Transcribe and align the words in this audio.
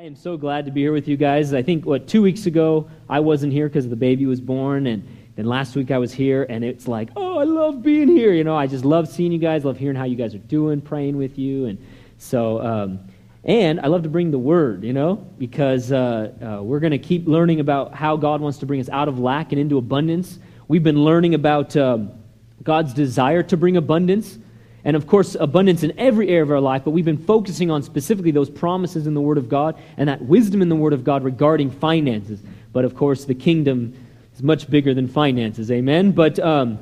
I 0.00 0.04
am 0.04 0.16
so 0.16 0.38
glad 0.38 0.64
to 0.64 0.70
be 0.70 0.80
here 0.80 0.94
with 0.94 1.08
you 1.08 1.18
guys. 1.18 1.52
I 1.52 1.62
think, 1.62 1.84
what, 1.84 2.08
two 2.08 2.22
weeks 2.22 2.46
ago, 2.46 2.88
I 3.06 3.20
wasn't 3.20 3.52
here 3.52 3.68
because 3.68 3.86
the 3.86 3.96
baby 3.96 4.24
was 4.24 4.40
born, 4.40 4.86
and 4.86 5.06
then 5.36 5.44
last 5.44 5.76
week 5.76 5.90
I 5.90 5.98
was 5.98 6.10
here, 6.10 6.46
and 6.48 6.64
it's 6.64 6.88
like, 6.88 7.10
oh, 7.16 7.38
I 7.38 7.44
love 7.44 7.82
being 7.82 8.08
here. 8.08 8.32
You 8.32 8.42
know, 8.42 8.56
I 8.56 8.66
just 8.66 8.86
love 8.86 9.08
seeing 9.08 9.30
you 9.30 9.38
guys, 9.38 9.62
love 9.62 9.76
hearing 9.76 9.96
how 9.96 10.04
you 10.04 10.16
guys 10.16 10.34
are 10.34 10.38
doing, 10.38 10.80
praying 10.80 11.18
with 11.18 11.38
you. 11.38 11.66
And 11.66 11.86
so, 12.16 12.62
um, 12.62 13.00
and 13.44 13.78
I 13.78 13.88
love 13.88 14.04
to 14.04 14.08
bring 14.08 14.30
the 14.30 14.38
word, 14.38 14.84
you 14.84 14.94
know, 14.94 15.16
because 15.36 15.92
uh, 15.92 16.32
uh, 16.42 16.62
we're 16.62 16.80
going 16.80 16.92
to 16.92 16.98
keep 16.98 17.28
learning 17.28 17.60
about 17.60 17.92
how 17.92 18.16
God 18.16 18.40
wants 18.40 18.56
to 18.60 18.66
bring 18.66 18.80
us 18.80 18.88
out 18.88 19.06
of 19.06 19.18
lack 19.18 19.52
and 19.52 19.60
into 19.60 19.76
abundance. 19.76 20.38
We've 20.66 20.82
been 20.82 21.04
learning 21.04 21.34
about 21.34 21.76
um, 21.76 22.12
God's 22.62 22.94
desire 22.94 23.42
to 23.42 23.56
bring 23.58 23.76
abundance 23.76 24.38
and 24.84 24.96
of 24.96 25.06
course, 25.06 25.36
abundance 25.38 25.82
in 25.82 25.98
every 25.98 26.28
area 26.28 26.42
of 26.42 26.50
our 26.50 26.60
life, 26.60 26.82
but 26.84 26.90
we've 26.92 27.04
been 27.04 27.18
focusing 27.18 27.70
on 27.70 27.82
specifically 27.82 28.30
those 28.30 28.48
promises 28.48 29.06
in 29.06 29.14
the 29.14 29.20
Word 29.20 29.38
of 29.38 29.48
God 29.48 29.78
and 29.96 30.08
that 30.08 30.22
wisdom 30.22 30.62
in 30.62 30.68
the 30.68 30.76
Word 30.76 30.92
of 30.92 31.04
God 31.04 31.22
regarding 31.22 31.70
finances. 31.70 32.40
But 32.72 32.84
of 32.84 32.94
course, 32.94 33.24
the 33.24 33.34
kingdom 33.34 33.94
is 34.34 34.42
much 34.42 34.70
bigger 34.70 34.94
than 34.94 35.06
finances. 35.06 35.70
Amen? 35.70 36.12
But, 36.12 36.38
um, 36.38 36.78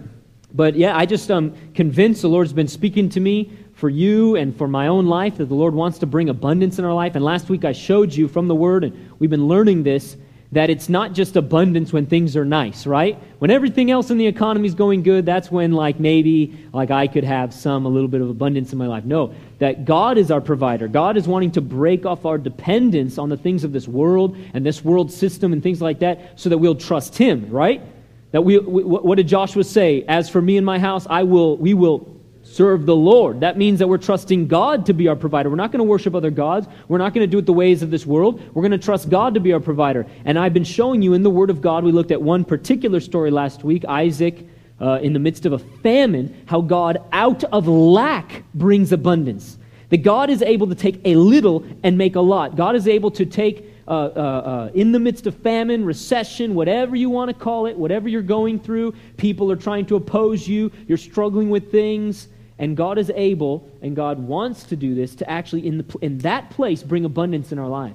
but 0.55 0.77
yeah, 0.77 0.97
I 0.97 1.07
just 1.07 1.30
am 1.30 1.37
um, 1.37 1.73
convinced 1.74 2.23
the 2.23 2.29
Lord's 2.29 2.52
been 2.52 2.69
speaking 2.69 3.09
to 3.11 3.21
me 3.21 3.52
for 3.74 3.88
you 3.88 4.37
and 4.37 4.57
for 4.57 4.69
my 4.69 4.88
own 4.88 5.07
life 5.07 5.37
that 5.38 5.46
the 5.46 5.55
Lord 5.55 5.74
wants 5.74 5.99
to 5.99 6.07
bring 6.07 6.29
abundance 6.29 6.79
in 6.79 6.85
our 6.85 6.95
life. 6.95 7.15
And 7.15 7.24
last 7.24 7.49
week 7.49 7.65
I 7.65 7.73
showed 7.73 8.15
you 8.15 8.29
from 8.29 8.49
the 8.49 8.55
Word, 8.55 8.85
and 8.85 9.10
we've 9.19 9.30
been 9.30 9.49
learning 9.49 9.83
this 9.83 10.16
that 10.52 10.70
it's 10.70 10.88
not 10.88 11.12
just 11.12 11.37
abundance 11.37 11.93
when 11.93 12.07
things 12.07 12.34
are 12.34 12.45
nice, 12.45 12.87
right? 12.87 13.19
When 13.38 13.51
everything 13.51 13.91
else 13.91 14.11
in 14.11 14.16
the 14.16 14.27
economy 14.27 14.66
is 14.66 14.74
going 14.74 15.02
good, 15.02 15.27
that's 15.27 15.51
when 15.51 15.73
like 15.73 16.01
maybe 16.01 16.59
like 16.73 16.91
I 16.91 17.07
could 17.07 17.24
have 17.24 17.52
some 17.52 17.84
a 17.84 17.88
little 17.88 18.09
bit 18.09 18.23
of 18.23 18.30
abundance 18.30 18.73
in 18.73 18.79
my 18.79 18.87
life. 18.87 19.05
No, 19.05 19.34
that 19.59 19.84
God 19.84 20.16
is 20.16 20.30
our 20.30 20.41
provider. 20.41 20.88
God 20.88 21.19
is 21.19 21.29
wanting 21.29 21.51
to 21.52 21.61
break 21.61 22.07
off 22.07 22.24
our 22.24 22.38
dependence 22.38 23.19
on 23.19 23.29
the 23.29 23.37
things 23.37 23.62
of 23.62 23.73
this 23.73 23.87
world 23.87 24.37
and 24.55 24.65
this 24.65 24.83
world 24.83 25.12
system 25.12 25.52
and 25.52 25.62
things 25.62 25.83
like 25.83 25.98
that 25.98 26.41
so 26.41 26.49
that 26.49 26.57
we'll 26.57 26.74
trust 26.74 27.19
him, 27.19 27.51
right? 27.51 27.82
That 28.30 28.43
we, 28.43 28.59
we 28.59 28.85
what 28.85 29.16
did 29.16 29.29
Joshua 29.29 29.65
say? 29.65 30.04
As 30.09 30.30
for 30.30 30.41
me 30.41 30.57
and 30.57 30.65
my 30.65 30.79
house, 30.79 31.07
I 31.10 31.24
will 31.24 31.59
we 31.59 31.74
will 31.74 32.18
serve 32.59 32.87
the 32.87 32.96
Lord. 32.96 33.38
That 33.38 33.56
means 33.56 33.78
that 33.78 33.87
we're 33.87 33.98
trusting 33.98 34.48
God 34.48 34.84
to 34.87 34.92
be 34.92 35.06
our 35.06 35.14
provider. 35.14 35.48
We're 35.48 35.54
not 35.54 35.70
going 35.70 35.78
to 35.78 35.84
worship 35.84 36.16
other 36.16 36.32
gods. 36.32 36.66
We're 36.88 36.98
not 36.98 37.14
going 37.14 37.23
to 37.23 37.30
do 37.30 37.38
it 37.38 37.46
the 37.46 37.52
ways 37.52 37.84
of 37.84 37.92
this 37.92 38.04
world. 38.04 38.42
We're 38.52 38.62
going 38.62 38.73
to 38.73 38.84
trust 38.84 39.09
God 39.09 39.34
to 39.34 39.40
be 39.40 39.52
our 39.52 39.60
provider. 39.60 40.04
And 40.24 40.37
I've 40.37 40.52
been 40.52 40.64
showing 40.64 41.01
you 41.01 41.14
in 41.14 41.23
the 41.23 41.30
Word 41.30 41.51
of 41.51 41.60
God, 41.60 41.84
we 41.84 41.92
looked 41.92 42.10
at 42.10 42.20
one 42.20 42.45
particular 42.45 42.98
story 42.98 43.30
last 43.30 43.62
week 43.62 43.84
Isaac 43.84 44.45
uh, 44.80 44.98
in 45.01 45.12
the 45.12 45.20
midst 45.20 45.46
of 45.46 45.52
a 45.52 45.60
famine, 45.60 46.34
how 46.46 46.60
God 46.60 47.01
out 47.12 47.45
of 47.45 47.68
lack 47.68 48.42
brings 48.54 48.90
abundance. 48.90 49.56
That 49.90 49.98
God 49.98 50.29
is 50.29 50.42
able 50.42 50.66
to 50.66 50.74
take 50.74 51.01
a 51.04 51.14
little 51.14 51.64
and 51.84 51.96
make 51.96 52.16
a 52.16 52.20
lot. 52.20 52.56
God 52.56 52.74
is 52.74 52.88
able 52.88 53.12
to 53.12 53.24
take 53.24 53.73
uh, 53.86 53.90
uh, 53.90 54.20
uh, 54.20 54.70
in 54.74 54.90
the 54.90 54.98
midst 54.98 55.29
of 55.29 55.36
famine, 55.36 55.84
recession, 55.84 56.56
whatever 56.56 56.96
you 56.96 57.09
want 57.09 57.29
to 57.29 57.34
call 57.34 57.66
it, 57.66 57.79
whatever 57.79 58.09
you're 58.09 58.20
going 58.20 58.59
through, 58.59 58.92
people 59.16 59.51
are 59.52 59.56
trying 59.56 59.86
to 59.86 59.95
oppose 59.95 60.48
you, 60.48 60.73
you're 60.88 60.98
struggling 60.98 61.51
with 61.51 61.70
things, 61.70 62.26
and 62.59 62.76
God 62.76 62.98
is 62.98 63.10
able, 63.14 63.68
and 63.82 63.95
God 63.95 64.19
wants 64.19 64.64
to 64.64 64.76
do 64.76 64.94
this, 64.94 65.14
to 65.16 65.31
actually, 65.31 65.66
in, 65.66 65.78
the, 65.78 65.98
in 66.03 66.19
that 66.19 66.50
place, 66.50 66.82
bring 66.82 67.04
abundance 67.04 67.53
in 67.53 67.59
our 67.59 67.69
life. 67.69 67.94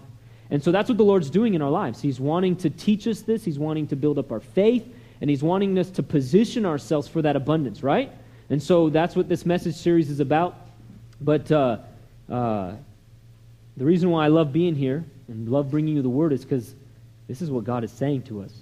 And 0.50 0.64
so 0.64 0.72
that's 0.72 0.88
what 0.88 0.98
the 0.98 1.04
Lord's 1.04 1.30
doing 1.30 1.54
in 1.54 1.62
our 1.62 1.70
lives. 1.70 2.02
He's 2.02 2.20
wanting 2.20 2.56
to 2.58 2.70
teach 2.70 3.08
us 3.08 3.22
this, 3.22 3.44
He's 3.44 3.60
wanting 3.60 3.88
to 3.88 3.96
build 3.96 4.18
up 4.18 4.32
our 4.32 4.40
faith, 4.40 4.86
and 5.20 5.30
He's 5.30 5.44
wanting 5.44 5.78
us 5.78 5.90
to 5.92 6.04
position 6.04 6.66
ourselves 6.66 7.08
for 7.08 7.22
that 7.22 7.36
abundance, 7.36 7.84
right? 7.84 8.12
And 8.50 8.62
so 8.62 8.90
that's 8.90 9.16
what 9.16 9.28
this 9.28 9.46
message 9.46 9.76
series 9.76 10.10
is 10.10 10.20
about. 10.20 10.56
But 11.20 11.52
uh, 11.52 11.80
uh, 12.30 12.74
the 13.76 13.86
reason 13.86 14.12
why 14.12 14.26
I 14.26 14.28
love 14.28 14.54
being 14.54 14.76
here 14.76 15.04
and 15.28 15.50
love 15.50 15.72
bringing 15.72 15.96
you 15.96 16.02
the 16.02 16.10
word 16.10 16.32
is 16.34 16.44
because 16.44 16.76
this 17.28 17.42
is 17.42 17.50
what 17.50 17.64
God 17.64 17.84
is 17.84 17.92
saying 17.92 18.24
to 18.24 18.42
us, 18.42 18.54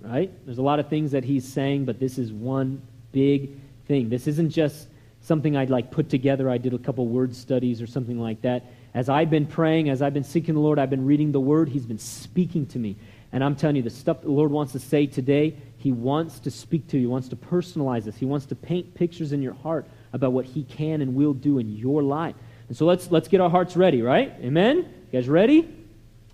right? 0.00 0.30
There's 0.44 0.58
a 0.58 0.62
lot 0.62 0.78
of 0.78 0.88
things 0.88 1.10
that 1.12 1.24
He's 1.24 1.46
saying, 1.46 1.86
but 1.86 1.98
this 1.98 2.18
is 2.18 2.32
one 2.32 2.82
big 3.12 3.50
thing. 3.86 4.08
This 4.08 4.26
isn't 4.26 4.50
just 4.50 4.88
something 5.22 5.56
I'd 5.56 5.70
like 5.70 5.90
put 5.90 6.08
together. 6.08 6.48
I 6.50 6.58
did 6.58 6.74
a 6.74 6.78
couple 6.78 7.06
word 7.06 7.34
studies 7.34 7.82
or 7.82 7.86
something 7.86 8.18
like 8.18 8.42
that. 8.42 8.64
As 8.94 9.08
I've 9.08 9.30
been 9.30 9.46
praying, 9.46 9.88
as 9.88 10.02
I've 10.02 10.14
been 10.14 10.24
seeking 10.24 10.54
the 10.54 10.60
Lord, 10.60 10.78
I've 10.78 10.90
been 10.90 11.06
reading 11.06 11.30
the 11.30 11.40
Word. 11.40 11.68
He's 11.68 11.86
been 11.86 11.98
speaking 11.98 12.66
to 12.66 12.78
me. 12.78 12.96
And 13.32 13.44
I'm 13.44 13.54
telling 13.54 13.76
you, 13.76 13.82
the 13.82 13.90
stuff 13.90 14.22
the 14.22 14.30
Lord 14.30 14.50
wants 14.50 14.72
to 14.72 14.80
say 14.80 15.06
today, 15.06 15.56
He 15.76 15.92
wants 15.92 16.40
to 16.40 16.50
speak 16.50 16.88
to 16.88 16.96
you. 16.96 17.02
He 17.02 17.06
wants 17.06 17.28
to 17.28 17.36
personalize 17.36 18.04
this. 18.04 18.16
He 18.16 18.24
wants 18.24 18.46
to 18.46 18.56
paint 18.56 18.94
pictures 18.94 19.32
in 19.32 19.42
your 19.42 19.54
heart 19.54 19.86
about 20.12 20.32
what 20.32 20.46
He 20.46 20.64
can 20.64 21.00
and 21.00 21.14
will 21.14 21.34
do 21.34 21.58
in 21.58 21.68
your 21.68 22.02
life. 22.02 22.34
And 22.66 22.76
so 22.76 22.86
let's, 22.86 23.10
let's 23.12 23.28
get 23.28 23.40
our 23.40 23.50
hearts 23.50 23.76
ready, 23.76 24.02
right? 24.02 24.34
Amen? 24.40 24.78
You 24.78 25.12
guys 25.12 25.28
ready? 25.28 25.72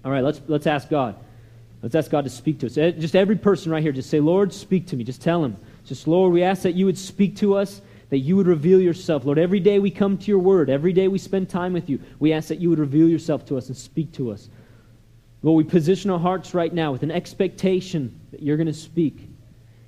All 0.04 0.10
right, 0.10 0.24
let's, 0.24 0.40
let's 0.46 0.66
ask 0.66 0.88
God. 0.88 1.16
Let's 1.82 1.94
ask 1.94 2.10
God 2.10 2.24
to 2.24 2.30
speak 2.30 2.60
to 2.60 2.66
us. 2.66 2.78
Eh, 2.78 2.92
just 2.92 3.14
every 3.14 3.36
person 3.36 3.70
right 3.70 3.82
here, 3.82 3.92
just 3.92 4.08
say, 4.08 4.20
Lord, 4.20 4.52
speak 4.54 4.86
to 4.88 4.96
me. 4.96 5.04
Just 5.04 5.20
tell 5.20 5.44
Him. 5.44 5.58
Just, 5.84 6.08
Lord, 6.08 6.32
we 6.32 6.42
ask 6.42 6.62
that 6.62 6.72
you 6.72 6.86
would 6.86 6.96
speak 6.96 7.36
to 7.36 7.56
us 7.56 7.82
that 8.10 8.18
you 8.18 8.36
would 8.36 8.46
reveal 8.46 8.80
yourself. 8.80 9.24
Lord, 9.24 9.38
every 9.38 9.60
day 9.60 9.78
we 9.78 9.90
come 9.90 10.16
to 10.18 10.26
your 10.26 10.38
word, 10.38 10.70
every 10.70 10.92
day 10.92 11.08
we 11.08 11.18
spend 11.18 11.48
time 11.48 11.72
with 11.72 11.90
you, 11.90 12.00
we 12.18 12.32
ask 12.32 12.48
that 12.48 12.60
you 12.60 12.70
would 12.70 12.78
reveal 12.78 13.08
yourself 13.08 13.44
to 13.46 13.56
us 13.56 13.68
and 13.68 13.76
speak 13.76 14.12
to 14.12 14.30
us. 14.30 14.48
Lord, 15.42 15.64
we 15.64 15.70
position 15.70 16.10
our 16.10 16.18
hearts 16.18 16.54
right 16.54 16.72
now 16.72 16.92
with 16.92 17.02
an 17.02 17.10
expectation 17.10 18.18
that 18.30 18.42
you're 18.42 18.56
going 18.56 18.66
to 18.66 18.72
speak. 18.74 19.28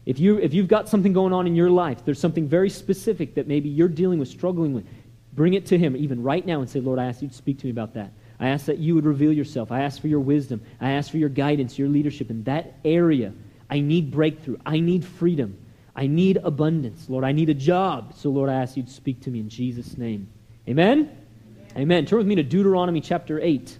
If, 0.06 0.18
you, 0.18 0.38
if 0.38 0.54
you've 0.54 0.68
got 0.68 0.88
something 0.88 1.12
going 1.12 1.32
on 1.32 1.46
in 1.46 1.54
your 1.54 1.70
life, 1.70 2.04
there's 2.04 2.20
something 2.20 2.48
very 2.48 2.70
specific 2.70 3.34
that 3.34 3.46
maybe 3.46 3.68
you're 3.68 3.88
dealing 3.88 4.18
with, 4.18 4.28
struggling 4.28 4.72
with, 4.72 4.86
bring 5.34 5.54
it 5.54 5.66
to 5.66 5.78
Him 5.78 5.96
even 5.96 6.22
right 6.22 6.44
now 6.46 6.60
and 6.60 6.70
say, 6.70 6.80
Lord, 6.80 6.98
I 6.98 7.06
ask 7.06 7.22
you 7.22 7.28
to 7.28 7.34
speak 7.34 7.58
to 7.60 7.66
me 7.66 7.70
about 7.70 7.94
that. 7.94 8.12
I 8.40 8.48
ask 8.48 8.66
that 8.66 8.78
you 8.78 8.94
would 8.94 9.04
reveal 9.04 9.32
yourself. 9.32 9.72
I 9.72 9.82
ask 9.82 10.00
for 10.00 10.08
your 10.08 10.20
wisdom. 10.20 10.62
I 10.80 10.92
ask 10.92 11.10
for 11.10 11.18
your 11.18 11.28
guidance, 11.28 11.78
your 11.78 11.88
leadership 11.88 12.30
in 12.30 12.44
that 12.44 12.74
area. 12.84 13.32
I 13.68 13.80
need 13.80 14.10
breakthrough. 14.10 14.56
I 14.64 14.80
need 14.80 15.04
freedom. 15.04 15.58
I 15.98 16.06
need 16.06 16.36
abundance. 16.44 17.06
Lord, 17.08 17.24
I 17.24 17.32
need 17.32 17.50
a 17.50 17.54
job. 17.54 18.14
So, 18.14 18.30
Lord, 18.30 18.48
I 18.48 18.54
ask 18.54 18.76
you 18.76 18.84
to 18.84 18.90
speak 18.90 19.20
to 19.22 19.30
me 19.30 19.40
in 19.40 19.48
Jesus' 19.48 19.98
name. 19.98 20.28
Amen? 20.68 21.10
Amen. 21.10 21.76
Amen. 21.76 22.06
Turn 22.06 22.18
with 22.18 22.26
me 22.28 22.36
to 22.36 22.44
Deuteronomy 22.44 23.00
chapter 23.00 23.40
8. 23.40 23.76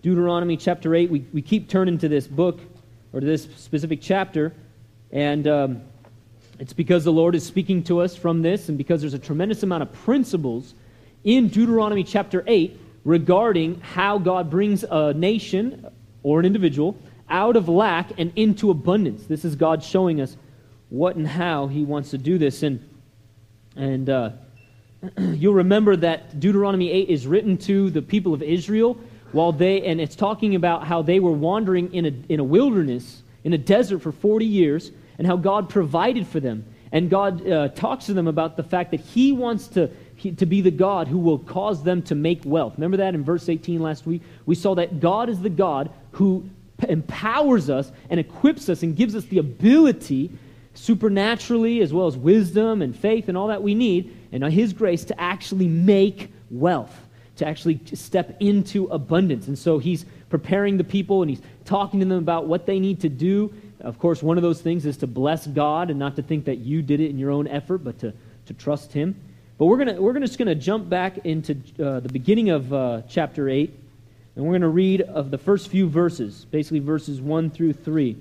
Deuteronomy 0.00 0.56
chapter 0.56 0.94
8. 0.94 1.10
We, 1.10 1.26
we 1.32 1.42
keep 1.42 1.68
turning 1.68 1.98
to 1.98 2.08
this 2.08 2.28
book 2.28 2.60
or 3.12 3.18
to 3.18 3.26
this 3.26 3.48
specific 3.56 3.98
chapter, 4.00 4.54
and 5.10 5.48
um, 5.48 5.80
it's 6.60 6.72
because 6.72 7.02
the 7.02 7.12
Lord 7.12 7.34
is 7.34 7.44
speaking 7.44 7.82
to 7.82 8.00
us 8.00 8.14
from 8.14 8.42
this, 8.42 8.68
and 8.68 8.78
because 8.78 9.00
there's 9.00 9.14
a 9.14 9.18
tremendous 9.18 9.64
amount 9.64 9.82
of 9.82 9.92
principles 9.92 10.74
in 11.24 11.48
Deuteronomy 11.48 12.04
chapter 12.04 12.44
8 12.46 12.80
regarding 13.04 13.80
how 13.80 14.18
God 14.18 14.50
brings 14.50 14.84
a 14.88 15.14
nation 15.14 15.84
or 16.22 16.38
an 16.38 16.46
individual 16.46 16.96
out 17.28 17.56
of 17.56 17.68
lack 17.68 18.12
and 18.18 18.32
into 18.36 18.70
abundance. 18.70 19.26
This 19.26 19.44
is 19.44 19.56
God 19.56 19.82
showing 19.82 20.20
us 20.20 20.36
what 20.90 21.16
and 21.16 21.26
how 21.26 21.68
he 21.68 21.84
wants 21.84 22.10
to 22.10 22.18
do 22.18 22.36
this. 22.36 22.62
And, 22.62 22.86
and 23.76 24.10
uh, 24.10 24.30
you'll 25.18 25.54
remember 25.54 25.96
that 25.96 26.38
Deuteronomy 26.38 26.90
8 26.90 27.08
is 27.08 27.26
written 27.26 27.56
to 27.58 27.90
the 27.90 28.02
people 28.02 28.34
of 28.34 28.42
Israel 28.42 28.98
while 29.32 29.52
they, 29.52 29.82
and 29.82 30.00
it's 30.00 30.16
talking 30.16 30.56
about 30.56 30.84
how 30.84 31.02
they 31.02 31.20
were 31.20 31.32
wandering 31.32 31.94
in 31.94 32.04
a, 32.04 32.12
in 32.28 32.40
a 32.40 32.44
wilderness, 32.44 33.22
in 33.44 33.52
a 33.52 33.58
desert 33.58 34.00
for 34.00 34.12
40 34.12 34.44
years, 34.44 34.90
and 35.18 35.26
how 35.26 35.36
God 35.36 35.68
provided 35.68 36.26
for 36.26 36.40
them. 36.40 36.66
And 36.92 37.08
God 37.08 37.46
uh, 37.46 37.68
talks 37.68 38.06
to 38.06 38.14
them 38.14 38.26
about 38.26 38.56
the 38.56 38.64
fact 38.64 38.90
that 38.90 39.00
He 39.00 39.30
wants 39.30 39.68
to, 39.68 39.90
he, 40.16 40.32
to 40.32 40.46
be 40.46 40.60
the 40.60 40.72
God 40.72 41.06
who 41.06 41.18
will 41.18 41.38
cause 41.38 41.84
them 41.84 42.02
to 42.02 42.16
make 42.16 42.44
wealth. 42.44 42.74
Remember 42.76 42.96
that 42.96 43.14
in 43.14 43.22
verse 43.22 43.48
18 43.48 43.80
last 43.80 44.06
week? 44.06 44.22
We 44.44 44.56
saw 44.56 44.74
that 44.74 44.98
God 44.98 45.28
is 45.28 45.40
the 45.40 45.50
God 45.50 45.90
who 46.12 46.50
empowers 46.88 47.70
us 47.70 47.92
and 48.08 48.18
equips 48.18 48.68
us 48.68 48.82
and 48.82 48.96
gives 48.96 49.14
us 49.14 49.24
the 49.26 49.38
ability 49.38 50.30
supernaturally, 50.74 51.80
as 51.80 51.92
well 51.92 52.06
as 52.06 52.16
wisdom 52.16 52.82
and 52.82 52.96
faith 52.96 53.28
and 53.28 53.36
all 53.36 53.48
that 53.48 53.62
we 53.62 53.74
need, 53.74 54.16
and 54.32 54.44
His 54.44 54.72
grace 54.72 55.04
to 55.04 55.20
actually 55.20 55.68
make 55.68 56.32
wealth, 56.50 56.94
to 57.36 57.46
actually 57.46 57.80
step 57.94 58.36
into 58.40 58.86
abundance. 58.86 59.48
And 59.48 59.58
so 59.58 59.78
He's 59.78 60.04
preparing 60.28 60.76
the 60.76 60.84
people 60.84 61.22
and 61.22 61.30
He's 61.30 61.42
talking 61.64 62.00
to 62.00 62.06
them 62.06 62.18
about 62.18 62.46
what 62.46 62.66
they 62.66 62.78
need 62.78 63.00
to 63.00 63.08
do. 63.08 63.52
Of 63.80 63.98
course, 63.98 64.22
one 64.22 64.36
of 64.36 64.42
those 64.42 64.60
things 64.60 64.86
is 64.86 64.96
to 64.98 65.06
bless 65.06 65.46
God 65.46 65.90
and 65.90 65.98
not 65.98 66.16
to 66.16 66.22
think 66.22 66.44
that 66.44 66.58
you 66.58 66.82
did 66.82 67.00
it 67.00 67.10
in 67.10 67.18
your 67.18 67.30
own 67.30 67.48
effort, 67.48 67.78
but 67.78 67.98
to, 68.00 68.12
to 68.46 68.54
trust 68.54 68.92
Him. 68.92 69.16
But 69.58 69.66
we're, 69.66 69.78
gonna, 69.78 70.00
we're 70.00 70.18
just 70.20 70.38
going 70.38 70.48
to 70.48 70.54
jump 70.54 70.88
back 70.88 71.18
into 71.18 71.52
uh, 71.82 72.00
the 72.00 72.08
beginning 72.08 72.48
of 72.48 72.72
uh, 72.72 73.02
chapter 73.08 73.48
8, 73.48 73.74
and 74.36 74.44
we're 74.44 74.52
going 74.52 74.62
to 74.62 74.68
read 74.68 75.02
of 75.02 75.30
the 75.30 75.38
first 75.38 75.68
few 75.68 75.88
verses, 75.88 76.46
basically 76.50 76.78
verses 76.78 77.20
1 77.20 77.50
through 77.50 77.74
3. 77.74 78.16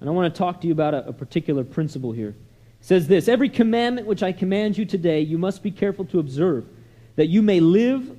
And 0.00 0.08
I 0.08 0.12
want 0.12 0.32
to 0.32 0.38
talk 0.38 0.60
to 0.60 0.66
you 0.66 0.72
about 0.72 0.94
a, 0.94 1.08
a 1.08 1.12
particular 1.12 1.64
principle 1.64 2.12
here. 2.12 2.30
It 2.30 2.36
says 2.80 3.06
this 3.06 3.28
Every 3.28 3.48
commandment 3.48 4.06
which 4.06 4.22
I 4.22 4.32
command 4.32 4.76
you 4.76 4.84
today, 4.84 5.20
you 5.20 5.38
must 5.38 5.62
be 5.62 5.70
careful 5.70 6.04
to 6.06 6.18
observe, 6.18 6.66
that 7.16 7.28
you 7.28 7.42
may 7.42 7.60
live 7.60 8.16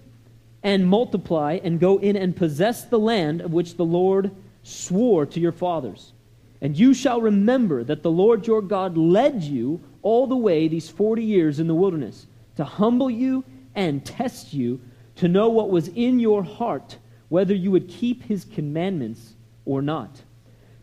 and 0.63 0.87
multiply 0.87 1.59
and 1.63 1.79
go 1.79 1.97
in 1.99 2.15
and 2.15 2.35
possess 2.35 2.85
the 2.85 2.99
land 2.99 3.41
of 3.41 3.53
which 3.53 3.75
the 3.75 3.85
Lord 3.85 4.31
swore 4.63 5.25
to 5.27 5.39
your 5.39 5.51
fathers. 5.51 6.13
And 6.61 6.77
you 6.77 6.93
shall 6.93 7.21
remember 7.21 7.83
that 7.83 8.01
the 8.01 8.09
Lord 8.11 8.47
your 8.47 8.61
God 8.61 8.97
led 8.97 9.43
you 9.43 9.81
all 10.01 10.25
the 10.25 10.35
way 10.35 10.67
these 10.67 10.89
40 10.89 11.23
years 11.23 11.59
in 11.59 11.67
the 11.67 11.75
wilderness 11.75 12.25
to 12.55 12.63
humble 12.63 13.09
you 13.09 13.43
and 13.75 14.03
test 14.03 14.53
you 14.53 14.81
to 15.17 15.27
know 15.27 15.49
what 15.49 15.69
was 15.69 15.89
in 15.89 16.19
your 16.19 16.43
heart 16.43 16.97
whether 17.29 17.53
you 17.53 17.71
would 17.71 17.87
keep 17.87 18.23
his 18.23 18.45
commandments 18.45 19.33
or 19.65 19.81
not. 19.81 20.21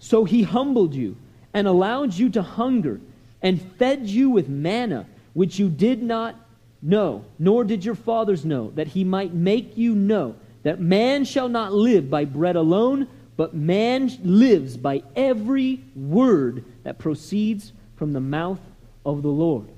So 0.02 0.24
he 0.24 0.42
humbled 0.42 0.94
you 0.94 1.16
and 1.54 1.68
allowed 1.68 2.12
you 2.12 2.28
to 2.30 2.42
hunger 2.42 3.00
and 3.40 3.62
fed 3.62 4.08
you 4.08 4.30
with 4.30 4.48
manna, 4.48 5.06
which 5.32 5.60
you 5.60 5.68
did 5.68 6.02
not 6.02 6.34
know, 6.82 7.24
nor 7.38 7.62
did 7.62 7.84
your 7.84 7.94
fathers 7.94 8.44
know, 8.44 8.72
that 8.72 8.88
he 8.88 9.04
might 9.04 9.32
make 9.32 9.76
you 9.76 9.94
know 9.94 10.34
that 10.64 10.80
man 10.80 11.24
shall 11.24 11.48
not 11.48 11.72
live 11.72 12.10
by 12.10 12.24
bread 12.24 12.56
alone, 12.56 13.06
but 13.36 13.54
man 13.54 14.10
lives 14.24 14.76
by 14.76 15.04
every 15.14 15.80
word 15.94 16.64
that 16.82 16.98
proceeds 16.98 17.72
from 17.94 18.12
the 18.12 18.20
mouth 18.20 18.60
of 19.06 19.22
the 19.22 19.28
Lord. 19.28 19.68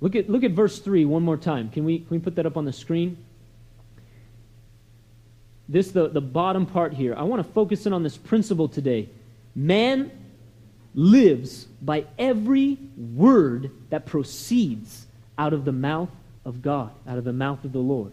Look 0.00 0.16
at, 0.16 0.28
look 0.28 0.42
at 0.42 0.50
verse 0.50 0.80
3 0.80 1.04
one 1.04 1.22
more 1.22 1.36
time. 1.36 1.70
Can 1.70 1.84
we, 1.84 2.00
can 2.00 2.08
we 2.10 2.18
put 2.18 2.34
that 2.34 2.44
up 2.44 2.56
on 2.56 2.64
the 2.64 2.72
screen? 2.72 3.23
This, 5.68 5.90
the, 5.90 6.08
the 6.08 6.20
bottom 6.20 6.66
part 6.66 6.92
here. 6.92 7.14
I 7.16 7.22
want 7.22 7.44
to 7.44 7.52
focus 7.52 7.86
in 7.86 7.92
on 7.92 8.02
this 8.02 8.16
principle 8.16 8.68
today. 8.68 9.08
Man 9.54 10.10
lives 10.94 11.64
by 11.82 12.04
every 12.18 12.78
word 12.96 13.70
that 13.90 14.06
proceeds 14.06 15.06
out 15.38 15.52
of 15.52 15.64
the 15.64 15.72
mouth 15.72 16.10
of 16.44 16.62
God, 16.62 16.90
out 17.06 17.18
of 17.18 17.24
the 17.24 17.32
mouth 17.32 17.64
of 17.64 17.72
the 17.72 17.78
Lord. 17.78 18.12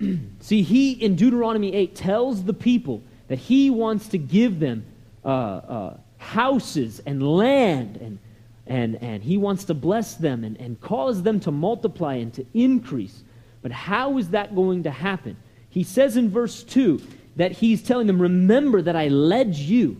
See, 0.40 0.62
he 0.62 0.92
in 0.92 1.16
Deuteronomy 1.16 1.74
8 1.74 1.94
tells 1.94 2.44
the 2.44 2.54
people 2.54 3.02
that 3.28 3.38
he 3.38 3.70
wants 3.70 4.08
to 4.08 4.18
give 4.18 4.60
them 4.60 4.84
uh, 5.24 5.28
uh, 5.28 5.96
houses 6.18 7.00
and 7.04 7.22
land, 7.22 7.96
and, 7.96 8.18
and, 8.66 8.96
and 9.02 9.22
he 9.22 9.36
wants 9.36 9.64
to 9.64 9.74
bless 9.74 10.14
them 10.14 10.44
and, 10.44 10.56
and 10.58 10.80
cause 10.80 11.22
them 11.22 11.40
to 11.40 11.50
multiply 11.50 12.14
and 12.14 12.32
to 12.34 12.46
increase. 12.54 13.22
But 13.60 13.72
how 13.72 14.18
is 14.18 14.30
that 14.30 14.54
going 14.54 14.84
to 14.84 14.90
happen? 14.90 15.36
He 15.72 15.82
says 15.82 16.16
in 16.16 16.30
verse 16.30 16.62
2 16.62 17.02
that 17.36 17.50
he's 17.52 17.82
telling 17.82 18.06
them, 18.06 18.22
Remember 18.22 18.80
that 18.80 18.94
I 18.94 19.08
led 19.08 19.56
you 19.56 19.96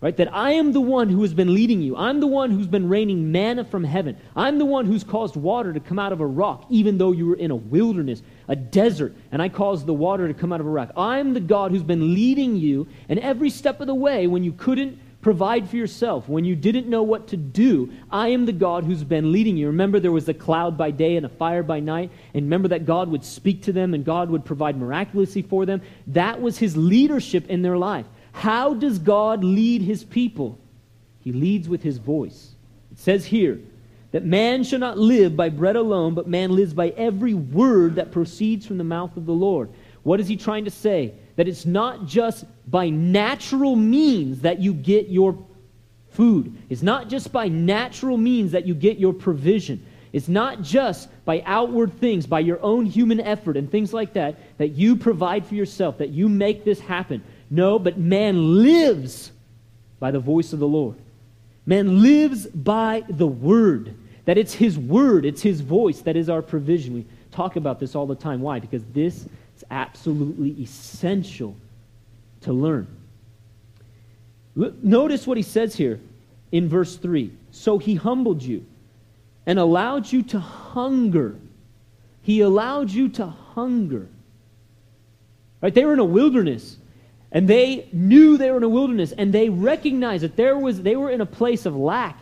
Right? 0.00 0.16
That 0.16 0.34
I 0.34 0.52
am 0.52 0.72
the 0.72 0.80
one 0.80 1.10
who 1.10 1.20
has 1.22 1.34
been 1.34 1.52
leading 1.52 1.82
you. 1.82 1.94
I'm 1.94 2.20
the 2.20 2.26
one 2.26 2.50
who's 2.50 2.66
been 2.66 2.88
raining 2.88 3.30
manna 3.30 3.64
from 3.64 3.84
heaven. 3.84 4.16
I'm 4.34 4.56
the 4.56 4.64
one 4.64 4.86
who's 4.86 5.04
caused 5.04 5.36
water 5.36 5.74
to 5.74 5.80
come 5.80 5.98
out 5.98 6.12
of 6.12 6.22
a 6.22 6.26
rock, 6.26 6.64
even 6.70 6.96
though 6.96 7.12
you 7.12 7.26
were 7.26 7.36
in 7.36 7.50
a 7.50 7.56
wilderness, 7.56 8.22
a 8.48 8.56
desert, 8.56 9.14
and 9.30 9.42
I 9.42 9.50
caused 9.50 9.84
the 9.84 9.92
water 9.92 10.26
to 10.26 10.32
come 10.32 10.54
out 10.54 10.60
of 10.60 10.66
a 10.66 10.70
rock. 10.70 10.92
I'm 10.96 11.34
the 11.34 11.40
God 11.40 11.70
who's 11.70 11.82
been 11.82 12.14
leading 12.14 12.56
you, 12.56 12.88
and 13.10 13.18
every 13.18 13.50
step 13.50 13.82
of 13.82 13.88
the 13.88 13.94
way, 13.94 14.26
when 14.26 14.42
you 14.42 14.52
couldn't 14.52 14.98
provide 15.22 15.68
for 15.68 15.76
yourself, 15.76 16.28
when 16.28 16.44
you 16.44 16.56
didn't 16.56 16.88
know 16.88 17.02
what 17.02 17.28
to 17.28 17.36
do, 17.36 17.92
I 18.10 18.28
am 18.28 18.46
the 18.46 18.52
God 18.52 18.84
who's 18.84 19.04
been 19.04 19.32
leading 19.32 19.56
you. 19.56 19.66
Remember, 19.66 20.00
there 20.00 20.12
was 20.12 20.28
a 20.28 20.34
cloud 20.34 20.78
by 20.78 20.90
day 20.90 21.16
and 21.16 21.26
a 21.26 21.30
fire 21.30 21.62
by 21.62 21.80
night, 21.80 22.10
and 22.34 22.44
remember 22.44 22.68
that 22.68 22.86
God 22.86 23.08
would 23.08 23.24
speak 23.24 23.62
to 23.64 23.72
them 23.72 23.92
and 23.94 24.04
God 24.04 24.30
would 24.30 24.44
provide 24.44 24.78
miraculously 24.78 25.42
for 25.42 25.66
them. 25.66 25.82
That 26.08 26.40
was 26.40 26.58
his 26.58 26.76
leadership 26.76 27.48
in 27.48 27.62
their 27.62 27.76
life. 27.76 28.06
How 28.32 28.74
does 28.74 28.98
God 28.98 29.44
lead 29.44 29.82
his 29.82 30.04
people? 30.04 30.58
He 31.20 31.32
leads 31.32 31.68
with 31.68 31.82
his 31.82 31.98
voice. 31.98 32.54
It 32.92 32.98
says 32.98 33.26
here 33.26 33.60
that 34.12 34.24
man 34.24 34.64
shall 34.64 34.78
not 34.78 34.98
live 34.98 35.36
by 35.36 35.50
bread 35.50 35.76
alone, 35.76 36.14
but 36.14 36.26
man 36.26 36.54
lives 36.54 36.72
by 36.72 36.88
every 36.90 37.34
word 37.34 37.96
that 37.96 38.10
proceeds 38.10 38.66
from 38.66 38.78
the 38.78 38.84
mouth 38.84 39.16
of 39.16 39.26
the 39.26 39.32
Lord. 39.32 39.70
What 40.02 40.20
is 40.20 40.28
he 40.28 40.36
trying 40.36 40.64
to 40.64 40.70
say? 40.70 41.14
That 41.40 41.48
it's 41.48 41.64
not 41.64 42.04
just 42.04 42.44
by 42.70 42.90
natural 42.90 43.74
means 43.74 44.42
that 44.42 44.58
you 44.58 44.74
get 44.74 45.08
your 45.08 45.42
food. 46.10 46.54
It's 46.68 46.82
not 46.82 47.08
just 47.08 47.32
by 47.32 47.48
natural 47.48 48.18
means 48.18 48.52
that 48.52 48.66
you 48.66 48.74
get 48.74 48.98
your 48.98 49.14
provision. 49.14 49.82
It's 50.12 50.28
not 50.28 50.60
just 50.60 51.08
by 51.24 51.42
outward 51.46 51.98
things, 51.98 52.26
by 52.26 52.40
your 52.40 52.60
own 52.60 52.84
human 52.84 53.20
effort 53.20 53.56
and 53.56 53.70
things 53.70 53.94
like 53.94 54.12
that, 54.12 54.58
that 54.58 54.72
you 54.72 54.96
provide 54.96 55.46
for 55.46 55.54
yourself, 55.54 55.96
that 55.96 56.10
you 56.10 56.28
make 56.28 56.62
this 56.62 56.78
happen. 56.78 57.24
No, 57.48 57.78
but 57.78 57.96
man 57.96 58.62
lives 58.62 59.32
by 59.98 60.10
the 60.10 60.20
voice 60.20 60.52
of 60.52 60.58
the 60.58 60.68
Lord. 60.68 60.96
Man 61.64 62.02
lives 62.02 62.48
by 62.48 63.02
the 63.08 63.26
word. 63.26 63.96
That 64.26 64.36
it's 64.36 64.52
his 64.52 64.78
word, 64.78 65.24
it's 65.24 65.40
his 65.40 65.62
voice 65.62 66.02
that 66.02 66.16
is 66.16 66.28
our 66.28 66.42
provision. 66.42 66.92
We 66.92 67.06
talk 67.30 67.56
about 67.56 67.80
this 67.80 67.94
all 67.94 68.06
the 68.06 68.14
time. 68.14 68.42
Why? 68.42 68.60
Because 68.60 68.84
this 68.92 69.24
is 69.24 69.28
absolutely 69.70 70.50
essential 70.62 71.56
to 72.42 72.52
learn. 72.52 72.86
Notice 74.54 75.26
what 75.26 75.36
he 75.36 75.42
says 75.42 75.74
here 75.74 76.00
in 76.52 76.68
verse 76.68 76.96
3. 76.96 77.32
So 77.52 77.78
he 77.78 77.94
humbled 77.94 78.42
you 78.42 78.66
and 79.46 79.58
allowed 79.58 80.10
you 80.10 80.22
to 80.24 80.40
hunger. 80.40 81.36
He 82.22 82.40
allowed 82.40 82.90
you 82.90 83.08
to 83.10 83.26
hunger. 83.26 84.08
Right? 85.60 85.74
They 85.74 85.84
were 85.84 85.92
in 85.92 85.98
a 85.98 86.04
wilderness. 86.04 86.76
And 87.32 87.46
they 87.46 87.88
knew 87.92 88.36
they 88.36 88.50
were 88.50 88.56
in 88.56 88.64
a 88.64 88.68
wilderness, 88.68 89.12
and 89.12 89.32
they 89.32 89.48
recognized 89.48 90.24
that 90.24 90.34
there 90.34 90.58
was, 90.58 90.82
they 90.82 90.96
were 90.96 91.10
in 91.10 91.20
a 91.20 91.26
place 91.26 91.64
of 91.64 91.76
lack. 91.76 92.18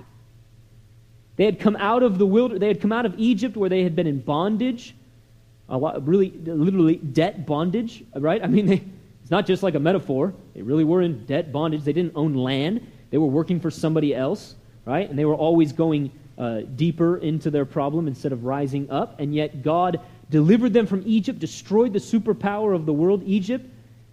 They 1.37 1.47
had 1.47 1.61
come 1.61 1.77
out 1.77 2.03
of 2.03 2.19
the 2.19 2.27
wilderness, 2.27 2.61
they 2.61 2.69
had 2.69 2.83
come 2.83 2.93
out 2.93 3.07
of 3.07 3.15
Egypt 3.17 3.57
where 3.57 3.71
they 3.71 3.83
had 3.83 3.97
been 3.97 4.07
in 4.07 4.21
bondage, 4.21 4.95
a 5.69 5.77
lot, 5.77 6.07
really, 6.07 6.31
literally 6.31 6.97
debt 6.97 7.47
bondage, 7.47 8.05
right? 8.15 8.43
I 8.43 8.47
mean, 8.47 8.67
they, 8.67 8.85
it's 9.23 9.31
not 9.31 9.47
just 9.47 9.63
like 9.63 9.75
a 9.75 9.81
metaphor. 9.81 10.35
They 10.55 10.63
really 10.63 10.85
were 10.85 11.03
in 11.03 11.25
debt 11.27 11.53
bondage. 11.53 11.85
They 11.85 11.93
didn't 11.93 12.13
own 12.15 12.35
land, 12.35 12.87
they 13.11 13.19
were 13.19 13.27
working 13.27 13.61
for 13.61 13.71
somebody 13.71 14.15
else, 14.15 14.55
right? 14.85 15.09
And 15.09 15.19
they 15.19 15.25
were 15.25 15.35
always 15.35 15.73
going 15.73 16.13
uh, 16.37 16.61
deeper 16.77 17.17
into 17.17 17.51
their 17.51 17.65
problem 17.65 18.07
instead 18.07 18.33
of 18.33 18.45
rising 18.45 18.91
up. 18.91 19.19
And 19.19 19.35
yet, 19.35 19.63
God 19.63 20.01
delivered 20.31 20.73
them 20.73 20.87
from 20.87 21.03
Egypt, 21.07 21.39
destroyed 21.39 21.93
the 21.93 21.99
superpower 21.99 22.75
of 22.75 22.87
the 22.87 22.93
world, 22.93 23.23
Egypt 23.25 23.67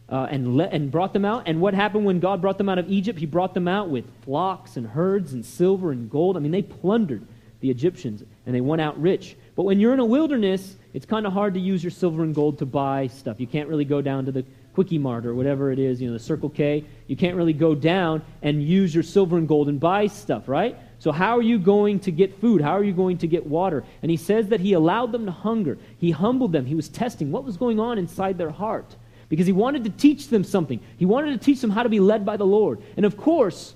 uh, 0.09 0.27
and, 0.29 0.59
and 0.61 0.91
brought 0.91 1.13
them 1.13 1.25
out. 1.25 1.43
And 1.45 1.59
what 1.59 1.73
happened 1.73 2.05
when 2.05 2.19
God 2.19 2.41
brought 2.41 2.57
them 2.57 2.69
out 2.69 2.77
of 2.77 2.89
Egypt? 2.89 3.19
He 3.19 3.25
brought 3.25 3.53
them 3.53 3.67
out 3.67 3.89
with 3.89 4.05
flocks 4.23 4.77
and 4.77 4.87
herds 4.87 5.33
and 5.33 5.45
silver 5.45 5.91
and 5.91 6.09
gold. 6.09 6.37
I 6.37 6.39
mean, 6.39 6.51
they 6.51 6.61
plundered 6.61 7.25
the 7.59 7.69
Egyptians 7.69 8.23
and 8.45 8.55
they 8.55 8.61
went 8.61 8.81
out 8.81 8.99
rich. 9.01 9.35
But 9.55 9.63
when 9.63 9.79
you're 9.79 9.93
in 9.93 9.99
a 9.99 10.05
wilderness, 10.05 10.75
it's 10.93 11.05
kind 11.05 11.25
of 11.25 11.33
hard 11.33 11.53
to 11.53 11.59
use 11.59 11.83
your 11.83 11.91
silver 11.91 12.23
and 12.23 12.35
gold 12.35 12.59
to 12.59 12.65
buy 12.65 13.07
stuff. 13.07 13.39
You 13.39 13.47
can't 13.47 13.69
really 13.69 13.85
go 13.85 14.01
down 14.01 14.25
to 14.25 14.31
the 14.31 14.45
Quickie 14.73 14.97
Mart 14.97 15.25
or 15.25 15.33
whatever 15.33 15.71
it 15.71 15.79
is, 15.79 16.01
you 16.01 16.07
know, 16.07 16.13
the 16.13 16.19
Circle 16.19 16.49
K. 16.49 16.83
You 17.07 17.15
can't 17.15 17.37
really 17.37 17.53
go 17.53 17.73
down 17.73 18.21
and 18.41 18.61
use 18.61 18.93
your 18.93 19.03
silver 19.03 19.37
and 19.37 19.47
gold 19.47 19.69
and 19.69 19.79
buy 19.79 20.07
stuff, 20.07 20.49
right? 20.49 20.77
So, 20.99 21.11
how 21.11 21.37
are 21.37 21.41
you 21.41 21.57
going 21.57 21.99
to 22.01 22.11
get 22.11 22.39
food? 22.41 22.61
How 22.61 22.71
are 22.71 22.83
you 22.83 22.93
going 22.93 23.17
to 23.19 23.27
get 23.27 23.45
water? 23.45 23.83
And 24.01 24.11
he 24.11 24.17
says 24.17 24.49
that 24.49 24.59
he 24.59 24.73
allowed 24.73 25.11
them 25.11 25.25
to 25.25 25.31
hunger. 25.31 25.77
He 25.97 26.11
humbled 26.11 26.51
them. 26.51 26.65
He 26.65 26.75
was 26.75 26.89
testing 26.89 27.31
what 27.31 27.45
was 27.45 27.57
going 27.57 27.79
on 27.79 27.97
inside 27.97 28.37
their 28.37 28.49
heart 28.49 28.95
because 29.29 29.45
he 29.45 29.53
wanted 29.53 29.83
to 29.85 29.89
teach 29.91 30.27
them 30.27 30.43
something. 30.43 30.79
He 30.97 31.05
wanted 31.05 31.39
to 31.39 31.45
teach 31.45 31.61
them 31.61 31.69
how 31.69 31.83
to 31.83 31.89
be 31.89 31.99
led 31.99 32.25
by 32.25 32.37
the 32.37 32.45
Lord. 32.45 32.81
And 32.97 33.05
of 33.05 33.17
course, 33.17 33.74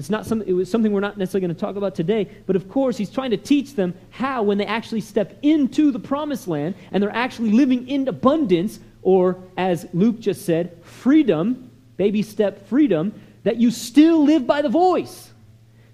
it's 0.00 0.10
not 0.10 0.24
some, 0.24 0.40
it 0.42 0.52
was 0.52 0.70
something 0.70 0.92
we're 0.92 1.00
not 1.00 1.18
necessarily 1.18 1.46
going 1.46 1.54
to 1.54 1.60
talk 1.60 1.76
about 1.76 1.94
today, 1.94 2.26
but 2.46 2.56
of 2.56 2.70
course, 2.70 2.96
he's 2.96 3.10
trying 3.10 3.30
to 3.30 3.36
teach 3.36 3.74
them 3.74 3.94
how, 4.08 4.42
when 4.42 4.56
they 4.56 4.64
actually 4.64 5.02
step 5.02 5.38
into 5.42 5.90
the 5.90 5.98
promised 5.98 6.48
land 6.48 6.74
and 6.90 7.02
they're 7.02 7.14
actually 7.14 7.50
living 7.50 7.86
in 7.86 8.08
abundance, 8.08 8.80
or 9.02 9.42
as 9.58 9.86
Luke 9.92 10.18
just 10.18 10.46
said, 10.46 10.82
freedom, 10.82 11.70
baby 11.98 12.22
step 12.22 12.66
freedom, 12.66 13.12
that 13.44 13.58
you 13.58 13.70
still 13.70 14.24
live 14.24 14.46
by 14.46 14.62
the 14.62 14.70
voice. 14.70 15.30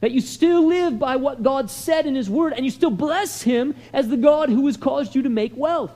That 0.01 0.13
you 0.13 0.21
still 0.21 0.67
live 0.69 0.99
by 0.99 1.17
what 1.17 1.43
God 1.43 1.69
said 1.69 2.07
in 2.07 2.15
His 2.15 2.31
Word, 2.31 2.53
and 2.53 2.65
you 2.65 2.71
still 2.71 2.91
bless 2.91 3.43
Him 3.43 3.75
as 3.93 4.09
the 4.09 4.17
God 4.17 4.51
who 4.51 4.67
has 4.67 4.77
caused 4.77 5.17
you 5.17 5.23
to 5.23 5.29
make 5.29 5.57
wealth 5.57 5.93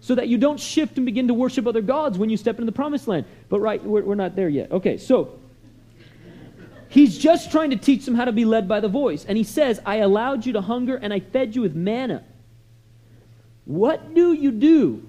so 0.00 0.16
that 0.16 0.26
you 0.26 0.36
don't 0.36 0.58
shift 0.58 0.96
and 0.96 1.06
begin 1.06 1.28
to 1.28 1.34
worship 1.34 1.66
other 1.66 1.80
gods 1.80 2.18
when 2.18 2.28
you 2.28 2.36
step 2.36 2.56
into 2.56 2.66
the 2.66 2.72
promised 2.72 3.06
land. 3.06 3.24
But, 3.48 3.60
right, 3.60 3.82
we're, 3.84 4.02
we're 4.02 4.14
not 4.16 4.34
there 4.34 4.48
yet. 4.48 4.72
Okay, 4.72 4.96
so 4.96 5.38
he's 6.92 7.16
just 7.16 7.50
trying 7.50 7.70
to 7.70 7.76
teach 7.76 8.04
them 8.04 8.14
how 8.14 8.26
to 8.26 8.32
be 8.32 8.44
led 8.44 8.68
by 8.68 8.78
the 8.78 8.88
voice. 8.88 9.24
And 9.24 9.38
he 9.38 9.44
says, 9.44 9.80
I 9.86 9.96
allowed 9.96 10.44
you 10.44 10.52
to 10.52 10.60
hunger 10.60 10.96
and 10.96 11.12
I 11.12 11.20
fed 11.20 11.56
you 11.56 11.62
with 11.62 11.74
manna. 11.74 12.22
What 13.64 14.14
do 14.14 14.34
you 14.34 14.50
do? 14.50 15.02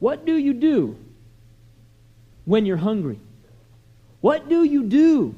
What 0.00 0.26
do 0.26 0.36
you 0.36 0.54
do 0.54 0.98
when 2.44 2.66
you're 2.66 2.76
hungry? 2.76 3.20
What 4.20 4.48
do 4.48 4.64
you 4.64 4.82
do 4.82 5.36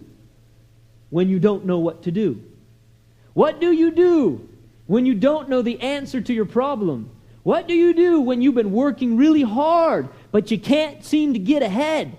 when 1.10 1.28
you 1.28 1.38
don't 1.38 1.66
know 1.66 1.78
what 1.78 2.04
to 2.04 2.10
do? 2.10 2.42
What 3.34 3.60
do 3.60 3.70
you 3.70 3.90
do 3.90 4.48
when 4.86 5.04
you 5.04 5.14
don't 5.14 5.50
know 5.50 5.60
the 5.60 5.78
answer 5.82 6.22
to 6.22 6.32
your 6.32 6.46
problem? 6.46 7.10
What 7.42 7.68
do 7.68 7.74
you 7.74 7.92
do 7.92 8.22
when 8.22 8.40
you've 8.40 8.54
been 8.54 8.72
working 8.72 9.18
really 9.18 9.42
hard, 9.42 10.08
but 10.32 10.50
you 10.50 10.58
can't 10.58 11.04
seem 11.04 11.34
to 11.34 11.38
get 11.38 11.62
ahead? 11.62 12.16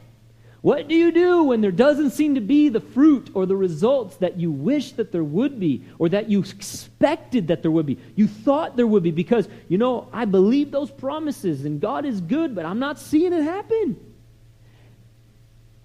What 0.62 0.88
do 0.88 0.96
you 0.96 1.12
do 1.12 1.44
when 1.44 1.62
there 1.62 1.72
doesn't 1.72 2.12
seem 2.12 2.36
to 2.36 2.42
be 2.42 2.70
the 2.70 2.80
fruit 2.80 3.30
or 3.34 3.46
the 3.46 3.56
results 3.56 4.18
that 4.18 4.38
you 4.38 4.52
wish 4.52 4.94
that 4.94 5.12
there 5.12 5.24
would 5.24 5.60
be 5.60 5.84
or 6.00 6.10
that 6.10 6.30
you 6.30 6.40
expected 6.40 7.50
that 7.50 7.62
there 7.62 7.72
would 7.72 7.86
be? 7.86 8.00
You 8.16 8.28
thought 8.28 8.76
there 8.76 8.88
would 8.88 9.04
be 9.04 9.12
because, 9.12 9.48
you 9.70 9.78
know, 9.78 10.10
I 10.12 10.26
believe 10.26 10.72
those 10.72 10.90
promises 10.90 11.64
and 11.64 11.80
God 11.80 12.06
is 12.06 12.22
good, 12.22 12.56
but 12.56 12.66
I'm 12.66 12.80
not 12.80 13.00
seeing 13.00 13.34
it 13.34 13.44
happen. 13.44 13.98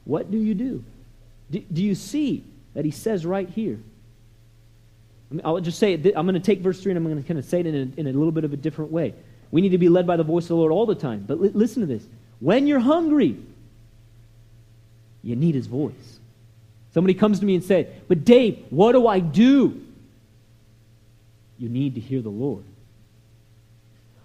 What 0.04 0.30
do 0.30 0.38
you 0.38 0.54
do? 0.54 0.84
Do, 1.50 1.60
do 1.60 1.82
you 1.82 1.94
see 1.94 2.44
that 2.74 2.84
he 2.84 2.90
says 2.90 3.26
right 3.26 3.48
here? 3.48 3.78
I 5.44 5.50
will 5.50 5.60
just 5.60 5.78
say 5.78 5.94
it. 5.94 6.14
I'm 6.16 6.26
going 6.26 6.34
to 6.34 6.40
take 6.40 6.60
verse 6.60 6.82
3 6.82 6.92
and 6.92 6.98
I'm 6.98 7.04
going 7.04 7.22
to 7.22 7.26
kind 7.26 7.38
of 7.38 7.44
say 7.44 7.60
it 7.60 7.66
in 7.66 7.74
a, 7.74 8.00
in 8.00 8.06
a 8.06 8.12
little 8.12 8.32
bit 8.32 8.44
of 8.44 8.52
a 8.52 8.56
different 8.56 8.90
way. 8.90 9.14
We 9.50 9.60
need 9.60 9.70
to 9.70 9.78
be 9.78 9.88
led 9.88 10.06
by 10.06 10.16
the 10.16 10.24
voice 10.24 10.44
of 10.44 10.48
the 10.48 10.56
Lord 10.56 10.72
all 10.72 10.86
the 10.86 10.94
time. 10.94 11.24
But 11.26 11.40
li- 11.40 11.50
listen 11.52 11.80
to 11.80 11.86
this. 11.86 12.06
When 12.40 12.66
you're 12.66 12.80
hungry, 12.80 13.38
you 15.22 15.36
need 15.36 15.54
his 15.54 15.66
voice. 15.66 16.20
Somebody 16.92 17.14
comes 17.14 17.40
to 17.40 17.46
me 17.46 17.54
and 17.54 17.64
says, 17.64 17.86
But 18.08 18.24
Dave, 18.24 18.64
what 18.70 18.92
do 18.92 19.06
I 19.06 19.20
do? 19.20 19.80
You 21.58 21.68
need 21.68 21.94
to 21.94 22.00
hear 22.00 22.20
the 22.20 22.28
Lord. 22.28 22.64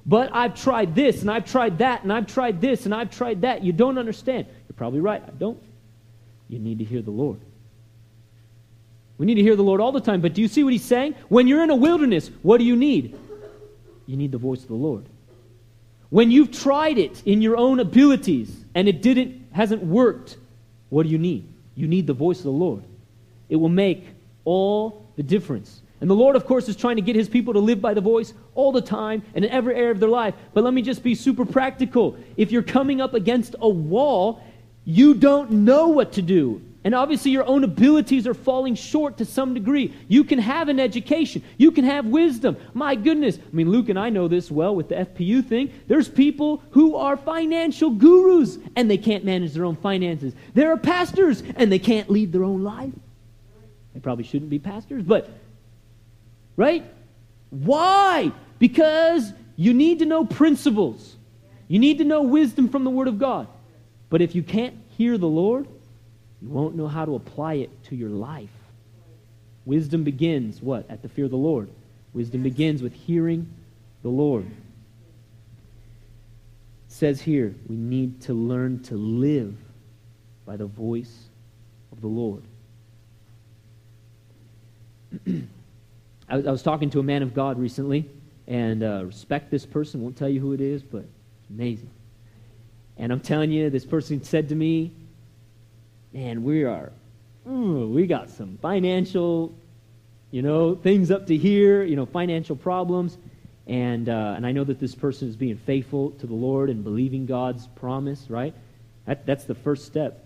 But 0.06 0.30
I've 0.34 0.56
tried 0.56 0.96
this 0.96 1.22
and 1.22 1.30
I've 1.30 1.46
tried 1.46 1.80
that 1.80 2.04
and 2.04 2.12
I've 2.12 2.28
tried 2.28 2.62
this 2.62 2.86
and 2.86 2.96
I've 2.96 3.12
tried 3.12 3.42
that. 3.42 3.64
You 3.64 3.74
don't 3.74 3.98
understand. 3.98 4.48
You're 4.48 4.76
probably 4.76 5.02
right. 5.02 5.22
I 5.26 5.32
don't. 5.32 5.62
You 6.48 6.60
need 6.60 6.80
to 6.80 6.86
hear 6.86 7.02
the 7.02 7.12
Lord. 7.12 7.40
We 9.18 9.26
need 9.26 9.36
to 9.36 9.42
hear 9.42 9.56
the 9.56 9.64
Lord 9.64 9.82
all 9.82 9.92
the 9.92 10.02
time. 10.02 10.22
But 10.22 10.34
do 10.34 10.42
you 10.42 10.48
see 10.48 10.64
what 10.64 10.72
he's 10.72 10.86
saying? 10.86 11.16
When 11.28 11.48
you're 11.48 11.64
in 11.64 11.70
a 11.70 11.76
wilderness, 11.76 12.32
what 12.42 12.60
do 12.60 12.64
you 12.64 12.76
need? 12.76 13.18
You 14.06 14.16
need 14.16 14.32
the 14.32 14.38
voice 14.38 14.62
of 14.62 14.70
the 14.70 14.76
Lord. 14.76 15.06
When 16.10 16.32
you've 16.32 16.52
tried 16.52 16.98
it 16.98 17.22
in 17.26 17.42
your 17.42 17.58
own 17.58 17.80
abilities 17.82 18.64
and 18.74 18.88
it 18.88 19.02
didn't 19.02 19.48
hasn't 19.52 19.84
worked, 19.84 20.38
what 20.90 21.04
do 21.04 21.10
you 21.10 21.18
need? 21.18 21.48
You 21.76 21.88
need 21.88 22.08
the 22.08 22.14
voice 22.14 22.40
of 22.40 22.46
the 22.46 22.52
Lord. 22.52 22.84
It 23.50 23.56
will 23.56 23.70
make 23.70 24.06
all 24.46 25.06
the 25.16 25.24
difference. 25.24 25.82
And 26.00 26.10
the 26.10 26.16
Lord, 26.16 26.36
of 26.36 26.46
course, 26.46 26.70
is 26.70 26.76
trying 26.76 26.98
to 26.98 27.02
get 27.02 27.16
his 27.16 27.28
people 27.28 27.54
to 27.54 27.60
live 27.60 27.82
by 27.82 27.94
the 27.94 28.02
voice 28.02 28.34
all 28.54 28.72
the 28.72 28.82
time 28.82 29.24
and 29.34 29.44
in 29.44 29.52
every 29.52 29.76
area 29.76 29.92
of 29.92 30.00
their 30.00 30.10
life. 30.10 30.36
But 30.54 30.64
let 30.64 30.74
me 30.74 30.82
just 30.82 31.04
be 31.04 31.16
super 31.16 31.46
practical. 31.46 32.18
If 32.36 32.52
you're 32.52 32.64
coming 32.64 33.02
up 33.02 33.14
against 33.14 33.56
a 33.60 33.70
wall, 33.70 34.44
you 34.86 35.16
don't 35.16 35.52
know 35.52 35.88
what 35.88 36.14
to 36.14 36.22
do. 36.22 36.62
And 36.88 36.96
obviously, 36.96 37.32
your 37.32 37.46
own 37.46 37.66
abilities 37.66 38.26
are 38.28 38.34
falling 38.34 38.76
short 38.76 39.18
to 39.18 39.26
some 39.26 39.54
degree. 39.54 39.94
You 40.08 40.24
can 40.24 40.40
have 40.40 40.70
an 40.70 40.80
education, 40.80 41.44
you 41.58 41.72
can 41.72 41.84
have 41.84 42.06
wisdom. 42.06 42.56
My 42.74 42.96
goodness. 42.96 43.38
I 43.38 43.54
mean, 43.54 43.70
Luke 43.70 43.90
and 43.90 44.00
I 44.00 44.10
know 44.10 44.30
this 44.30 44.50
well 44.50 44.74
with 44.74 44.88
the 44.88 44.96
FPU 44.96 45.46
thing. 45.46 45.70
There's 45.88 46.08
people 46.08 46.64
who 46.72 46.96
are 46.96 47.18
financial 47.18 47.90
gurus 47.90 48.58
and 48.78 48.90
they 48.90 48.98
can't 48.98 49.26
manage 49.26 49.52
their 49.52 49.66
own 49.66 49.76
finances. 49.76 50.34
There 50.54 50.72
are 50.72 50.78
pastors 50.78 51.44
and 51.58 51.70
they 51.70 51.78
can't 51.78 52.10
lead 52.10 52.32
their 52.32 52.46
own 52.46 52.64
life. 52.64 52.94
They 53.94 54.00
probably 54.00 54.24
shouldn't 54.24 54.50
be 54.50 54.60
pastors, 54.60 55.04
but, 55.04 55.30
right? 56.56 56.86
Why? 57.50 58.32
Because 58.60 59.34
you 59.58 59.74
need 59.74 60.00
to 60.00 60.06
know 60.06 60.24
principles, 60.24 61.18
you 61.68 61.80
need 61.80 61.98
to 61.98 62.06
know 62.06 62.22
wisdom 62.22 62.70
from 62.70 62.86
the 62.86 62.90
Word 62.90 63.10
of 63.10 63.20
God. 63.20 63.50
But 64.10 64.22
if 64.22 64.36
you 64.36 64.42
can't 64.42 64.78
hear 64.98 65.18
the 65.18 65.28
Lord, 65.28 65.68
you 66.42 66.50
won't 66.50 66.76
know 66.76 66.88
how 66.88 67.06
to 67.06 67.16
apply 67.16 67.56
it 67.56 67.84
to 67.86 67.96
your 67.96 68.10
life. 68.10 68.50
Wisdom 69.66 70.04
begins, 70.04 70.62
what? 70.62 70.90
At 70.90 71.02
the 71.02 71.10
fear 71.10 71.26
of 71.26 71.32
the 71.32 71.38
Lord. 71.38 71.70
Wisdom 72.14 72.44
begins 72.44 72.82
with 72.82 72.94
hearing 72.94 73.50
the 74.02 74.10
Lord. 74.10 74.46
It 74.46 74.52
says 76.88 77.22
here, 77.22 77.54
we 77.68 77.76
need 77.76 78.22
to 78.22 78.34
learn 78.34 78.82
to 78.84 78.96
live 78.96 79.56
by 80.46 80.56
the 80.56 80.66
voice 80.66 81.26
of 81.92 82.02
the 82.02 82.08
Lord. 82.08 82.44
I, 86.30 86.38
was, 86.38 86.48
I, 86.48 86.52
was, 86.52 86.64
talking 86.64 86.90
to 86.92 87.00
a 87.00 87.04
man 87.04 87.24
of 87.24 87.34
God 87.34 87.60
recently, 87.60 88.10
and 88.48 88.84
uh, 88.84 89.04
respect 89.06 89.52
this 89.52 89.66
person, 89.66 90.02
won't 90.02 90.16
tell 90.16 90.30
you 90.30 90.40
who 90.40 90.54
it 90.54 90.62
is, 90.62 90.84
but 90.84 91.00
it's 91.00 91.50
amazing. 91.50 91.90
And 92.98 93.12
I'm 93.12 93.20
telling 93.20 93.52
you, 93.52 93.70
this 93.70 93.86
person 93.86 94.24
said 94.24 94.50
to 94.50 94.56
me, 94.56 94.92
man, 96.18 96.44
we 96.44 96.64
are, 96.64 96.92
mm, 97.48 97.92
we 97.92 98.08
got 98.08 98.28
some 98.28 98.58
financial, 98.60 99.54
you 100.32 100.42
know, 100.42 100.74
things 100.74 101.12
up 101.12 101.28
to 101.28 101.38
here, 101.38 101.84
you 101.84 101.96
know, 101.96 102.08
financial 102.08 102.56
problems. 102.56 103.20
And, 103.68 104.10
uh, 104.10 104.34
and 104.36 104.44
I 104.44 104.52
know 104.52 104.64
that 104.64 104.80
this 104.80 104.96
person 104.96 105.30
is 105.30 105.36
being 105.36 105.58
faithful 105.58 106.10
to 106.12 106.26
the 106.26 106.34
Lord 106.34 106.72
and 106.72 106.84
believing 106.84 107.28
God's 107.28 107.68
promise, 107.68 108.26
right? 108.30 108.56
That, 109.06 109.28
that's 109.28 109.44
the 109.44 109.54
first 109.54 109.86
step. 109.86 110.26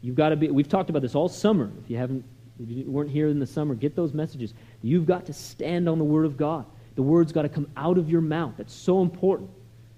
You've 0.00 0.16
got 0.16 0.30
to 0.30 0.36
be, 0.36 0.48
we've 0.48 0.68
talked 0.68 0.88
about 0.88 1.02
this 1.02 1.14
all 1.14 1.28
summer. 1.28 1.70
If 1.84 1.90
you 1.90 1.98
haven't, 1.98 2.24
if 2.58 2.70
you 2.70 2.90
weren't 2.90 3.10
here 3.10 3.28
in 3.28 3.38
the 3.38 3.46
summer, 3.46 3.74
get 3.74 3.94
those 3.94 4.14
messages. 4.14 4.54
You've 4.80 5.04
got 5.04 5.26
to 5.26 5.34
stand 5.34 5.90
on 5.90 5.98
the 5.98 6.04
Word 6.04 6.24
of 6.24 6.38
God. 6.38 6.64
The 6.94 7.02
Word's 7.02 7.32
got 7.32 7.42
to 7.42 7.50
come 7.50 7.68
out 7.76 7.98
of 7.98 8.08
your 8.08 8.22
mouth. 8.22 8.54
That's 8.56 8.72
so 8.72 9.02
important. 9.02 9.50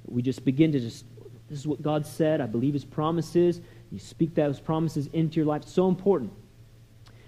We 0.06 0.22
just 0.22 0.44
begin 0.44 0.72
to 0.72 0.80
just, 0.80 1.04
this 1.48 1.60
is 1.60 1.68
what 1.68 1.80
God 1.82 2.04
said. 2.04 2.40
I 2.40 2.46
believe 2.46 2.74
His 2.74 2.84
promises. 2.84 3.60
You 3.90 3.98
speak 3.98 4.34
those 4.34 4.60
promises 4.60 5.08
into 5.12 5.36
your 5.36 5.46
life. 5.46 5.64
So 5.64 5.88
important. 5.88 6.32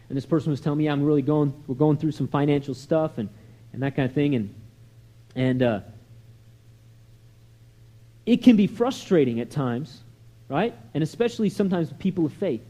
And 0.09 0.17
this 0.17 0.27
person 0.27 0.51
was 0.51 0.61
telling 0.61 0.79
me, 0.79 0.85
yeah, 0.85 0.93
I'm 0.93 1.03
really 1.03 1.23
going, 1.23 1.55
we're 1.67 1.75
going 1.75 1.97
through 1.97 2.13
some 2.13 2.29
financial 2.29 2.75
stuff 2.75 3.19
and, 3.19 3.29
and 3.73 3.83
that 3.83 3.97
kind 3.97 4.09
of 4.09 4.15
thing. 4.15 4.35
And, 4.35 4.55
and 5.35 5.63
uh, 5.63 5.81
it 8.27 8.43
can 8.43 8.57
be 8.57 8.67
frustrating 8.67 9.41
at 9.41 9.51
times, 9.51 10.03
right? 10.49 10.75
And 10.95 11.03
especially 11.03 11.49
sometimes 11.49 11.89
with 11.89 11.99
people 11.99 12.27
of 12.27 12.33
faith. 12.35 12.63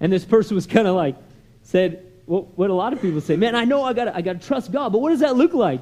And 0.00 0.12
this 0.12 0.24
person 0.24 0.54
was 0.54 0.66
kind 0.66 0.86
of 0.86 0.96
like, 0.96 1.16
said, 1.62 2.04
well, 2.26 2.42
what 2.56 2.70
a 2.70 2.74
lot 2.74 2.92
of 2.92 3.00
people 3.00 3.20
say, 3.20 3.36
man, 3.36 3.54
I 3.54 3.64
know 3.64 3.82
I 3.82 3.92
got 3.92 4.08
I 4.08 4.20
to 4.20 4.34
trust 4.34 4.72
God, 4.72 4.92
but 4.92 5.00
what 5.00 5.10
does 5.10 5.20
that 5.20 5.36
look 5.36 5.54
like? 5.54 5.80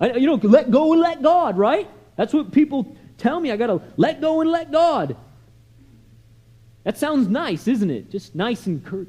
I, 0.00 0.14
you 0.14 0.26
know, 0.26 0.36
let 0.36 0.70
go 0.70 0.92
and 0.92 1.00
let 1.00 1.22
God, 1.22 1.58
right? 1.58 1.88
That's 2.16 2.32
what 2.32 2.52
people 2.52 2.96
tell 3.18 3.38
me. 3.38 3.50
I 3.52 3.56
got 3.56 3.68
to 3.68 3.82
let 3.96 4.20
go 4.20 4.40
and 4.40 4.50
let 4.50 4.72
God. 4.72 5.16
That 6.84 6.98
sounds 6.98 7.28
nice, 7.28 7.68
isn't 7.68 7.90
it? 7.90 8.10
Just 8.10 8.34
nice 8.34 8.66
and 8.66 8.84
cur- 8.84 9.06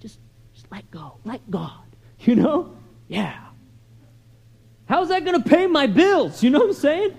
just 0.00 0.18
just 0.54 0.70
let 0.70 0.90
go. 0.90 1.18
Let 1.24 1.50
God. 1.50 1.82
You 2.20 2.34
know? 2.34 2.76
Yeah. 3.08 3.38
How's 4.86 5.08
that 5.08 5.24
going 5.24 5.40
to 5.40 5.48
pay 5.48 5.66
my 5.66 5.86
bills? 5.86 6.42
You 6.42 6.50
know 6.50 6.60
what 6.60 6.68
I'm 6.68 6.74
saying? 6.74 7.16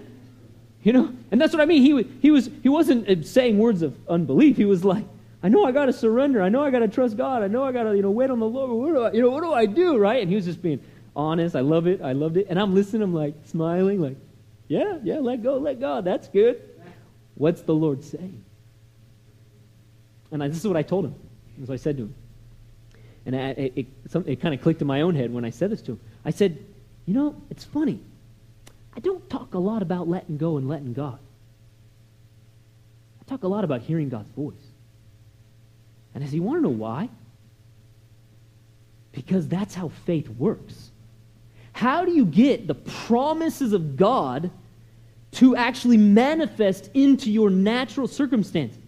You 0.84 0.94
know? 0.94 1.14
And 1.32 1.40
that's 1.40 1.54
what 1.54 1.62
I 1.62 1.66
mean. 1.66 1.82
He, 1.82 2.04
he, 2.22 2.32
was, 2.32 2.50
he 2.64 2.70
wasn't 2.70 3.08
uh, 3.08 3.24
saying 3.24 3.58
words 3.58 3.82
of 3.82 3.96
unbelief. 4.10 4.58
He 4.58 4.66
was 4.66 4.84
like, 4.84 5.06
I 5.44 5.50
know 5.50 5.66
I 5.66 5.72
got 5.72 5.86
to 5.86 5.94
surrender. 5.94 6.42
I 6.42 6.50
know 6.50 6.64
I 6.64 6.72
got 6.72 6.80
to 6.80 6.88
trust 6.88 7.18
God. 7.18 7.44
I 7.44 7.48
know 7.48 7.64
I 7.64 7.72
got 7.72 7.84
to, 7.84 7.96
you 7.96 8.02
know, 8.02 8.12
wait 8.12 8.30
on 8.30 8.40
the 8.40 8.48
Lord. 8.48 8.72
What 8.72 8.94
do 8.94 9.02
I, 9.04 9.12
you 9.12 9.22
know, 9.22 9.30
what 9.30 9.44
do 9.44 9.54
I 9.54 9.66
do, 9.66 9.98
right? 9.98 10.22
And 10.22 10.30
he 10.30 10.36
was 10.36 10.46
just 10.46 10.62
being 10.62 10.80
honest. 11.16 11.56
I 11.56 11.60
love 11.60 11.88
it. 11.88 12.02
I 12.02 12.14
loved 12.14 12.38
it. 12.38 12.48
And 12.50 12.60
I'm 12.60 12.74
listening. 12.74 13.04
I'm 13.04 13.14
like 13.14 13.36
smiling, 13.46 14.02
like, 14.02 14.18
yeah, 14.68 14.98
yeah, 15.04 15.20
let 15.20 15.44
go, 15.44 15.58
let 15.58 15.80
God. 15.80 16.06
That's 16.06 16.28
good. 16.28 16.62
What's 17.36 17.62
the 17.62 17.76
Lord 17.76 18.04
saying? 18.04 18.44
And 20.32 20.44
I, 20.44 20.48
this 20.48 20.58
is 20.58 20.68
what 20.68 20.78
I 20.78 20.82
told 20.82 21.06
him. 21.06 21.16
This 21.56 21.64
is 21.64 21.70
what 21.70 21.76
I 21.76 21.78
said 21.78 21.98
to 21.98 22.04
him. 22.04 22.16
And 23.26 23.36
I, 23.36 23.50
it, 23.50 23.74
it, 23.76 23.88
it 24.26 24.42
kind 24.42 24.54
of 24.54 24.62
clicked 24.62 24.82
in 24.82 24.88
my 24.88 25.02
own 25.02 25.16
head 25.16 25.34
when 25.34 25.44
I 25.44 25.50
said 25.50 25.70
this 25.70 25.82
to 25.84 25.94
him. 25.94 26.00
I 26.24 26.32
said, 26.32 26.58
You 27.06 27.14
know, 27.14 27.36
it's 27.50 27.64
funny. 27.64 28.00
I 28.96 29.00
don't 29.00 29.30
talk 29.30 29.54
a 29.54 29.60
lot 29.60 29.82
about 29.82 30.08
letting 30.08 30.38
go 30.38 30.58
and 30.58 30.68
letting 30.68 30.94
God. 30.94 31.20
I 33.22 33.24
talk 33.30 33.44
a 33.44 33.48
lot 33.48 33.64
about 33.64 33.82
hearing 33.82 34.10
God's 34.10 34.32
voice. 34.32 34.56
And 36.16 36.24
I 36.24 36.28
said, 36.28 36.36
You 36.36 36.44
want 36.44 36.60
to 36.60 36.64
know 36.64 36.70
why? 36.70 37.10
Because 39.12 39.48
that's 39.48 39.76
how 39.76 39.90
faith 40.06 40.30
works. 40.30 40.92
How 41.74 42.06
do 42.06 42.12
you 42.12 42.26
get 42.26 42.66
the 42.66 42.76
promises 42.76 43.74
of 43.74 43.98
God 43.98 44.50
to 45.34 45.56
actually 45.56 45.98
manifest 45.98 46.90
into 46.94 47.30
your 47.30 47.50
natural 47.50 48.08
circumstances? 48.08 48.80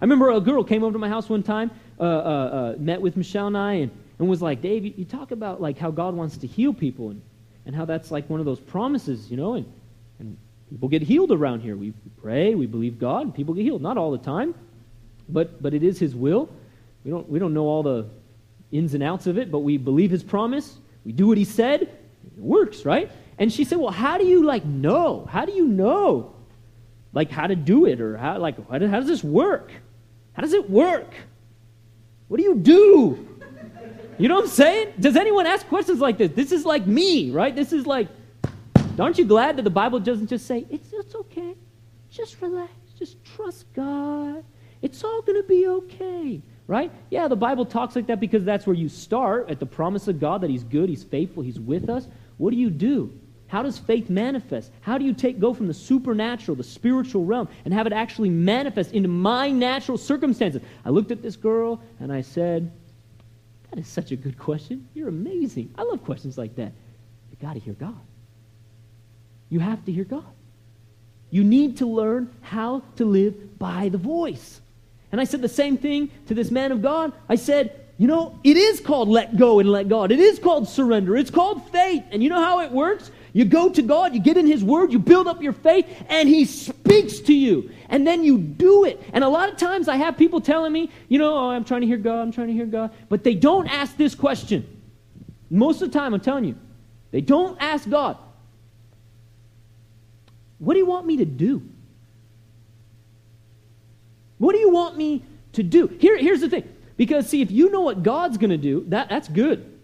I 0.00 0.04
remember 0.04 0.30
a 0.30 0.40
girl 0.40 0.64
came 0.64 0.82
over 0.82 0.92
to 0.92 0.98
my 0.98 1.08
house 1.08 1.28
one 1.28 1.42
time, 1.42 1.70
uh, 1.98 2.02
uh, 2.02 2.06
uh, 2.06 2.74
met 2.78 3.00
with 3.00 3.16
Michelle 3.16 3.46
and 3.46 3.56
I, 3.56 3.74
and, 3.74 3.90
and 4.18 4.28
was 4.28 4.42
like, 4.42 4.60
Dave, 4.60 4.84
you, 4.84 4.92
you, 4.96 5.04
talk 5.04 5.30
about 5.30 5.60
like 5.60 5.78
how 5.78 5.90
God 5.90 6.14
wants 6.14 6.36
to 6.38 6.46
heal 6.46 6.74
people 6.74 7.10
and, 7.10 7.22
and 7.66 7.74
how 7.74 7.84
that's 7.84 8.10
like 8.10 8.28
one 8.28 8.40
of 8.40 8.46
those 8.46 8.60
promises, 8.60 9.30
you 9.30 9.36
know, 9.36 9.54
and, 9.54 9.72
and 10.18 10.36
people 10.68 10.88
get 10.88 11.02
healed 11.02 11.32
around 11.32 11.60
here. 11.60 11.76
We 11.76 11.92
pray, 12.20 12.54
we 12.54 12.66
believe 12.66 12.98
God, 12.98 13.22
and 13.22 13.34
people 13.34 13.54
get 13.54 13.62
healed. 13.62 13.82
Not 13.82 13.96
all 13.96 14.10
the 14.10 14.18
time, 14.18 14.54
but, 15.28 15.62
but 15.62 15.74
it 15.74 15.82
is 15.82 15.98
His 15.98 16.14
will. 16.14 16.48
We 17.04 17.10
don't, 17.10 17.28
we 17.28 17.38
don't 17.38 17.54
know 17.54 17.66
all 17.66 17.82
the 17.82 18.06
ins 18.72 18.94
and 18.94 19.02
outs 19.02 19.26
of 19.26 19.38
it, 19.38 19.50
but 19.50 19.60
we 19.60 19.76
believe 19.78 20.10
His 20.10 20.24
promise. 20.24 20.76
We 21.04 21.12
do 21.12 21.28
what 21.28 21.38
He 21.38 21.44
said. 21.44 21.82
It 21.82 22.38
works, 22.38 22.84
right? 22.84 23.10
And 23.38 23.52
she 23.52 23.64
said, 23.64 23.78
well, 23.78 23.92
how 23.92 24.18
do 24.18 24.26
you 24.26 24.44
like 24.44 24.64
know? 24.64 25.26
How 25.30 25.44
do 25.44 25.52
you 25.52 25.66
know? 25.66 26.34
Like 27.12 27.30
how 27.30 27.46
to 27.46 27.54
do 27.54 27.86
it 27.86 28.00
or 28.00 28.16
how, 28.16 28.38
like, 28.38 28.56
how 28.68 28.78
does 28.78 29.06
this 29.06 29.22
work? 29.22 29.70
How 30.34 30.42
does 30.42 30.52
it 30.52 30.68
work? 30.68 31.12
What 32.28 32.36
do 32.36 32.42
you 32.42 32.56
do? 32.56 33.28
You 34.18 34.28
know 34.28 34.36
what 34.36 34.44
I'm 34.44 34.50
saying? 34.50 34.92
Does 35.00 35.16
anyone 35.16 35.46
ask 35.46 35.66
questions 35.66 36.00
like 36.00 36.18
this? 36.18 36.30
This 36.32 36.52
is 36.52 36.64
like 36.64 36.86
me, 36.86 37.30
right? 37.30 37.54
This 37.54 37.72
is 37.72 37.86
like, 37.86 38.08
aren't 38.98 39.18
you 39.18 39.24
glad 39.24 39.56
that 39.56 39.62
the 39.62 39.70
Bible 39.70 39.98
doesn't 39.98 40.28
just 40.28 40.46
say, 40.46 40.66
it's, 40.70 40.92
it's 40.92 41.14
okay, 41.14 41.54
just 42.10 42.40
relax, 42.40 42.70
just 42.96 43.24
trust 43.24 43.72
God, 43.72 44.44
it's 44.82 45.02
all 45.02 45.22
going 45.22 45.40
to 45.40 45.48
be 45.48 45.66
okay, 45.66 46.40
right? 46.68 46.92
Yeah, 47.10 47.26
the 47.26 47.36
Bible 47.36 47.66
talks 47.66 47.96
like 47.96 48.06
that 48.06 48.20
because 48.20 48.44
that's 48.44 48.66
where 48.66 48.76
you 48.76 48.88
start 48.88 49.50
at 49.50 49.58
the 49.58 49.66
promise 49.66 50.06
of 50.06 50.20
God 50.20 50.42
that 50.42 50.50
He's 50.50 50.64
good, 50.64 50.88
He's 50.88 51.02
faithful, 51.02 51.42
He's 51.42 51.58
with 51.58 51.88
us. 51.88 52.06
What 52.36 52.50
do 52.50 52.56
you 52.56 52.70
do? 52.70 53.12
How 53.46 53.62
does 53.62 53.78
faith 53.78 54.10
manifest? 54.10 54.72
How 54.80 54.98
do 54.98 55.04
you 55.04 55.12
take 55.12 55.38
go 55.38 55.54
from 55.54 55.66
the 55.66 55.74
supernatural, 55.74 56.56
the 56.56 56.64
spiritual 56.64 57.24
realm, 57.24 57.48
and 57.64 57.74
have 57.74 57.86
it 57.86 57.92
actually 57.92 58.30
manifest 58.30 58.92
into 58.92 59.08
my 59.08 59.50
natural 59.50 59.98
circumstances? 59.98 60.62
I 60.84 60.90
looked 60.90 61.10
at 61.10 61.22
this 61.22 61.36
girl 61.36 61.80
and 62.00 62.12
I 62.12 62.22
said, 62.22 62.72
That 63.70 63.78
is 63.78 63.86
such 63.86 64.12
a 64.12 64.16
good 64.16 64.38
question. 64.38 64.88
You're 64.94 65.08
amazing. 65.08 65.72
I 65.76 65.82
love 65.82 66.02
questions 66.04 66.38
like 66.38 66.56
that. 66.56 66.72
You 67.30 67.36
got 67.40 67.54
to 67.54 67.60
hear 67.60 67.74
God. 67.74 68.00
You 69.50 69.60
have 69.60 69.84
to 69.84 69.92
hear 69.92 70.04
God. 70.04 70.24
You 71.30 71.44
need 71.44 71.78
to 71.78 71.86
learn 71.86 72.34
how 72.40 72.82
to 72.96 73.04
live 73.04 73.58
by 73.58 73.88
the 73.88 73.98
voice. 73.98 74.60
And 75.12 75.20
I 75.20 75.24
said 75.24 75.42
the 75.42 75.48
same 75.48 75.76
thing 75.76 76.10
to 76.26 76.34
this 76.34 76.50
man 76.50 76.72
of 76.72 76.82
God. 76.82 77.12
I 77.28 77.36
said, 77.36 77.84
you 77.98 78.08
know, 78.08 78.38
it 78.42 78.56
is 78.56 78.80
called 78.80 79.08
let 79.08 79.36
go 79.36 79.60
and 79.60 79.68
let 79.68 79.88
God. 79.88 80.10
It 80.10 80.18
is 80.18 80.38
called 80.38 80.68
surrender. 80.68 81.16
It's 81.16 81.30
called 81.30 81.70
faith. 81.70 82.02
And 82.10 82.22
you 82.22 82.28
know 82.28 82.40
how 82.40 82.60
it 82.60 82.72
works? 82.72 83.10
You 83.34 83.44
go 83.44 83.68
to 83.68 83.82
God, 83.82 84.14
you 84.14 84.20
get 84.20 84.36
in 84.36 84.46
His 84.46 84.62
Word, 84.62 84.92
you 84.92 85.00
build 85.00 85.26
up 85.26 85.42
your 85.42 85.52
faith, 85.52 85.86
and 86.08 86.28
He 86.28 86.44
speaks 86.44 87.18
to 87.18 87.34
you. 87.34 87.72
And 87.88 88.06
then 88.06 88.22
you 88.22 88.38
do 88.38 88.84
it. 88.84 89.02
And 89.12 89.24
a 89.24 89.28
lot 89.28 89.48
of 89.48 89.56
times 89.56 89.88
I 89.88 89.96
have 89.96 90.16
people 90.16 90.40
telling 90.40 90.72
me, 90.72 90.88
you 91.08 91.18
know, 91.18 91.34
oh, 91.34 91.50
I'm 91.50 91.64
trying 91.64 91.80
to 91.80 91.86
hear 91.88 91.96
God, 91.96 92.20
I'm 92.20 92.30
trying 92.30 92.46
to 92.46 92.52
hear 92.52 92.64
God. 92.64 92.92
But 93.08 93.24
they 93.24 93.34
don't 93.34 93.66
ask 93.66 93.96
this 93.96 94.14
question. 94.14 94.64
Most 95.50 95.82
of 95.82 95.90
the 95.90 95.98
time, 95.98 96.14
I'm 96.14 96.20
telling 96.20 96.44
you, 96.44 96.54
they 97.10 97.20
don't 97.20 97.60
ask 97.60 97.90
God, 97.90 98.16
what 100.58 100.74
do 100.74 100.78
you 100.78 100.86
want 100.86 101.04
me 101.04 101.16
to 101.16 101.24
do? 101.24 101.60
What 104.38 104.52
do 104.52 104.58
you 104.60 104.70
want 104.70 104.96
me 104.96 105.24
to 105.54 105.64
do? 105.64 105.88
Here, 105.88 106.16
here's 106.16 106.40
the 106.40 106.48
thing. 106.48 106.68
Because, 106.96 107.28
see, 107.28 107.42
if 107.42 107.50
you 107.50 107.68
know 107.72 107.80
what 107.80 108.04
God's 108.04 108.38
going 108.38 108.50
to 108.50 108.56
do, 108.56 108.84
that, 108.88 109.08
that's 109.08 109.26
good. 109.26 109.76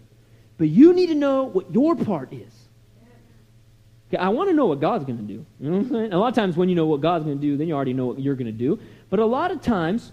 But 0.57 0.69
you 0.69 0.93
need 0.93 1.07
to 1.07 1.15
know 1.15 1.43
what 1.43 1.73
your 1.73 1.97
part 1.97 2.31
is. 2.31 2.60
I 4.19 4.29
want 4.29 4.49
to 4.49 4.55
know 4.55 4.65
what 4.65 4.79
God's 4.79 5.05
going 5.05 5.17
to 5.17 5.23
do. 5.23 5.45
You 5.59 5.69
know 5.69 5.77
what 5.77 5.85
I'm 5.85 5.89
saying? 5.89 6.13
A 6.13 6.17
lot 6.17 6.29
of 6.29 6.35
times 6.35 6.57
when 6.57 6.69
you 6.69 6.75
know 6.75 6.85
what 6.85 7.01
God's 7.01 7.25
going 7.25 7.37
to 7.37 7.41
do, 7.41 7.57
then 7.57 7.67
you 7.67 7.73
already 7.73 7.93
know 7.93 8.07
what 8.07 8.19
you're 8.19 8.35
going 8.35 8.45
to 8.45 8.51
do. 8.51 8.79
But 9.09 9.19
a 9.19 9.25
lot 9.25 9.51
of 9.51 9.61
times, 9.61 10.11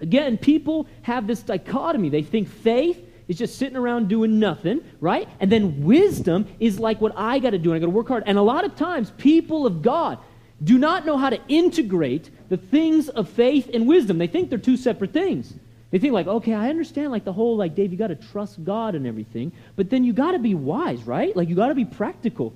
again, 0.00 0.38
people 0.38 0.86
have 1.02 1.26
this 1.26 1.42
dichotomy. 1.42 2.08
They 2.08 2.22
think 2.22 2.48
faith 2.48 3.06
is 3.28 3.38
just 3.38 3.58
sitting 3.58 3.76
around 3.76 4.08
doing 4.08 4.38
nothing, 4.38 4.80
right? 5.00 5.28
And 5.38 5.50
then 5.52 5.84
wisdom 5.84 6.46
is 6.58 6.80
like 6.80 7.00
what 7.00 7.12
I 7.16 7.38
got 7.38 7.50
to 7.50 7.58
do, 7.58 7.70
and 7.70 7.76
I 7.76 7.78
got 7.78 7.86
to 7.86 7.90
work 7.90 8.08
hard. 8.08 8.24
And 8.26 8.38
a 8.38 8.42
lot 8.42 8.64
of 8.64 8.74
times, 8.74 9.12
people 9.18 9.66
of 9.66 9.82
God 9.82 10.18
do 10.62 10.78
not 10.78 11.06
know 11.06 11.16
how 11.16 11.30
to 11.30 11.40
integrate 11.48 12.30
the 12.48 12.56
things 12.56 13.08
of 13.08 13.28
faith 13.28 13.70
and 13.72 13.86
wisdom. 13.86 14.18
They 14.18 14.26
think 14.26 14.50
they're 14.50 14.58
two 14.58 14.76
separate 14.76 15.12
things. 15.12 15.54
They 15.90 15.98
think 15.98 16.12
like, 16.12 16.26
okay, 16.26 16.54
I 16.54 16.68
understand 16.68 17.10
like 17.10 17.24
the 17.24 17.32
whole 17.32 17.56
like 17.56 17.74
Dave, 17.74 17.90
you 17.90 17.98
got 17.98 18.08
to 18.08 18.16
trust 18.16 18.62
God 18.64 18.94
and 18.94 19.06
everything, 19.06 19.52
but 19.76 19.90
then 19.90 20.04
you 20.04 20.12
got 20.12 20.32
to 20.32 20.38
be 20.38 20.54
wise, 20.54 21.02
right? 21.04 21.34
Like 21.36 21.48
you 21.48 21.56
got 21.56 21.68
to 21.68 21.74
be 21.74 21.84
practical. 21.84 22.52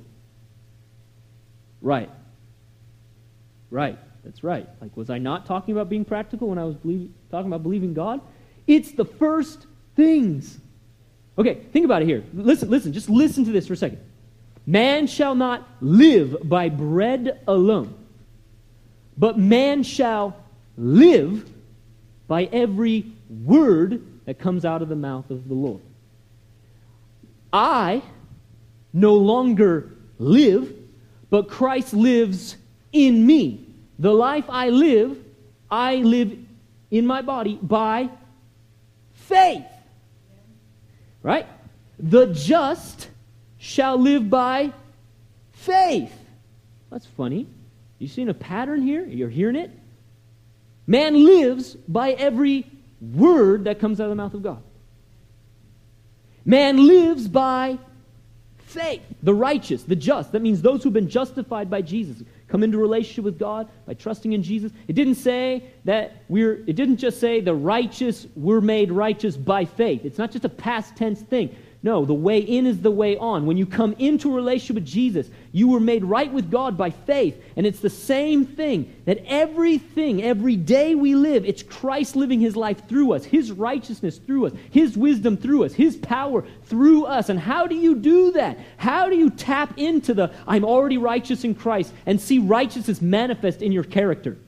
Right. 1.84 2.10
Right. 3.70 3.98
That's 4.24 4.42
right. 4.42 4.66
Like 4.80 4.96
was 4.96 5.10
I 5.10 5.18
not 5.18 5.44
talking 5.44 5.72
about 5.72 5.90
being 5.90 6.04
practical 6.04 6.48
when 6.48 6.58
I 6.58 6.64
was 6.64 6.74
believe, 6.74 7.12
talking 7.30 7.46
about 7.46 7.62
believing 7.62 7.92
God? 7.92 8.22
It's 8.66 8.92
the 8.92 9.04
first 9.04 9.66
things. 9.94 10.58
Okay, 11.36 11.60
think 11.72 11.84
about 11.84 12.00
it 12.00 12.06
here. 12.06 12.24
Listen, 12.32 12.70
listen, 12.70 12.92
just 12.92 13.10
listen 13.10 13.44
to 13.44 13.52
this 13.52 13.66
for 13.66 13.74
a 13.74 13.76
second. 13.76 13.98
Man 14.66 15.06
shall 15.06 15.34
not 15.34 15.68
live 15.82 16.48
by 16.48 16.70
bread 16.70 17.40
alone, 17.46 17.94
but 19.18 19.38
man 19.38 19.82
shall 19.82 20.36
live 20.78 21.46
by 22.26 22.44
every 22.44 23.12
word 23.28 24.02
that 24.24 24.38
comes 24.38 24.64
out 24.64 24.80
of 24.80 24.88
the 24.88 24.96
mouth 24.96 25.30
of 25.30 25.48
the 25.48 25.54
Lord. 25.54 25.82
I 27.52 28.02
no 28.94 29.14
longer 29.16 29.92
live, 30.18 30.74
but 31.34 31.48
Christ 31.48 31.92
lives 31.92 32.56
in 32.92 33.26
me. 33.26 33.66
The 33.98 34.12
life 34.12 34.44
I 34.48 34.68
live, 34.68 35.18
I 35.68 35.96
live 35.96 36.38
in 36.92 37.08
my 37.08 37.22
body 37.22 37.58
by 37.60 38.08
faith. 39.14 39.66
Right? 41.24 41.48
The 41.98 42.26
just 42.26 43.08
shall 43.58 43.96
live 43.96 44.30
by 44.30 44.72
faith. 45.50 46.12
That's 46.88 47.06
funny. 47.06 47.48
You 47.98 48.06
seen 48.06 48.28
a 48.28 48.34
pattern 48.34 48.80
here? 48.80 49.04
You're 49.04 49.28
hearing 49.28 49.56
it? 49.56 49.72
Man 50.86 51.24
lives 51.24 51.74
by 51.74 52.12
every 52.12 52.64
word 53.00 53.64
that 53.64 53.80
comes 53.80 54.00
out 54.00 54.04
of 54.04 54.10
the 54.10 54.14
mouth 54.14 54.34
of 54.34 54.44
God. 54.44 54.62
Man 56.44 56.86
lives 56.86 57.26
by 57.26 57.80
The 59.22 59.34
righteous, 59.34 59.82
the 59.82 59.96
just. 59.96 60.32
That 60.32 60.42
means 60.42 60.62
those 60.62 60.82
who've 60.82 60.92
been 60.92 61.08
justified 61.08 61.70
by 61.70 61.82
Jesus 61.82 62.22
come 62.48 62.62
into 62.62 62.78
relationship 62.78 63.24
with 63.24 63.38
God 63.38 63.68
by 63.86 63.94
trusting 63.94 64.32
in 64.32 64.42
Jesus. 64.42 64.72
It 64.86 64.92
didn't 64.92 65.16
say 65.16 65.70
that 65.84 66.22
we're 66.28 66.62
it 66.66 66.76
didn't 66.76 66.98
just 66.98 67.20
say 67.20 67.40
the 67.40 67.54
righteous 67.54 68.26
were 68.36 68.60
made 68.60 68.92
righteous 68.92 69.36
by 69.36 69.64
faith. 69.64 70.04
It's 70.04 70.18
not 70.18 70.30
just 70.30 70.44
a 70.44 70.48
past 70.48 70.96
tense 70.96 71.20
thing. 71.20 71.56
No, 71.84 72.06
the 72.06 72.14
way 72.14 72.38
in 72.38 72.66
is 72.66 72.80
the 72.80 72.90
way 72.90 73.18
on. 73.18 73.44
When 73.44 73.58
you 73.58 73.66
come 73.66 73.94
into 73.98 74.32
a 74.32 74.34
relationship 74.34 74.76
with 74.76 74.86
Jesus, 74.86 75.28
you 75.52 75.68
were 75.68 75.78
made 75.78 76.02
right 76.02 76.32
with 76.32 76.50
God 76.50 76.78
by 76.78 76.88
faith. 76.88 77.38
And 77.56 77.66
it's 77.66 77.80
the 77.80 77.90
same 77.90 78.46
thing 78.46 78.96
that 79.04 79.22
everything, 79.26 80.22
every 80.22 80.56
day 80.56 80.94
we 80.94 81.14
live, 81.14 81.44
it's 81.44 81.62
Christ 81.62 82.16
living 82.16 82.40
his 82.40 82.56
life 82.56 82.88
through 82.88 83.12
us, 83.12 83.26
his 83.26 83.52
righteousness 83.52 84.16
through 84.16 84.46
us, 84.46 84.52
his 84.70 84.96
wisdom 84.96 85.36
through 85.36 85.64
us, 85.64 85.74
his 85.74 85.94
power 85.98 86.46
through 86.64 87.04
us. 87.04 87.28
And 87.28 87.38
how 87.38 87.66
do 87.66 87.76
you 87.76 87.96
do 87.96 88.32
that? 88.32 88.58
How 88.78 89.10
do 89.10 89.16
you 89.16 89.28
tap 89.28 89.76
into 89.76 90.14
the 90.14 90.32
I'm 90.46 90.64
already 90.64 90.96
righteous 90.96 91.44
in 91.44 91.54
Christ 91.54 91.92
and 92.06 92.18
see 92.18 92.38
righteousness 92.38 93.02
manifest 93.02 93.60
in 93.60 93.72
your 93.72 93.84
character? 93.84 94.38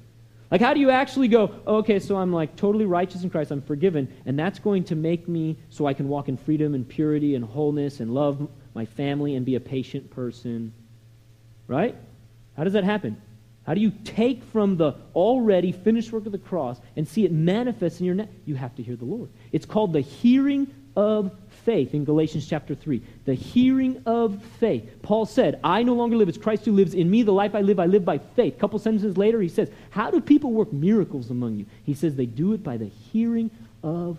Like, 0.50 0.60
how 0.60 0.74
do 0.74 0.80
you 0.80 0.90
actually 0.90 1.28
go, 1.28 1.52
oh, 1.66 1.76
okay, 1.78 1.98
so 1.98 2.16
I'm 2.16 2.32
like 2.32 2.54
totally 2.56 2.84
righteous 2.84 3.24
in 3.24 3.30
Christ, 3.30 3.50
I'm 3.50 3.62
forgiven, 3.62 4.12
and 4.26 4.38
that's 4.38 4.58
going 4.58 4.84
to 4.84 4.94
make 4.94 5.26
me 5.26 5.56
so 5.70 5.86
I 5.86 5.94
can 5.94 6.08
walk 6.08 6.28
in 6.28 6.36
freedom 6.36 6.74
and 6.74 6.88
purity 6.88 7.34
and 7.34 7.44
wholeness 7.44 8.00
and 8.00 8.14
love 8.14 8.48
my 8.74 8.84
family 8.84 9.34
and 9.34 9.44
be 9.44 9.56
a 9.56 9.60
patient 9.60 10.10
person? 10.10 10.72
Right? 11.66 11.96
How 12.56 12.62
does 12.64 12.74
that 12.74 12.84
happen? 12.84 13.20
How 13.66 13.74
do 13.74 13.80
you 13.80 13.90
take 14.04 14.44
from 14.44 14.76
the 14.76 14.94
already 15.14 15.72
finished 15.72 16.12
work 16.12 16.26
of 16.26 16.32
the 16.32 16.38
cross 16.38 16.80
and 16.94 17.08
see 17.08 17.24
it 17.24 17.32
manifest 17.32 17.98
in 17.98 18.06
your 18.06 18.14
net? 18.14 18.30
You 18.44 18.54
have 18.54 18.76
to 18.76 18.82
hear 18.82 18.94
the 18.94 19.04
Lord. 19.04 19.28
It's 19.50 19.66
called 19.66 19.92
the 19.92 20.00
hearing 20.00 20.72
of 20.96 21.30
faith 21.64 21.94
in 21.94 22.04
Galatians 22.04 22.46
chapter 22.48 22.74
3. 22.74 23.02
The 23.24 23.34
hearing 23.34 24.02
of 24.06 24.42
faith. 24.58 24.88
Paul 25.02 25.26
said, 25.26 25.60
I 25.62 25.82
no 25.82 25.94
longer 25.94 26.16
live, 26.16 26.28
it's 26.28 26.38
Christ 26.38 26.64
who 26.64 26.72
lives 26.72 26.94
in 26.94 27.10
me. 27.10 27.22
The 27.22 27.32
life 27.32 27.54
I 27.54 27.60
live, 27.60 27.78
I 27.78 27.86
live 27.86 28.04
by 28.04 28.18
faith. 28.18 28.54
A 28.54 28.58
couple 28.58 28.78
sentences 28.78 29.16
later, 29.16 29.40
he 29.40 29.48
says, 29.48 29.70
How 29.90 30.10
do 30.10 30.20
people 30.20 30.52
work 30.52 30.72
miracles 30.72 31.30
among 31.30 31.56
you? 31.56 31.66
He 31.84 31.94
says, 31.94 32.16
They 32.16 32.26
do 32.26 32.52
it 32.52 32.62
by 32.62 32.76
the 32.76 32.86
hearing 32.86 33.50
of 33.82 34.18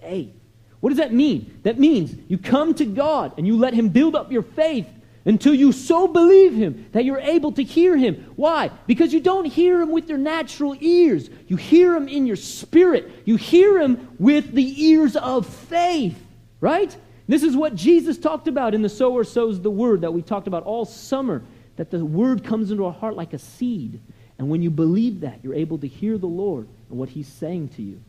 faith. 0.00 0.32
What 0.80 0.90
does 0.90 0.98
that 0.98 1.12
mean? 1.12 1.60
That 1.62 1.78
means 1.78 2.14
you 2.28 2.38
come 2.38 2.74
to 2.74 2.84
God 2.84 3.32
and 3.38 3.46
you 3.46 3.56
let 3.56 3.74
Him 3.74 3.88
build 3.88 4.14
up 4.14 4.30
your 4.30 4.42
faith 4.42 4.86
until 5.26 5.52
you 5.52 5.72
so 5.72 6.06
believe 6.06 6.54
him 6.54 6.86
that 6.92 7.04
you're 7.04 7.18
able 7.18 7.52
to 7.52 7.62
hear 7.62 7.96
him. 7.96 8.32
Why? 8.36 8.70
Because 8.86 9.12
you 9.12 9.20
don't 9.20 9.44
hear 9.44 9.80
him 9.80 9.90
with 9.90 10.08
your 10.08 10.18
natural 10.18 10.76
ears. 10.80 11.28
You 11.48 11.56
hear 11.56 11.94
him 11.94 12.08
in 12.08 12.26
your 12.26 12.36
spirit. 12.36 13.10
You 13.24 13.36
hear 13.36 13.80
him 13.80 14.14
with 14.18 14.52
the 14.52 14.84
ears 14.84 15.16
of 15.16 15.46
faith. 15.46 16.16
Right? 16.60 16.96
This 17.28 17.42
is 17.42 17.56
what 17.56 17.74
Jesus 17.74 18.16
talked 18.16 18.46
about 18.46 18.72
in 18.72 18.82
the 18.82 18.88
sower 18.88 19.24
sows 19.24 19.60
the 19.60 19.70
word 19.70 20.02
that 20.02 20.14
we 20.14 20.22
talked 20.22 20.46
about 20.46 20.62
all 20.62 20.84
summer, 20.84 21.42
that 21.74 21.90
the 21.90 22.04
word 22.04 22.44
comes 22.44 22.70
into 22.70 22.86
our 22.86 22.92
heart 22.92 23.16
like 23.16 23.32
a 23.32 23.38
seed. 23.38 24.00
And 24.38 24.48
when 24.48 24.62
you 24.62 24.70
believe 24.70 25.20
that, 25.20 25.40
you're 25.42 25.54
able 25.54 25.78
to 25.78 25.88
hear 25.88 26.18
the 26.18 26.26
Lord 26.26 26.68
and 26.88 26.98
what 26.98 27.08
he's 27.08 27.28
saying 27.28 27.70
to 27.70 27.82
you. 27.82 28.00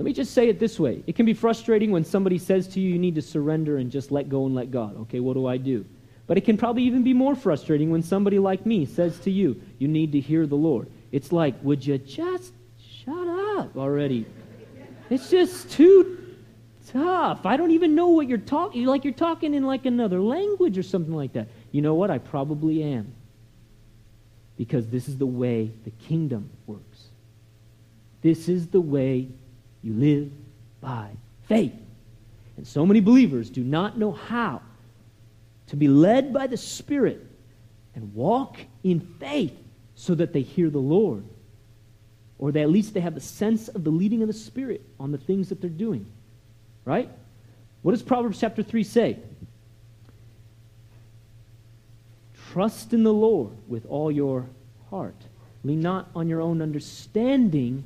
Let 0.00 0.06
me 0.06 0.14
just 0.14 0.32
say 0.32 0.48
it 0.48 0.58
this 0.58 0.80
way. 0.80 1.04
It 1.06 1.14
can 1.14 1.26
be 1.26 1.34
frustrating 1.34 1.90
when 1.90 2.06
somebody 2.06 2.38
says 2.38 2.66
to 2.68 2.80
you, 2.80 2.88
you 2.88 2.98
need 2.98 3.16
to 3.16 3.20
surrender 3.20 3.76
and 3.76 3.90
just 3.90 4.10
let 4.10 4.30
go 4.30 4.46
and 4.46 4.54
let 4.54 4.70
God. 4.70 4.98
Okay, 5.02 5.20
what 5.20 5.34
do 5.34 5.46
I 5.46 5.58
do? 5.58 5.84
But 6.26 6.38
it 6.38 6.46
can 6.46 6.56
probably 6.56 6.84
even 6.84 7.02
be 7.02 7.12
more 7.12 7.34
frustrating 7.34 7.90
when 7.90 8.02
somebody 8.02 8.38
like 8.38 8.64
me 8.64 8.86
says 8.86 9.20
to 9.20 9.30
you, 9.30 9.60
you 9.78 9.88
need 9.88 10.12
to 10.12 10.18
hear 10.18 10.46
the 10.46 10.56
Lord. 10.56 10.88
It's 11.12 11.32
like, 11.32 11.62
would 11.62 11.84
you 11.84 11.98
just 11.98 12.54
shut 13.04 13.28
up 13.58 13.76
already? 13.76 14.24
It's 15.10 15.28
just 15.28 15.70
too 15.70 16.34
tough. 16.86 17.44
I 17.44 17.58
don't 17.58 17.72
even 17.72 17.94
know 17.94 18.08
what 18.08 18.26
you're 18.26 18.38
talking. 18.38 18.86
Like 18.86 19.04
you're 19.04 19.12
talking 19.12 19.52
in 19.52 19.66
like 19.66 19.84
another 19.84 20.22
language 20.22 20.78
or 20.78 20.82
something 20.82 21.14
like 21.14 21.34
that. 21.34 21.48
You 21.72 21.82
know 21.82 21.92
what? 21.92 22.10
I 22.10 22.16
probably 22.16 22.82
am. 22.82 23.12
Because 24.56 24.88
this 24.88 25.10
is 25.10 25.18
the 25.18 25.26
way 25.26 25.72
the 25.84 25.90
kingdom 25.90 26.48
works. 26.66 27.08
This 28.22 28.48
is 28.48 28.68
the 28.68 28.80
way 28.80 29.28
you 29.82 29.92
live 29.94 30.30
by 30.80 31.10
faith. 31.48 31.74
And 32.56 32.66
so 32.66 32.84
many 32.84 33.00
believers 33.00 33.50
do 33.50 33.62
not 33.62 33.98
know 33.98 34.12
how 34.12 34.62
to 35.68 35.76
be 35.76 35.88
led 35.88 36.32
by 36.32 36.46
the 36.46 36.56
Spirit 36.56 37.26
and 37.94 38.14
walk 38.14 38.58
in 38.84 39.00
faith 39.00 39.56
so 39.94 40.14
that 40.14 40.32
they 40.32 40.42
hear 40.42 40.70
the 40.70 40.78
Lord. 40.78 41.24
Or 42.38 42.52
that 42.52 42.60
at 42.60 42.70
least 42.70 42.94
they 42.94 43.00
have 43.00 43.14
the 43.14 43.20
sense 43.20 43.68
of 43.68 43.84
the 43.84 43.90
leading 43.90 44.22
of 44.22 44.28
the 44.28 44.34
Spirit 44.34 44.82
on 44.98 45.12
the 45.12 45.18
things 45.18 45.48
that 45.50 45.60
they're 45.60 45.70
doing. 45.70 46.06
Right? 46.84 47.10
What 47.82 47.92
does 47.92 48.02
Proverbs 48.02 48.40
chapter 48.40 48.62
3 48.62 48.82
say? 48.82 49.18
Trust 52.52 52.92
in 52.92 53.04
the 53.04 53.12
Lord 53.12 53.52
with 53.68 53.86
all 53.86 54.10
your 54.10 54.46
heart. 54.90 55.14
Lean 55.62 55.80
not 55.80 56.08
on 56.16 56.28
your 56.28 56.40
own 56.40 56.60
understanding. 56.60 57.84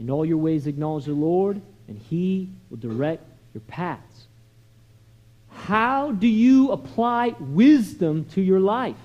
In 0.00 0.10
all 0.10 0.24
your 0.24 0.38
ways 0.38 0.66
acknowledge 0.66 1.04
the 1.04 1.12
Lord, 1.12 1.60
and 1.88 1.98
he 1.98 2.50
will 2.70 2.78
direct 2.78 3.22
your 3.52 3.60
paths. 3.62 4.26
How 5.50 6.12
do 6.12 6.26
you 6.26 6.72
apply 6.72 7.34
wisdom 7.38 8.24
to 8.32 8.40
your 8.40 8.60
life? 8.60 8.96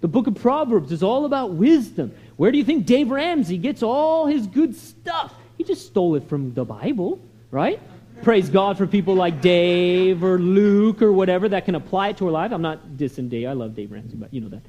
The 0.00 0.08
book 0.08 0.26
of 0.26 0.34
Proverbs 0.36 0.92
is 0.92 1.02
all 1.02 1.24
about 1.24 1.52
wisdom. 1.52 2.14
Where 2.36 2.50
do 2.50 2.58
you 2.58 2.64
think 2.64 2.86
Dave 2.86 3.10
Ramsey 3.10 3.58
gets 3.58 3.82
all 3.82 4.26
his 4.26 4.46
good 4.46 4.74
stuff? 4.74 5.34
He 5.58 5.64
just 5.64 5.86
stole 5.86 6.14
it 6.14 6.26
from 6.28 6.54
the 6.54 6.64
Bible, 6.64 7.20
right? 7.50 7.80
Praise 8.22 8.48
God 8.48 8.78
for 8.78 8.86
people 8.86 9.14
like 9.14 9.42
Dave 9.42 10.24
or 10.24 10.38
Luke 10.38 11.02
or 11.02 11.12
whatever 11.12 11.48
that 11.50 11.64
can 11.64 11.74
apply 11.74 12.10
it 12.10 12.18
to 12.18 12.26
our 12.26 12.32
life. 12.32 12.52
I'm 12.52 12.62
not 12.62 12.96
dissing 12.96 13.28
Dave. 13.28 13.48
I 13.48 13.52
love 13.52 13.74
Dave 13.74 13.92
Ramsey, 13.92 14.16
but 14.16 14.32
you 14.32 14.40
know 14.40 14.48
that. 14.48 14.62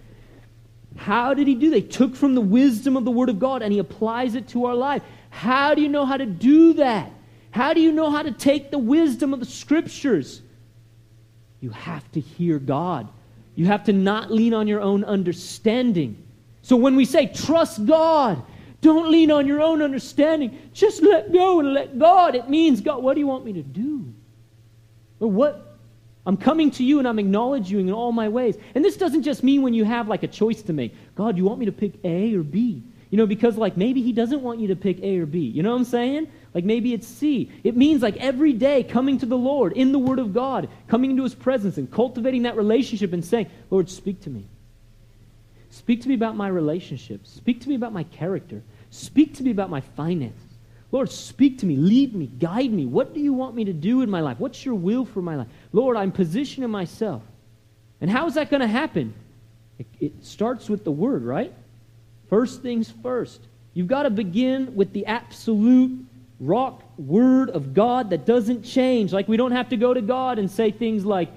How 0.98 1.34
did 1.34 1.48
he 1.48 1.56
do? 1.56 1.70
They 1.70 1.82
took 1.82 2.16
from 2.16 2.36
the 2.36 2.42
wisdom 2.42 2.98
of 2.98 3.06
the 3.06 3.12
Word 3.12 3.30
of 3.30 3.40
God 3.40 3.62
and 3.62 3.72
he 3.72 3.80
applies 3.80 4.36
it 4.36 4.50
to 4.50 4.66
our 4.66 4.76
life. 4.76 5.02
How 5.32 5.74
do 5.74 5.82
you 5.82 5.90
know 5.90 6.06
how 6.06 6.18
to 6.18 6.26
do 6.26 6.74
that? 6.74 7.12
How 7.50 7.74
do 7.74 7.82
you 7.82 7.92
know 7.92 8.12
how 8.12 8.22
to 8.22 8.32
take 8.32 8.70
the 8.70 8.78
wisdom 8.78 9.34
of 9.34 9.40
the 9.40 9.46
Scriptures? 9.46 10.42
You 11.62 11.72
have 11.72 12.10
to 12.12 12.20
hear 12.20 12.60
God. 12.60 13.10
You 13.56 13.66
have 13.66 13.86
to 13.86 13.94
not 13.94 14.32
lean 14.32 14.54
on 14.54 14.68
your 14.68 14.82
own 14.82 15.04
understanding. 15.04 16.22
So 16.62 16.76
when 16.76 16.96
we 16.96 17.06
say 17.06 17.28
trust 17.28 17.86
God, 17.86 18.44
don't 18.82 19.10
lean 19.10 19.32
on 19.32 19.48
your 19.48 19.62
own 19.62 19.82
understanding. 19.82 20.58
Just 20.74 21.02
let 21.02 21.32
go 21.32 21.60
and 21.60 21.74
let 21.74 21.98
God. 21.98 22.36
It 22.36 22.50
means, 22.50 22.82
God, 22.82 23.02
what 23.02 23.14
do 23.14 23.20
you 23.20 23.28
want 23.28 23.46
me 23.46 23.54
to 23.54 23.64
do? 23.64 24.14
Or 25.20 25.30
what? 25.30 25.78
I'm 26.26 26.38
coming 26.38 26.70
to 26.72 26.84
you 26.84 27.00
and 27.00 27.08
I'm 27.08 27.20
acknowledging 27.20 27.80
you 27.80 27.80
in 27.80 27.92
all 27.92 28.12
my 28.12 28.30
ways. 28.30 28.56
And 28.76 28.86
this 28.86 28.98
doesn't 28.98 29.24
just 29.24 29.44
mean 29.44 29.62
when 29.62 29.74
you 29.74 29.86
have 29.86 30.08
like 30.08 30.24
a 30.24 30.28
choice 30.28 30.62
to 30.64 30.74
make. 30.74 30.94
God, 31.16 31.38
you 31.38 31.46
want 31.46 31.60
me 31.60 31.66
to 31.66 31.72
pick 31.72 31.94
A 32.04 32.36
or 32.36 32.44
B? 32.44 32.84
You 33.12 33.18
know, 33.18 33.28
because 33.28 33.58
like 33.58 33.78
maybe 33.78 34.02
he 34.02 34.14
doesn't 34.14 34.42
want 34.42 34.62
you 34.62 34.70
to 34.70 34.76
pick 34.76 35.00
A 35.04 35.20
or 35.20 35.26
B. 35.26 35.40
You 35.40 35.62
know 35.62 35.72
what 35.72 35.80
I'm 35.80 35.86
saying? 35.86 36.28
Like 36.54 36.64
maybe 36.64 36.94
it's 36.94 37.06
C. 37.06 37.52
It 37.64 37.76
means 37.76 38.02
like 38.02 38.18
every 38.18 38.54
day 38.54 38.84
coming 38.84 39.20
to 39.20 39.26
the 39.26 39.38
Lord 39.38 39.74
in 39.74 39.92
the 39.92 40.00
Word 40.00 40.18
of 40.18 40.34
God, 40.34 40.70
coming 40.88 41.12
into 41.12 41.24
His 41.24 41.36
presence 41.36 41.78
and 41.78 41.92
cultivating 41.92 42.44
that 42.44 42.56
relationship 42.56 43.12
and 43.12 43.24
saying, 43.24 43.48
Lord, 43.70 43.90
speak 43.90 44.22
to 44.22 44.30
me. 44.30 44.48
Speak 45.70 46.02
to 46.02 46.10
me 46.10 46.16
about 46.16 46.36
my 46.36 46.48
relationships. 46.48 47.30
Speak 47.30 47.62
to 47.62 47.70
me 47.70 47.76
about 47.76 47.94
my 47.94 48.04
character. 48.04 48.64
Speak 48.90 49.36
to 49.36 49.44
me 49.44 49.52
about 49.52 49.70
my 49.70 49.82
finances. 49.82 50.40
Lord, 50.92 51.10
speak 51.10 51.60
to 51.60 51.66
me, 51.66 51.78
lead 51.78 52.14
me, 52.14 52.28
guide 52.28 52.72
me. 52.72 52.86
What 52.86 53.14
do 53.14 53.22
you 53.22 53.34
want 53.34 53.56
me 53.56 53.66
to 53.66 53.74
do 53.74 54.02
in 54.02 54.10
my 54.10 54.20
life? 54.20 54.40
What's 54.40 54.66
your 54.66 54.76
will 54.76 55.06
for 55.06 55.22
my 55.22 55.36
life? 55.38 55.48
Lord, 55.72 55.96
I'm 55.96 56.12
positioning 56.12 56.70
myself. 56.70 57.24
And 58.02 58.10
how 58.10 58.28
is 58.28 58.34
that 58.34 58.50
going 58.50 58.62
to 58.62 58.68
happen? 58.68 59.14
It, 59.80 59.88
it 60.00 60.26
starts 60.26 60.70
with 60.70 60.84
the 60.84 60.92
Word, 60.92 61.24
right? 61.24 61.54
First 62.32 62.62
things 62.62 62.92
first. 63.04 63.42
You've 63.74 63.90
got 63.90 64.04
to 64.04 64.10
begin 64.10 64.74
with 64.74 64.94
the 64.94 65.06
absolute 65.06 66.06
rock 66.40 66.82
word 66.98 67.50
of 67.50 67.74
God 67.74 68.10
that 68.12 68.26
doesn't 68.26 68.64
change. 68.64 69.12
Like 69.12 69.28
we 69.28 69.36
don't 69.36 69.52
have 69.52 69.68
to 69.70 69.78
go 69.78 69.94
to 69.94 70.02
God 70.02 70.40
and 70.40 70.50
say 70.50 70.72
things 70.72 71.06
like, 71.06 71.30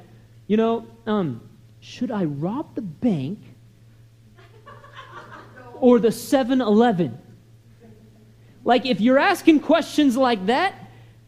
you 0.46 0.57
know, 0.57 0.87
um, 1.04 1.40
should 1.80 2.12
I 2.12 2.26
rob 2.26 2.76
the 2.76 2.83
bank 2.83 3.40
or 5.74 5.98
the 5.98 6.12
7 6.12 6.61
Eleven? 6.61 7.18
Like 8.64 8.87
if 8.87 9.00
you're 9.00 9.18
asking 9.18 9.61
questions 9.61 10.16
like 10.16 10.46
that, 10.46 10.74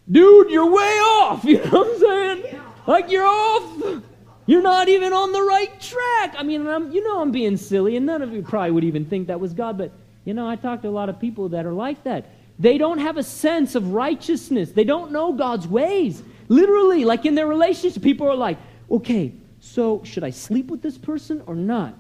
dude, 0.08 0.48
you're 0.48 0.70
way 0.70 0.98
off. 1.18 1.44
You 1.44 1.58
know 1.64 1.70
what 1.70 1.88
I'm 1.88 1.98
saying? 1.98 2.60
Like 2.86 3.10
you're 3.10 3.26
off. 3.26 4.02
You're 4.46 4.62
not 4.62 4.88
even 4.88 5.12
on 5.12 5.32
the 5.32 5.42
right 5.42 5.80
track. 5.80 6.36
I 6.38 6.42
mean, 6.44 6.66
I'm, 6.66 6.92
you 6.92 7.02
know 7.02 7.20
I'm 7.20 7.32
being 7.32 7.56
silly, 7.56 7.96
and 7.96 8.06
none 8.06 8.22
of 8.22 8.32
you 8.32 8.42
probably 8.42 8.70
would 8.70 8.84
even 8.84 9.04
think 9.04 9.26
that 9.26 9.40
was 9.40 9.52
God, 9.52 9.76
but 9.76 9.92
you 10.24 10.34
know, 10.34 10.48
I 10.48 10.56
talk 10.56 10.82
to 10.82 10.88
a 10.88 10.90
lot 10.90 11.08
of 11.08 11.20
people 11.20 11.50
that 11.50 11.66
are 11.66 11.72
like 11.72 12.02
that. 12.04 12.26
They 12.58 12.78
don't 12.78 12.98
have 12.98 13.16
a 13.16 13.22
sense 13.22 13.74
of 13.74 13.92
righteousness. 13.92 14.70
They 14.70 14.84
don't 14.84 15.12
know 15.12 15.32
God's 15.32 15.68
ways. 15.68 16.22
Literally, 16.48 17.04
like 17.04 17.26
in 17.26 17.34
their 17.34 17.46
relationship, 17.46 18.02
people 18.02 18.28
are 18.28 18.36
like, 18.36 18.58
okay, 18.90 19.32
so 19.60 20.02
should 20.04 20.24
I 20.24 20.30
sleep 20.30 20.68
with 20.68 20.80
this 20.80 20.96
person 20.96 21.42
or 21.46 21.54
not? 21.54 21.94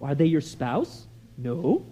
Are 0.00 0.14
they 0.14 0.26
your 0.26 0.40
spouse? 0.40 1.06
No. 1.36 1.86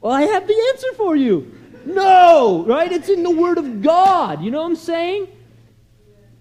Well, 0.00 0.12
I 0.12 0.22
have 0.22 0.46
the 0.46 0.72
answer 0.72 0.92
for 0.96 1.14
you. 1.14 1.54
No, 1.84 2.64
right? 2.66 2.90
It's 2.90 3.08
in 3.08 3.22
the 3.22 3.30
Word 3.30 3.58
of 3.58 3.82
God. 3.82 4.42
You 4.42 4.50
know 4.50 4.60
what 4.60 4.68
I'm 4.68 4.76
saying? 4.76 5.28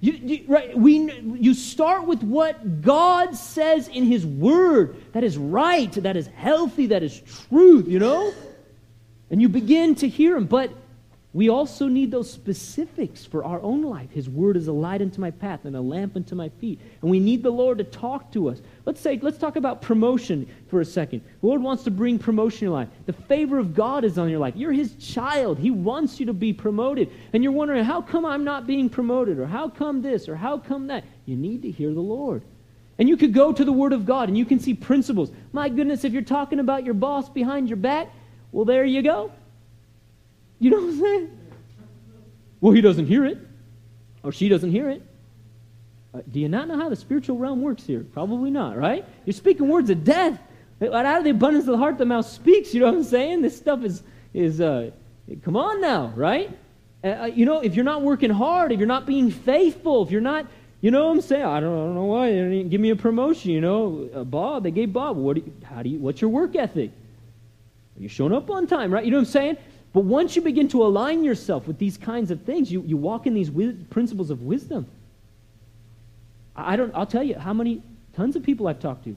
You, 0.02 0.14
you, 0.14 0.46
right, 0.48 0.78
we, 0.78 1.12
you 1.12 1.54
start 1.54 2.08
with 2.08 2.24
what 2.24 2.82
God 2.82 3.36
says 3.36 3.90
in 3.90 4.06
His 4.06 4.26
Word 4.26 4.96
that 5.12 5.24
is 5.24 5.38
right, 5.38 5.92
that 5.92 6.16
is 6.16 6.28
healthy, 6.28 6.88
that 6.88 7.04
is 7.04 7.22
truth, 7.50 7.88
you 7.88 8.00
know? 8.00 8.34
And 9.30 9.42
you 9.42 9.50
begin 9.50 9.96
to 9.96 10.08
hear 10.08 10.38
him. 10.38 10.46
But 10.46 10.72
we 11.32 11.50
also 11.50 11.88
need 11.88 12.10
those 12.10 12.30
specifics 12.30 13.24
for 13.24 13.44
our 13.44 13.62
own 13.62 13.84
life. 13.84 14.10
His 14.10 14.28
word 14.28 14.58
is 14.58 14.68
a 14.68 14.72
light 14.72 15.00
unto 15.00 15.22
my 15.22 15.30
path 15.30 15.66
and 15.66 15.76
a 15.76 15.82
lamp 15.82 16.16
unto 16.16 16.34
my 16.34 16.50
feet. 16.50 16.80
And 17.02 17.12
we 17.12 17.20
need 17.20 17.44
the 17.44 17.52
Lord 17.52 17.78
to 17.78 17.84
talk 17.84 18.32
to 18.32 18.50
us. 18.50 18.62
Let's 18.86 19.00
say, 19.00 19.20
let's 19.22 19.38
talk 19.38 19.56
about 19.56 19.80
promotion 19.80 20.48
for 20.70 20.82
a 20.82 20.86
second. 20.86 21.22
The 21.42 21.48
Lord 21.48 21.62
wants 21.62 21.84
to 21.84 21.92
bring 21.92 22.18
promotion 22.18 22.66
in 22.66 22.72
your 22.72 22.80
life. 22.80 22.90
The 23.06 23.14
favor 23.14 23.60
of 23.60 23.76
God 23.76 24.06
is 24.06 24.18
on 24.18 24.28
your 24.28 24.40
life. 24.40 24.56
You're 24.56 24.72
his 24.72 24.96
child. 24.96 25.60
He 25.60 25.70
wants 25.70 26.20
you 26.20 26.26
to 26.26 26.34
be 26.34 26.52
promoted. 26.52 27.12
And 27.32 27.44
you're 27.44 27.54
wondering, 27.54 27.84
how 27.84 28.02
come 28.02 28.26
I'm 28.26 28.44
not 28.44 28.66
being 28.66 28.90
promoted? 28.90 29.38
Or 29.38 29.46
how 29.46 29.70
come 29.70 30.02
this? 30.02 30.28
Or 30.28 30.36
how 30.36 30.58
come 30.58 30.88
that? 30.88 31.04
You 31.28 31.36
need 31.36 31.62
to 31.62 31.70
hear 31.70 31.94
the 31.94 32.02
Lord. 32.02 32.42
And 32.98 33.08
you 33.08 33.18
could 33.18 33.36
go 33.36 33.54
to 33.54 33.64
the 33.64 33.72
Word 33.72 33.94
of 33.94 34.08
God 34.08 34.30
and 34.30 34.38
you 34.38 34.46
can 34.46 34.60
see 34.60 34.74
principles. 34.74 35.32
My 35.54 35.70
goodness, 35.70 36.04
if 36.04 36.12
you're 36.12 36.24
talking 36.24 36.60
about 36.60 36.86
your 36.86 36.96
boss 36.96 37.30
behind 37.30 37.70
your 37.70 37.78
back, 37.78 38.12
well, 38.52 38.66
there 38.66 38.84
you 38.84 39.04
go. 39.04 39.32
You 40.60 40.72
know 40.72 40.78
what 40.78 40.90
I'm 40.90 41.00
saying? 41.00 41.40
Well, 42.62 42.74
he 42.74 42.82
doesn't 42.82 43.06
hear 43.06 43.26
it, 43.26 43.38
or 44.24 44.32
she 44.32 44.50
doesn't 44.50 44.72
hear 44.72 44.90
it. 44.90 45.02
Uh, 46.14 46.22
do 46.32 46.40
you 46.40 46.50
not 46.50 46.68
know 46.68 46.78
how 46.78 46.90
the 46.90 46.96
spiritual 46.96 47.38
realm 47.38 47.62
works 47.62 47.84
here? 47.84 48.06
Probably 48.14 48.52
not, 48.52 48.78
right? 48.78 49.06
You're 49.26 49.34
speaking 49.34 49.68
words 49.68 49.90
of 49.90 50.04
death. 50.04 50.40
Out 50.82 51.18
of 51.18 51.24
the 51.24 51.30
abundance 51.30 51.66
of 51.66 51.72
the 51.72 51.78
heart, 51.78 51.98
the 51.98 52.06
mouth 52.06 52.26
speaks. 52.26 52.74
You 52.74 52.82
know 52.82 52.88
what 52.88 52.96
I'm 52.96 53.04
saying? 53.04 53.42
This 53.42 53.56
stuff 53.56 53.84
is, 53.84 54.02
is 54.34 54.62
uh, 54.62 54.92
come 55.44 55.56
on 55.56 55.82
now, 55.82 56.14
right? 56.16 56.58
Uh, 57.04 57.08
uh 57.08 57.26
you 57.26 57.46
know, 57.46 57.60
if 57.60 57.76
you're 57.76 57.86
not 57.86 58.02
working 58.02 58.30
hard, 58.30 58.72
if 58.72 58.80
you're 58.80 58.88
not 58.88 59.06
being 59.06 59.30
faithful, 59.30 60.04
if 60.04 60.12
you're 60.12 60.22
not, 60.22 60.46
you 60.82 60.92
know 60.92 61.08
what 61.08 61.12
I'm 61.12 61.22
saying? 61.22 61.44
I 61.44 61.60
don't, 61.60 61.74
I 61.74 61.86
don't 61.86 61.96
know 61.96 62.06
why 62.06 62.32
they 62.32 62.38
didn't 62.38 62.70
give 62.70 62.82
me 62.82 62.90
a 62.90 62.96
promotion. 62.96 63.52
You 63.52 63.62
know, 63.62 64.10
uh, 64.14 64.24
Bob, 64.24 64.64
they 64.64 64.72
gave 64.72 64.92
Bob. 64.92 65.18
What 65.18 65.36
do 65.36 65.42
you, 65.42 65.54
how 65.64 65.84
do 65.84 65.90
you? 65.90 66.00
What's 66.00 66.22
your 66.22 66.30
work 66.30 66.56
ethic? 66.56 66.92
Are 67.98 68.02
you 68.02 68.08
showing 68.08 68.34
up 68.34 68.50
on 68.50 68.66
time, 68.66 68.94
right? 68.94 69.04
You 69.04 69.12
know 69.12 69.18
what 69.18 69.28
I'm 69.28 69.32
saying? 69.32 69.58
But 69.92 70.02
once 70.02 70.36
you 70.36 70.42
begin 70.42 70.68
to 70.70 70.84
align 70.84 71.24
yourself 71.24 71.68
with 71.68 71.80
these 71.80 71.98
kinds 71.98 72.30
of 72.32 72.42
things, 72.44 72.72
you, 72.72 72.84
you 72.86 72.96
walk 72.96 73.26
in 73.26 73.34
these 73.34 73.50
principles 73.90 74.30
of 74.30 74.44
wisdom. 74.44 74.86
I 76.56 76.76
don't, 76.76 76.94
I'll 76.94 77.06
tell 77.06 77.24
you 77.24 77.36
how 77.36 77.54
many, 77.54 77.82
tons 78.14 78.36
of 78.36 78.44
people 78.44 78.68
I've 78.68 78.80
talked 78.80 79.06
to. 79.06 79.16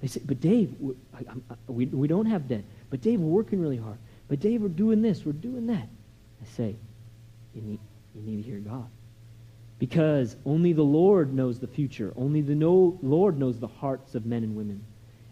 They 0.00 0.08
say, 0.08 0.20
but 0.24 0.40
Dave, 0.40 0.74
I, 1.14 1.20
I, 1.20 1.54
we, 1.68 1.86
we 1.86 2.08
don't 2.08 2.26
have 2.26 2.48
debt. 2.48 2.64
But 2.90 3.00
Dave, 3.00 3.20
we're 3.20 3.32
working 3.32 3.60
really 3.60 3.76
hard. 3.76 3.96
But 4.28 4.40
Dave, 4.40 4.60
we're 4.60 4.68
doing 4.68 5.00
this, 5.00 5.24
we're 5.24 5.32
doing 5.32 5.66
that. 5.68 5.88
I 6.42 6.46
say, 6.56 6.74
you 7.54 7.62
need, 7.62 7.78
you 8.14 8.22
need 8.22 8.42
to 8.42 8.42
hear 8.42 8.58
God. 8.58 8.86
Because 9.78 10.36
only 10.44 10.72
the 10.72 10.82
Lord 10.82 11.32
knows 11.32 11.58
the 11.58 11.66
future. 11.66 12.12
Only 12.16 12.40
the 12.40 12.54
Lord 12.54 13.38
knows 13.38 13.58
the 13.58 13.66
hearts 13.66 14.14
of 14.14 14.26
men 14.26 14.44
and 14.44 14.56
women. 14.56 14.84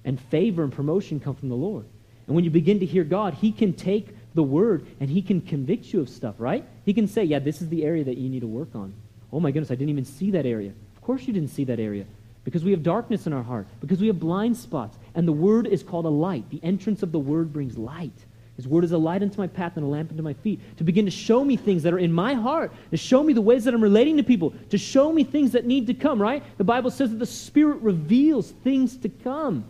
And 0.05 0.21
favor 0.21 0.63
and 0.63 0.73
promotion 0.73 1.21
come 1.21 1.35
from 1.35 1.49
the 1.49 1.55
Lord. 1.55 1.85
And 2.27 2.35
when 2.35 2.45
you 2.45 2.51
begin 2.51 2.81
to 2.81 2.87
hear 2.87 3.05
God, 3.05 3.35
He 3.35 3.53
can 3.53 3.73
take 3.73 4.09
the 4.35 4.43
Word 4.43 4.87
and 5.01 5.09
He 5.11 5.23
can 5.23 5.41
convict 5.41 5.93
you 5.93 6.01
of 6.01 6.09
stuff, 6.09 6.35
right? 6.39 6.65
He 6.85 6.95
can 6.95 7.07
say, 7.07 7.25
yeah, 7.25 7.39
this 7.39 7.63
is 7.63 7.69
the 7.69 7.85
area 7.85 8.05
that 8.05 8.19
you 8.19 8.29
need 8.29 8.41
to 8.41 8.47
work 8.47 8.75
on. 8.75 8.95
Oh 9.33 9.41
my 9.41 9.51
goodness, 9.51 9.71
I 9.71 9.75
didn't 9.75 9.91
even 9.91 10.05
see 10.05 10.31
that 10.33 10.47
area. 10.47 10.73
Of 10.97 11.03
course 11.03 11.27
you 11.27 11.33
didn't 11.33 11.51
see 11.51 11.65
that 11.65 11.81
area. 11.81 12.05
Because 12.45 12.65
we 12.65 12.73
have 12.73 12.83
darkness 12.83 13.27
in 13.27 13.33
our 13.33 13.43
heart, 13.43 13.69
because 13.81 14.01
we 14.01 14.09
have 14.09 14.19
blind 14.19 14.57
spots. 14.57 14.99
And 15.15 15.29
the 15.29 15.33
Word 15.33 15.67
is 15.67 15.83
called 15.83 16.07
a 16.07 16.11
light. 16.11 16.49
The 16.51 16.61
entrance 16.63 17.03
of 17.03 17.13
the 17.13 17.19
Word 17.19 17.53
brings 17.53 17.79
light. 17.79 18.13
His 18.57 18.69
word 18.69 18.85
is 18.85 18.93
a 18.93 18.99
light 18.99 19.23
unto 19.23 19.39
my 19.39 19.47
path 19.47 19.77
and 19.77 19.85
a 19.85 19.89
lamp 19.89 20.11
unto 20.11 20.23
my 20.23 20.35
feet. 20.35 20.61
To 20.77 20.85
begin 20.85 21.07
to 21.07 21.11
show 21.11 21.45
me 21.45 21.57
things 21.57 21.83
that 21.85 21.93
are 21.93 21.99
in 21.99 22.13
my 22.13 22.35
heart, 22.35 22.73
to 22.91 22.97
show 22.97 23.23
me 23.23 23.33
the 23.33 23.41
ways 23.41 23.65
that 23.65 23.73
I'm 23.73 23.83
relating 23.83 24.19
to 24.19 24.23
people, 24.23 24.53
to 24.71 24.79
show 24.79 25.13
me 25.13 25.25
things 25.25 25.53
that 25.53 25.65
need 25.65 25.87
to 25.87 25.95
come, 25.95 26.21
right? 26.21 26.43
The 26.59 26.65
Bible 26.65 26.91
says 26.91 27.11
that 27.11 27.19
the 27.19 27.27
Spirit 27.27 27.81
reveals 27.81 28.51
things 28.51 28.97
to 28.99 29.09
come, 29.09 29.65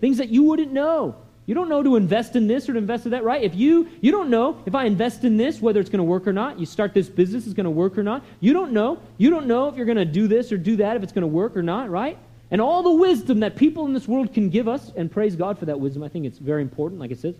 things 0.00 0.18
that 0.18 0.28
you 0.28 0.42
wouldn't 0.42 0.72
know. 0.72 1.16
You 1.46 1.54
don't 1.54 1.68
know 1.68 1.82
to 1.82 1.96
invest 1.96 2.36
in 2.36 2.46
this 2.46 2.68
or 2.68 2.72
to 2.72 2.78
invest 2.78 3.04
in 3.04 3.10
that, 3.10 3.22
right? 3.22 3.42
If 3.42 3.54
you 3.54 3.88
you 4.00 4.10
don't 4.10 4.30
know 4.30 4.62
if 4.64 4.74
I 4.74 4.84
invest 4.84 5.24
in 5.24 5.36
this 5.36 5.60
whether 5.60 5.78
it's 5.78 5.90
going 5.90 5.98
to 5.98 6.04
work 6.04 6.26
or 6.26 6.32
not. 6.32 6.58
You 6.58 6.64
start 6.64 6.94
this 6.94 7.08
business 7.08 7.46
is 7.46 7.52
going 7.52 7.64
to 7.64 7.70
work 7.70 7.98
or 7.98 8.02
not. 8.02 8.24
You 8.40 8.52
don't 8.54 8.72
know. 8.72 8.98
You 9.18 9.30
don't 9.30 9.46
know 9.46 9.68
if 9.68 9.76
you're 9.76 9.86
going 9.86 9.98
to 9.98 10.04
do 10.04 10.26
this 10.26 10.52
or 10.52 10.56
do 10.56 10.76
that 10.76 10.96
if 10.96 11.02
it's 11.02 11.12
going 11.12 11.22
to 11.22 11.28
work 11.28 11.56
or 11.56 11.62
not, 11.62 11.90
right? 11.90 12.18
And 12.50 12.60
all 12.60 12.82
the 12.82 12.90
wisdom 12.90 13.40
that 13.40 13.56
people 13.56 13.84
in 13.84 13.92
this 13.92 14.08
world 14.08 14.32
can 14.32 14.48
give 14.48 14.68
us 14.68 14.92
and 14.96 15.10
praise 15.10 15.36
God 15.36 15.58
for 15.58 15.66
that 15.66 15.78
wisdom. 15.78 16.02
I 16.02 16.08
think 16.08 16.24
it's 16.24 16.38
very 16.38 16.62
important 16.62 17.00
like 17.00 17.10
it 17.10 17.18
says. 17.18 17.34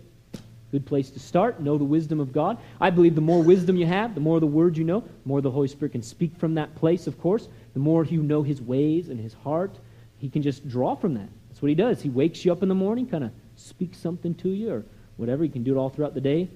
Good 0.71 0.85
place 0.85 1.09
to 1.11 1.19
start. 1.19 1.61
Know 1.61 1.77
the 1.77 1.83
wisdom 1.83 2.19
of 2.19 2.33
God. 2.33 2.57
I 2.81 2.89
believe 2.89 3.15
the 3.15 3.21
more 3.21 3.41
wisdom 3.41 3.77
you 3.77 3.85
have, 3.85 4.13
the 4.13 4.21
more 4.21 4.39
the 4.39 4.45
word 4.45 4.77
you 4.77 4.83
know, 4.83 4.99
the 4.99 5.09
more 5.27 5.41
the 5.41 5.49
Holy 5.49 5.67
Spirit 5.67 5.93
can 5.93 6.03
speak 6.03 6.35
from 6.37 6.55
that 6.55 6.75
place, 6.75 7.07
of 7.07 7.19
course. 7.19 7.47
The 7.73 7.79
more 7.79 8.03
you 8.03 8.21
know 8.21 8.43
his 8.43 8.61
ways 8.61 9.09
and 9.09 9.19
his 9.19 9.33
heart, 9.33 9.77
he 10.17 10.29
can 10.29 10.41
just 10.41 10.67
draw 10.67 10.95
from 10.95 11.13
that. 11.13 11.29
That's 11.49 11.61
what 11.61 11.69
he 11.69 11.75
does. 11.75 12.01
He 12.01 12.09
wakes 12.09 12.43
you 12.43 12.51
up 12.51 12.61
in 12.61 12.67
the 12.67 12.75
morning, 12.75 13.07
kind 13.07 13.23
of 13.23 13.31
speak 13.55 13.93
something 13.93 14.33
to 14.35 14.49
you 14.49 14.71
or 14.71 14.85
whatever. 15.17 15.43
You 15.43 15.51
can 15.51 15.63
do 15.63 15.75
it 15.75 15.77
all 15.77 15.89
throughout 15.89 16.13
the 16.13 16.21
day. 16.21 16.49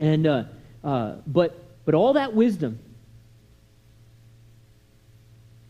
And 0.00 0.26
uh, 0.26 0.44
uh, 0.84 1.16
but 1.26 1.84
but 1.84 1.94
all 1.94 2.12
that 2.14 2.34
wisdom 2.34 2.78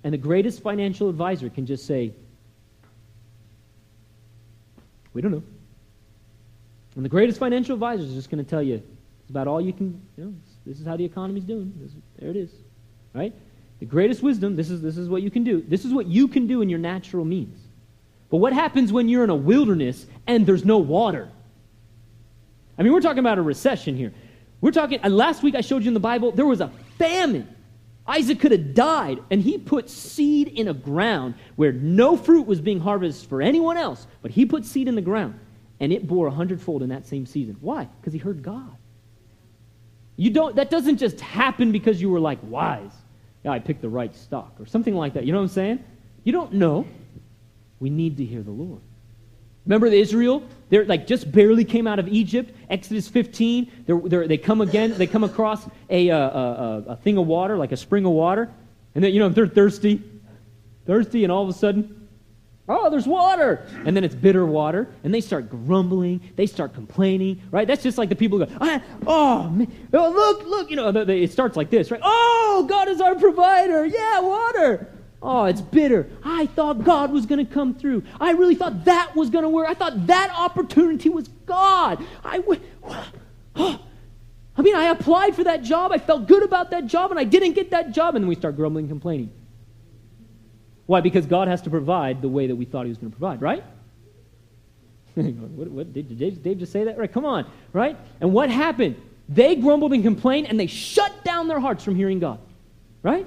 And 0.09 0.15
the 0.15 0.19
greatest 0.19 0.63
financial 0.63 1.09
advisor 1.09 1.51
can 1.51 1.67
just 1.67 1.87
say, 1.87 2.13
We 5.13 5.21
don't 5.21 5.33
know. 5.33 5.43
And 6.97 7.05
the 7.05 7.11
greatest 7.11 7.39
financial 7.39 7.75
advisor 7.75 8.05
is 8.05 8.15
just 8.15 8.31
going 8.31 8.43
to 8.43 8.49
tell 8.49 8.63
you 8.63 8.77
it's 8.77 9.31
about 9.31 9.49
all 9.49 9.61
you 9.61 9.75
can, 9.75 10.01
you 10.17 10.25
know, 10.25 10.35
this 10.65 10.81
is 10.81 10.87
how 10.87 10.97
the 10.97 11.05
economy's 11.05 11.45
doing. 11.45 11.75
This, 11.77 11.93
there 12.19 12.31
it 12.31 12.37
is. 12.37 12.51
Right? 13.13 13.35
The 13.81 13.85
greatest 13.85 14.23
wisdom, 14.23 14.57
this 14.57 14.71
is, 14.71 14.81
this 14.81 14.97
is 14.97 15.11
what 15.11 15.21
you 15.21 15.31
can 15.31 15.45
do. 15.45 15.61
This 15.61 15.85
is 15.85 15.93
what 15.93 16.07
you 16.07 16.27
can 16.27 16.47
do 16.47 16.63
in 16.63 16.71
your 16.71 16.79
natural 16.79 17.27
means. 17.27 17.59
But 18.31 18.39
what 18.39 18.53
happens 18.53 18.93
when 18.93 19.09
you're 19.09 19.25
in 19.25 19.31
a 19.31 19.37
wilderness 19.37 20.07
and 20.27 20.47
there's 20.47 20.65
no 20.65 20.79
water? 20.79 21.31
I 22.79 22.83
mean, 22.83 22.93
we're 22.93 23.01
talking 23.01 23.21
about 23.21 23.39
a 23.39 23.43
recession 23.43 23.97
here. 23.97 24.13
We're 24.61 24.73
talking, 24.73 25.01
last 25.03 25.43
week 25.43 25.55
I 25.55 25.61
showed 25.61 25.83
you 25.83 25.89
in 25.89 25.95
the 25.95 26.01
Bible, 26.01 26.33
there 26.33 26.47
was 26.47 26.61
a 26.61 26.71
famine. 26.99 27.49
Isaac 28.07 28.41
could 28.41 28.53
have 28.53 28.75
died, 28.75 29.19
and 29.31 29.43
he 29.43 29.59
put 29.59 29.91
seed 29.91 30.49
in 30.49 30.69
a 30.69 30.75
ground 30.75 31.35
where 31.57 31.73
no 31.73 32.17
fruit 32.17 32.47
was 32.47 32.61
being 32.61 32.81
harvested 32.81 33.29
for 33.29 33.43
anyone 33.43 33.77
else, 33.77 34.07
but 34.23 34.31
he 34.31 34.47
put 34.47 34.65
seed 34.65 34.89
in 34.89 34.95
the 34.95 35.03
ground, 35.03 35.39
and 35.79 35.93
it 35.93 36.07
bore 36.07 36.27
a 36.27 36.31
hundredfold 36.31 36.83
in 36.83 36.89
that 36.89 37.07
same 37.07 37.27
season. 37.27 37.57
Why? 37.61 37.85
Because 38.01 38.15
he 38.15 38.19
heard 38.19 38.43
God. 38.43 38.75
You 40.17 40.31
don't, 40.31 40.57
that 40.57 40.71
doesn't 40.71 40.97
just 40.97 41.21
happen 41.21 41.71
because 41.71 42.01
you 42.01 42.09
were 42.09 42.19
like 42.19 42.39
wise. 42.43 42.93
Yeah, 43.45 43.53
I 43.53 43.59
picked 43.59 43.83
the 43.83 43.89
right 43.89 44.15
stock 44.17 44.55
or 44.59 44.67
something 44.67 44.95
like 44.95 45.15
that. 45.15 45.25
You 45.25 45.33
know 45.33 45.39
what 45.39 45.45
I'm 45.45 45.51
saying? 45.51 45.85
You 46.25 46.33
don't 46.33 46.55
know. 46.55 46.87
We 47.81 47.91
need 47.91 48.17
to 48.19 48.25
hear 48.25 48.43
the 48.43 48.51
Lord. 48.51 48.81
Remember 49.69 49.91
the 49.91 50.01
Israel? 50.01 50.43
They're 50.71 50.87
like 50.87 51.07
just 51.07 51.31
barely 51.31 51.65
came 51.65 51.87
out 51.87 51.99
of 51.99 52.09
Egypt. 52.09 52.55
Exodus 52.71 53.07
15. 53.07 53.71
They're, 53.87 53.99
they're, 53.99 54.27
they 54.27 54.39
come 54.39 54.63
again. 54.63 54.95
They 54.97 55.07
come 55.07 55.25
across 55.25 55.67
a, 55.91 56.09
a, 56.09 56.17
a, 56.17 56.85
a 56.89 56.97
thing 56.97 57.19
of 57.19 57.27
water, 57.27 57.57
like 57.59 57.73
a 57.73 57.77
spring 57.77 58.07
of 58.07 58.13
water, 58.13 58.51
and 58.95 59.05
then 59.05 59.13
you 59.13 59.21
know 59.21 59.29
they're 59.29 59.47
thirsty, 59.47 60.03
thirsty, 60.87 61.23
and 61.23 61.31
all 61.31 61.43
of 61.43 61.51
a 61.51 61.53
sudden, 61.53 62.09
oh, 62.67 62.89
there's 62.89 63.07
water, 63.07 63.67
and 63.85 63.95
then 63.95 64.05
it's 64.05 64.15
bitter 64.15 64.47
water, 64.47 64.89
and 65.05 65.13
they 65.13 65.21
start 65.21 65.51
grumbling. 65.51 66.23
They 66.37 66.47
start 66.47 66.73
complaining. 66.73 67.43
Right? 67.51 67.69
That's 67.69 67.83
just 67.83 67.99
like 67.99 68.09
the 68.09 68.17
people 68.17 68.39
go, 68.39 68.49
ah, 68.63 68.81
oh, 69.07 69.51
man, 69.51 69.71
oh, 69.93 70.11
look, 70.11 70.47
look. 70.47 70.71
You 70.71 70.77
know, 70.77 70.89
it 70.89 71.31
starts 71.31 71.59
like 71.59 71.69
this, 71.69 71.91
right? 71.91 72.01
Oh, 72.03 72.65
God 72.69 72.89
is 72.89 73.03
our 73.03 73.15
provider. 73.17 73.85
Yeah, 73.85 74.21
water. 74.21 74.95
Oh, 75.21 75.47
it's 75.47 75.61
bitter. 75.61 76.09
I 76.23 76.47
thought 76.47 76.85
God 76.85 77.11
was 77.11 77.27
going 77.27 77.45
to 77.45 77.53
come 77.53 77.75
through. 77.75 78.05
I 78.21 78.33
really 78.33 78.55
thought 78.55 78.85
that 78.85 79.17
was 79.17 79.31
going 79.31 79.43
to 79.43 79.49
work. 79.49 79.69
I 79.69 79.75
thought 79.75 80.07
that 80.07 80.33
opportunity 80.37 81.09
was 81.09 81.27
God. 81.47 82.05
I 82.25 82.41
oh, 83.57 83.81
I 84.57 84.63
mean, 84.63 84.77
I 84.77 84.87
applied 84.87 85.35
for 85.35 85.45
that 85.45 85.63
job. 85.63 85.93
I 85.93 85.99
felt 85.99 86.29
good 86.29 86.43
about 86.43 86.71
that 86.71 86.87
job, 86.87 87.11
and 87.11 87.19
I 87.19 87.25
didn't 87.25 87.53
get 87.53 87.71
that 87.71 87.93
job. 87.93 88.15
And 88.15 88.25
then 88.25 88.29
we 88.29 88.37
start 88.37 88.57
grumbling 88.57 88.85
and 88.85 88.91
complaining. 88.91 89.33
Why? 90.87 91.01
Because 91.01 91.27
God 91.27 91.49
has 91.49 91.63
to 91.63 91.71
provide 91.71 92.23
the 92.23 92.29
way 92.29 92.47
that 92.47 92.57
we 92.57 92.65
thought 92.65 92.85
He 92.85 92.89
was 92.89 92.99
going 92.99 93.13
to 93.13 93.19
provide, 93.19 93.43
right? 93.43 93.65
what, 95.15 95.69
what, 95.69 95.93
did 95.93 96.43
Dave 96.43 96.59
just 96.59 96.73
say 96.73 96.85
that? 96.85 96.97
Right, 96.97 97.13
come 97.13 97.25
on, 97.25 97.51
right? 97.73 97.97
And 98.21 98.33
what 98.33 98.51
happened? 98.51 98.97
They 99.29 99.57
grumbled 99.57 99.93
and 99.93 100.03
complained, 100.03 100.47
and 100.49 100.59
they 100.59 100.67
shut 100.67 101.25
down 101.25 101.49
their 101.49 101.61
hearts 101.61 101.85
from 101.85 101.97
hearing 101.97 102.21
God, 102.21 102.41
right? 103.03 103.27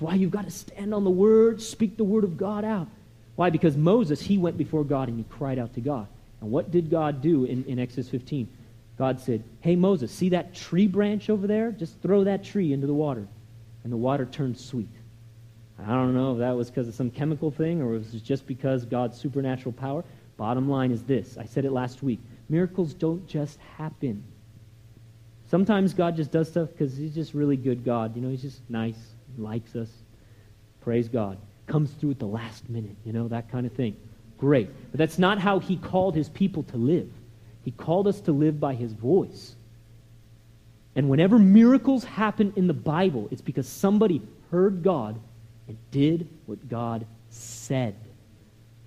Why 0.00 0.14
you've 0.14 0.30
got 0.30 0.44
to 0.44 0.50
stand 0.50 0.94
on 0.94 1.04
the 1.04 1.10
word, 1.10 1.60
speak 1.60 1.96
the 1.96 2.04
word 2.04 2.24
of 2.24 2.36
God 2.36 2.64
out. 2.64 2.88
Why? 3.36 3.50
Because 3.50 3.76
Moses, 3.76 4.20
he 4.20 4.38
went 4.38 4.58
before 4.58 4.84
God 4.84 5.08
and 5.08 5.18
he 5.18 5.24
cried 5.24 5.58
out 5.58 5.74
to 5.74 5.80
God. 5.80 6.06
And 6.40 6.50
what 6.50 6.70
did 6.70 6.90
God 6.90 7.20
do 7.20 7.44
in, 7.44 7.64
in 7.64 7.78
Exodus 7.78 8.08
15? 8.08 8.48
God 8.96 9.20
said, 9.20 9.44
Hey, 9.60 9.76
Moses, 9.76 10.10
see 10.10 10.30
that 10.30 10.54
tree 10.54 10.86
branch 10.86 11.30
over 11.30 11.46
there? 11.46 11.70
Just 11.70 12.00
throw 12.00 12.24
that 12.24 12.44
tree 12.44 12.72
into 12.72 12.86
the 12.86 12.94
water. 12.94 13.26
And 13.84 13.92
the 13.92 13.96
water 13.96 14.26
turned 14.26 14.58
sweet. 14.58 14.88
I 15.78 15.92
don't 15.92 16.14
know 16.14 16.32
if 16.32 16.38
that 16.38 16.56
was 16.56 16.68
because 16.68 16.88
of 16.88 16.94
some 16.94 17.10
chemical 17.10 17.52
thing 17.52 17.80
or 17.80 17.94
if 17.94 18.08
it 18.08 18.12
was 18.12 18.22
just 18.22 18.46
because 18.46 18.84
God's 18.84 19.16
supernatural 19.18 19.72
power. 19.72 20.04
Bottom 20.36 20.68
line 20.68 20.90
is 20.90 21.04
this 21.04 21.36
I 21.38 21.44
said 21.44 21.64
it 21.64 21.72
last 21.72 22.02
week 22.02 22.20
miracles 22.48 22.94
don't 22.94 23.26
just 23.26 23.58
happen. 23.76 24.24
Sometimes 25.50 25.94
God 25.94 26.16
just 26.16 26.30
does 26.30 26.48
stuff 26.48 26.68
because 26.70 26.96
He's 26.96 27.14
just 27.14 27.34
really 27.34 27.56
good 27.56 27.84
God. 27.84 28.16
You 28.16 28.22
know, 28.22 28.28
He's 28.28 28.42
just 28.42 28.60
nice 28.68 28.98
likes 29.38 29.76
us. 29.76 29.88
Praise 30.80 31.08
God. 31.08 31.38
Comes 31.66 31.90
through 31.92 32.12
at 32.12 32.18
the 32.18 32.26
last 32.26 32.68
minute, 32.68 32.96
you 33.04 33.12
know, 33.12 33.28
that 33.28 33.50
kind 33.50 33.66
of 33.66 33.72
thing. 33.72 33.96
Great. 34.38 34.70
But 34.90 34.98
that's 34.98 35.18
not 35.18 35.38
how 35.38 35.58
he 35.58 35.76
called 35.76 36.14
his 36.14 36.28
people 36.28 36.62
to 36.64 36.76
live. 36.76 37.10
He 37.64 37.72
called 37.72 38.06
us 38.06 38.20
to 38.22 38.32
live 38.32 38.58
by 38.58 38.74
his 38.74 38.92
voice. 38.92 39.54
And 40.94 41.08
whenever 41.08 41.38
miracles 41.38 42.04
happen 42.04 42.52
in 42.56 42.66
the 42.66 42.74
Bible, 42.74 43.28
it's 43.30 43.42
because 43.42 43.68
somebody 43.68 44.22
heard 44.50 44.82
God 44.82 45.20
and 45.66 45.76
did 45.90 46.28
what 46.46 46.68
God 46.68 47.06
said. 47.30 47.94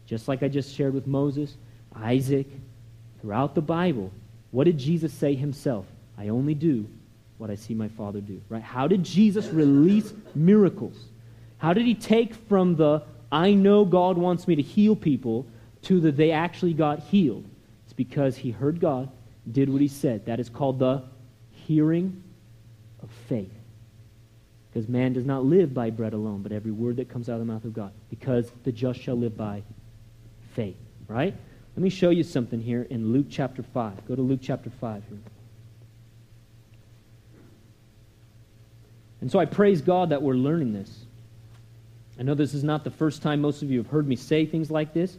Just 0.05 0.27
like 0.27 0.43
I 0.43 0.47
just 0.47 0.75
shared 0.75 0.93
with 0.93 1.07
Moses, 1.07 1.55
Isaac, 1.95 2.47
throughout 3.21 3.55
the 3.55 3.61
Bible, 3.61 4.11
what 4.51 4.63
did 4.63 4.77
Jesus 4.77 5.13
say 5.13 5.35
himself? 5.35 5.85
I 6.17 6.29
only 6.29 6.55
do 6.55 6.87
what 7.41 7.49
I 7.49 7.55
see 7.55 7.73
my 7.73 7.87
Father 7.87 8.21
do, 8.21 8.39
right? 8.49 8.61
How 8.61 8.87
did 8.87 9.03
Jesus 9.03 9.47
release 9.47 10.13
miracles? 10.35 10.95
How 11.57 11.73
did 11.73 11.87
he 11.87 11.95
take 11.95 12.35
from 12.35 12.75
the 12.75 13.01
I 13.31 13.53
know 13.53 13.83
God 13.83 14.15
wants 14.15 14.47
me 14.47 14.55
to 14.55 14.61
heal 14.61 14.95
people 14.95 15.47
to 15.83 15.99
the 15.99 16.11
they 16.11 16.31
actually 16.31 16.73
got 16.73 16.99
healed? 16.99 17.43
It's 17.85 17.93
because 17.93 18.37
he 18.37 18.51
heard 18.51 18.79
God, 18.79 19.09
did 19.51 19.69
what 19.69 19.81
he 19.81 19.87
said. 19.87 20.27
That 20.27 20.39
is 20.39 20.49
called 20.49 20.77
the 20.77 21.01
hearing 21.49 22.21
of 23.01 23.09
faith. 23.27 23.51
Because 24.71 24.87
man 24.87 25.13
does 25.13 25.25
not 25.25 25.43
live 25.43 25.73
by 25.73 25.89
bread 25.89 26.13
alone, 26.13 26.43
but 26.43 26.51
every 26.51 26.71
word 26.71 26.97
that 26.97 27.09
comes 27.09 27.27
out 27.27 27.33
of 27.33 27.39
the 27.39 27.51
mouth 27.51 27.65
of 27.65 27.73
God. 27.73 27.91
Because 28.11 28.51
the 28.63 28.71
just 28.71 29.01
shall 29.01 29.15
live 29.15 29.35
by 29.35 29.63
faith, 30.53 30.77
right? 31.07 31.33
Let 31.75 31.81
me 31.81 31.89
show 31.89 32.11
you 32.11 32.21
something 32.21 32.61
here 32.61 32.83
in 32.91 33.11
Luke 33.11 33.27
chapter 33.31 33.63
5. 33.63 34.05
Go 34.07 34.15
to 34.15 34.21
Luke 34.21 34.41
chapter 34.43 34.69
5 34.69 35.03
here. 35.09 35.17
And 39.21 39.31
so 39.31 39.39
I 39.39 39.45
praise 39.45 39.81
God 39.81 40.09
that 40.09 40.21
we're 40.21 40.33
learning 40.33 40.73
this. 40.73 41.05
I 42.19 42.23
know 42.23 42.33
this 42.33 42.53
is 42.53 42.63
not 42.63 42.83
the 42.83 42.91
first 42.91 43.21
time 43.21 43.41
most 43.41 43.61
of 43.61 43.71
you 43.71 43.77
have 43.77 43.87
heard 43.87 44.07
me 44.07 44.15
say 44.15 44.45
things 44.45 44.69
like 44.69 44.93
this, 44.93 45.17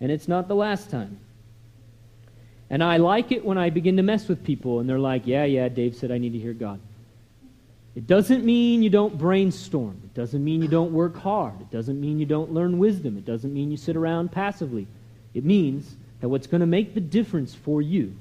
and 0.00 0.10
it's 0.10 0.28
not 0.28 0.48
the 0.48 0.54
last 0.54 0.90
time. 0.90 1.18
And 2.70 2.82
I 2.82 2.96
like 2.96 3.32
it 3.32 3.44
when 3.44 3.58
I 3.58 3.68
begin 3.68 3.98
to 3.98 4.02
mess 4.02 4.28
with 4.28 4.42
people 4.42 4.80
and 4.80 4.88
they're 4.88 4.98
like, 4.98 5.26
yeah, 5.26 5.44
yeah, 5.44 5.68
Dave 5.68 5.94
said 5.94 6.10
I 6.10 6.16
need 6.16 6.32
to 6.32 6.38
hear 6.38 6.54
God. 6.54 6.80
It 7.94 8.06
doesn't 8.06 8.46
mean 8.46 8.82
you 8.82 8.88
don't 8.88 9.18
brainstorm. 9.18 10.00
It 10.02 10.14
doesn't 10.14 10.42
mean 10.42 10.62
you 10.62 10.68
don't 10.68 10.92
work 10.92 11.14
hard. 11.18 11.60
It 11.60 11.70
doesn't 11.70 12.00
mean 12.00 12.18
you 12.18 12.24
don't 12.24 12.50
learn 12.50 12.78
wisdom. 12.78 13.18
It 13.18 13.26
doesn't 13.26 13.52
mean 13.52 13.70
you 13.70 13.76
sit 13.76 13.94
around 13.94 14.32
passively. 14.32 14.86
It 15.34 15.44
means 15.44 15.94
that 16.22 16.30
what's 16.30 16.46
going 16.46 16.62
to 16.62 16.66
make 16.66 16.94
the 16.94 17.00
difference 17.00 17.54
for 17.54 17.82
you 17.82 18.16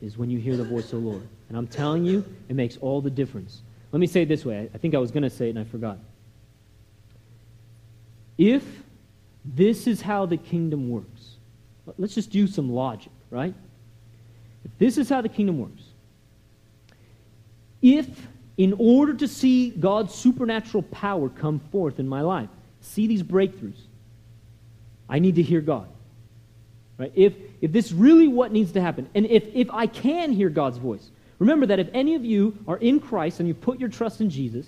is 0.00 0.16
when 0.16 0.30
you 0.30 0.38
hear 0.38 0.56
the 0.56 0.64
voice 0.64 0.90
of 0.92 1.02
the 1.02 1.08
Lord. 1.08 1.28
And 1.54 1.60
I'm 1.60 1.68
telling 1.68 2.04
you, 2.04 2.24
it 2.48 2.56
makes 2.56 2.78
all 2.78 3.00
the 3.00 3.10
difference. 3.10 3.62
Let 3.92 4.00
me 4.00 4.08
say 4.08 4.22
it 4.22 4.28
this 4.28 4.44
way. 4.44 4.68
I 4.74 4.78
think 4.78 4.92
I 4.92 4.98
was 4.98 5.12
going 5.12 5.22
to 5.22 5.30
say 5.30 5.46
it 5.46 5.50
and 5.50 5.60
I 5.60 5.62
forgot. 5.62 5.98
If 8.36 8.64
this 9.44 9.86
is 9.86 10.00
how 10.00 10.26
the 10.26 10.36
kingdom 10.36 10.90
works, 10.90 11.36
let's 11.96 12.12
just 12.12 12.34
use 12.34 12.52
some 12.52 12.72
logic, 12.72 13.12
right? 13.30 13.54
If 14.64 14.76
this 14.78 14.98
is 14.98 15.08
how 15.08 15.20
the 15.20 15.28
kingdom 15.28 15.60
works, 15.60 15.84
if 17.80 18.08
in 18.56 18.74
order 18.76 19.14
to 19.14 19.28
see 19.28 19.70
God's 19.70 20.12
supernatural 20.12 20.82
power 20.82 21.28
come 21.28 21.60
forth 21.70 22.00
in 22.00 22.08
my 22.08 22.22
life, 22.22 22.48
see 22.80 23.06
these 23.06 23.22
breakthroughs, 23.22 23.78
I 25.08 25.20
need 25.20 25.36
to 25.36 25.42
hear 25.42 25.60
God. 25.60 25.86
Right? 26.98 27.12
If, 27.14 27.34
if 27.60 27.70
this 27.70 27.92
really 27.92 28.26
what 28.26 28.50
needs 28.50 28.72
to 28.72 28.80
happen, 28.80 29.08
and 29.14 29.24
if, 29.26 29.46
if 29.54 29.70
I 29.70 29.86
can 29.86 30.32
hear 30.32 30.48
God's 30.48 30.78
voice, 30.78 31.12
remember 31.38 31.66
that 31.66 31.78
if 31.78 31.88
any 31.92 32.14
of 32.14 32.24
you 32.24 32.58
are 32.66 32.76
in 32.76 33.00
Christ 33.00 33.40
and 33.40 33.48
you 33.48 33.54
put 33.54 33.80
your 33.80 33.88
trust 33.88 34.20
in 34.20 34.30
Jesus, 34.30 34.66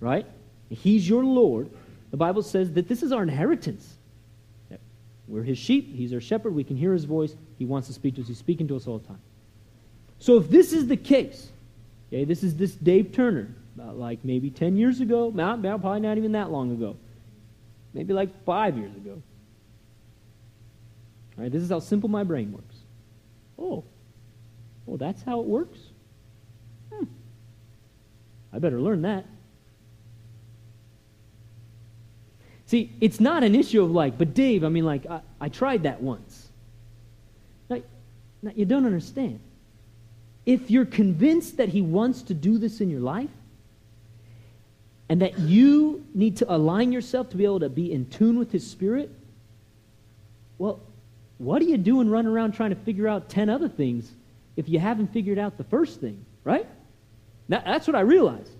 right? 0.00 0.26
He's 0.68 1.08
your 1.08 1.24
Lord. 1.24 1.70
The 2.10 2.16
Bible 2.16 2.42
says 2.42 2.72
that 2.72 2.88
this 2.88 3.02
is 3.02 3.12
our 3.12 3.22
inheritance. 3.22 3.94
We're 5.28 5.44
his 5.44 5.56
sheep. 5.56 5.94
He's 5.94 6.12
our 6.12 6.20
shepherd. 6.20 6.54
We 6.54 6.64
can 6.64 6.76
hear 6.76 6.92
his 6.92 7.04
voice. 7.04 7.34
He 7.58 7.64
wants 7.64 7.86
to 7.88 7.94
speak 7.94 8.16
to 8.16 8.20
us. 8.20 8.28
He's 8.28 8.38
speaking 8.38 8.68
to 8.68 8.76
us 8.76 8.86
all 8.86 8.98
the 8.98 9.06
time. 9.06 9.20
So 10.18 10.36
if 10.36 10.50
this 10.50 10.72
is 10.72 10.88
the 10.88 10.96
case, 10.96 11.48
okay, 12.08 12.24
this 12.24 12.42
is 12.42 12.56
this 12.56 12.72
Dave 12.72 13.12
Turner, 13.12 13.48
about 13.74 13.96
like 13.96 14.24
maybe 14.24 14.50
10 14.50 14.76
years 14.76 15.00
ago, 15.00 15.30
not, 15.34 15.62
probably 15.62 16.00
not 16.00 16.18
even 16.18 16.32
that 16.32 16.50
long 16.50 16.72
ago, 16.72 16.96
maybe 17.94 18.12
like 18.12 18.44
five 18.44 18.76
years 18.76 18.94
ago. 18.94 19.22
All 21.38 21.44
right, 21.44 21.50
this 21.50 21.62
is 21.62 21.70
how 21.70 21.78
simple 21.78 22.10
my 22.10 22.24
brain 22.24 22.52
works. 22.52 22.76
Oh, 23.58 23.84
well, 24.84 24.98
that's 24.98 25.22
how 25.22 25.40
it 25.40 25.46
works? 25.46 25.78
I 28.52 28.58
better 28.58 28.80
learn 28.80 29.02
that. 29.02 29.24
See, 32.66 32.90
it's 33.00 33.20
not 33.20 33.44
an 33.44 33.54
issue 33.54 33.82
of 33.82 33.90
like, 33.90 34.16
but 34.16 34.34
Dave, 34.34 34.64
I 34.64 34.68
mean, 34.68 34.84
like, 34.84 35.06
I, 35.06 35.20
I 35.40 35.48
tried 35.48 35.82
that 35.82 36.02
once. 36.02 36.48
Now, 37.68 37.82
now, 38.42 38.52
you 38.54 38.64
don't 38.64 38.86
understand. 38.86 39.40
If 40.46 40.70
you're 40.70 40.86
convinced 40.86 41.58
that 41.58 41.68
he 41.68 41.82
wants 41.82 42.22
to 42.22 42.34
do 42.34 42.58
this 42.58 42.80
in 42.80 42.88
your 42.90 43.00
life, 43.00 43.30
and 45.12 45.20
that 45.20 45.38
you 45.38 46.06
need 46.14 46.38
to 46.38 46.50
align 46.50 46.90
yourself 46.90 47.28
to 47.28 47.36
be 47.36 47.44
able 47.44 47.60
to 47.60 47.68
be 47.68 47.92
in 47.92 48.08
tune 48.08 48.38
with 48.38 48.50
His 48.50 48.66
Spirit, 48.66 49.10
well, 50.56 50.80
what 51.36 51.60
are 51.60 51.66
you 51.66 51.76
doing 51.76 52.08
running 52.08 52.32
around 52.32 52.52
trying 52.52 52.70
to 52.70 52.76
figure 52.76 53.06
out 53.06 53.28
10 53.28 53.50
other 53.50 53.68
things 53.68 54.10
if 54.56 54.70
you 54.70 54.78
haven't 54.78 55.12
figured 55.12 55.38
out 55.38 55.58
the 55.58 55.64
first 55.64 56.00
thing, 56.00 56.24
right? 56.44 56.66
That, 57.52 57.66
that's 57.66 57.86
what 57.86 57.94
I 57.94 58.00
realized. 58.00 58.50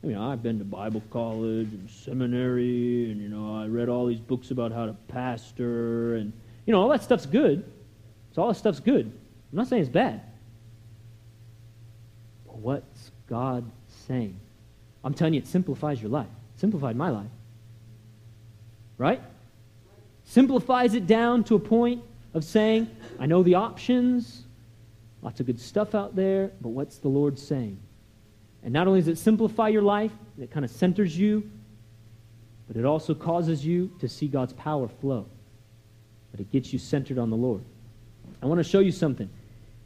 I 0.00 0.06
mean, 0.06 0.16
I've 0.16 0.44
been 0.44 0.60
to 0.60 0.64
Bible 0.64 1.02
college 1.10 1.72
and 1.72 1.90
seminary, 1.90 3.10
and, 3.10 3.20
you 3.20 3.28
know, 3.28 3.60
I 3.60 3.66
read 3.66 3.88
all 3.88 4.06
these 4.06 4.20
books 4.20 4.52
about 4.52 4.70
how 4.70 4.86
to 4.86 4.92
pastor, 5.08 6.14
and, 6.14 6.32
you 6.64 6.72
know, 6.72 6.80
all 6.80 6.88
that 6.90 7.02
stuff's 7.02 7.26
good. 7.26 7.64
So 8.30 8.42
all 8.42 8.46
that 8.46 8.54
stuff's 8.54 8.78
good. 8.78 9.06
I'm 9.06 9.58
not 9.58 9.66
saying 9.66 9.82
it's 9.82 9.90
bad. 9.90 10.20
But 12.46 12.58
what's 12.58 13.10
God 13.28 13.68
saying? 14.06 14.38
I'm 15.02 15.14
telling 15.14 15.34
you, 15.34 15.40
it 15.40 15.48
simplifies 15.48 16.00
your 16.00 16.12
life. 16.12 16.28
It 16.54 16.60
simplified 16.60 16.94
my 16.94 17.10
life. 17.10 17.32
Right? 18.98 19.20
Simplifies 20.22 20.94
it 20.94 21.08
down 21.08 21.42
to 21.42 21.56
a 21.56 21.58
point 21.58 22.04
of 22.34 22.44
saying, 22.44 22.88
I 23.18 23.26
know 23.26 23.42
the 23.42 23.56
options, 23.56 24.44
lots 25.22 25.40
of 25.40 25.46
good 25.46 25.58
stuff 25.58 25.96
out 25.96 26.14
there, 26.14 26.52
but 26.60 26.68
what's 26.68 26.98
the 26.98 27.08
Lord 27.08 27.36
saying? 27.36 27.80
And 28.62 28.72
not 28.72 28.86
only 28.86 29.00
does 29.00 29.08
it 29.08 29.18
simplify 29.18 29.68
your 29.68 29.82
life, 29.82 30.12
it 30.40 30.50
kind 30.50 30.64
of 30.64 30.70
centers 30.70 31.16
you, 31.16 31.48
but 32.66 32.76
it 32.76 32.84
also 32.84 33.14
causes 33.14 33.64
you 33.64 33.90
to 34.00 34.08
see 34.08 34.28
God's 34.28 34.52
power 34.52 34.88
flow. 34.88 35.26
But 36.30 36.40
it 36.40 36.52
gets 36.52 36.72
you 36.72 36.78
centered 36.78 37.18
on 37.18 37.30
the 37.30 37.36
Lord. 37.36 37.62
I 38.42 38.46
want 38.46 38.58
to 38.58 38.64
show 38.64 38.80
you 38.80 38.92
something. 38.92 39.28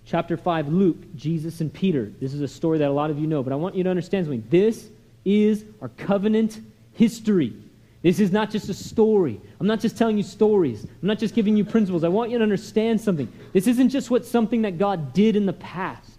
Chapter 0.04 0.36
5, 0.36 0.68
Luke, 0.68 1.14
Jesus 1.14 1.60
and 1.60 1.72
Peter. 1.72 2.10
This 2.20 2.34
is 2.34 2.40
a 2.40 2.48
story 2.48 2.78
that 2.78 2.88
a 2.88 2.92
lot 2.92 3.10
of 3.10 3.18
you 3.18 3.26
know, 3.26 3.42
but 3.42 3.52
I 3.52 3.56
want 3.56 3.76
you 3.76 3.84
to 3.84 3.90
understand 3.90 4.26
something. 4.26 4.44
This 4.50 4.88
is 5.24 5.64
our 5.80 5.88
covenant 5.90 6.60
history. 6.94 7.54
This 8.02 8.18
is 8.18 8.32
not 8.32 8.50
just 8.50 8.68
a 8.68 8.74
story. 8.74 9.40
I'm 9.60 9.68
not 9.68 9.78
just 9.78 9.96
telling 9.96 10.16
you 10.16 10.24
stories. 10.24 10.82
I'm 10.84 11.06
not 11.06 11.20
just 11.20 11.36
giving 11.36 11.56
you 11.56 11.64
principles. 11.64 12.02
I 12.02 12.08
want 12.08 12.32
you 12.32 12.38
to 12.38 12.42
understand 12.42 13.00
something. 13.00 13.32
This 13.52 13.68
isn't 13.68 13.90
just 13.90 14.10
what 14.10 14.26
something 14.26 14.62
that 14.62 14.76
God 14.76 15.12
did 15.12 15.36
in 15.36 15.46
the 15.46 15.52
past. 15.52 16.11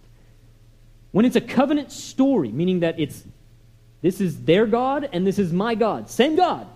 When 1.14 1.24
it's 1.24 1.36
a 1.36 1.40
covenant 1.40 1.92
story, 1.92 2.50
meaning 2.50 2.80
that 2.80 2.98
it's 2.98 3.22
this 4.02 4.20
is 4.20 4.42
their 4.42 4.66
God 4.66 5.08
and 5.12 5.24
this 5.24 5.38
is 5.38 5.52
my 5.52 5.76
God, 5.76 6.10
same 6.10 6.34
God. 6.34 6.66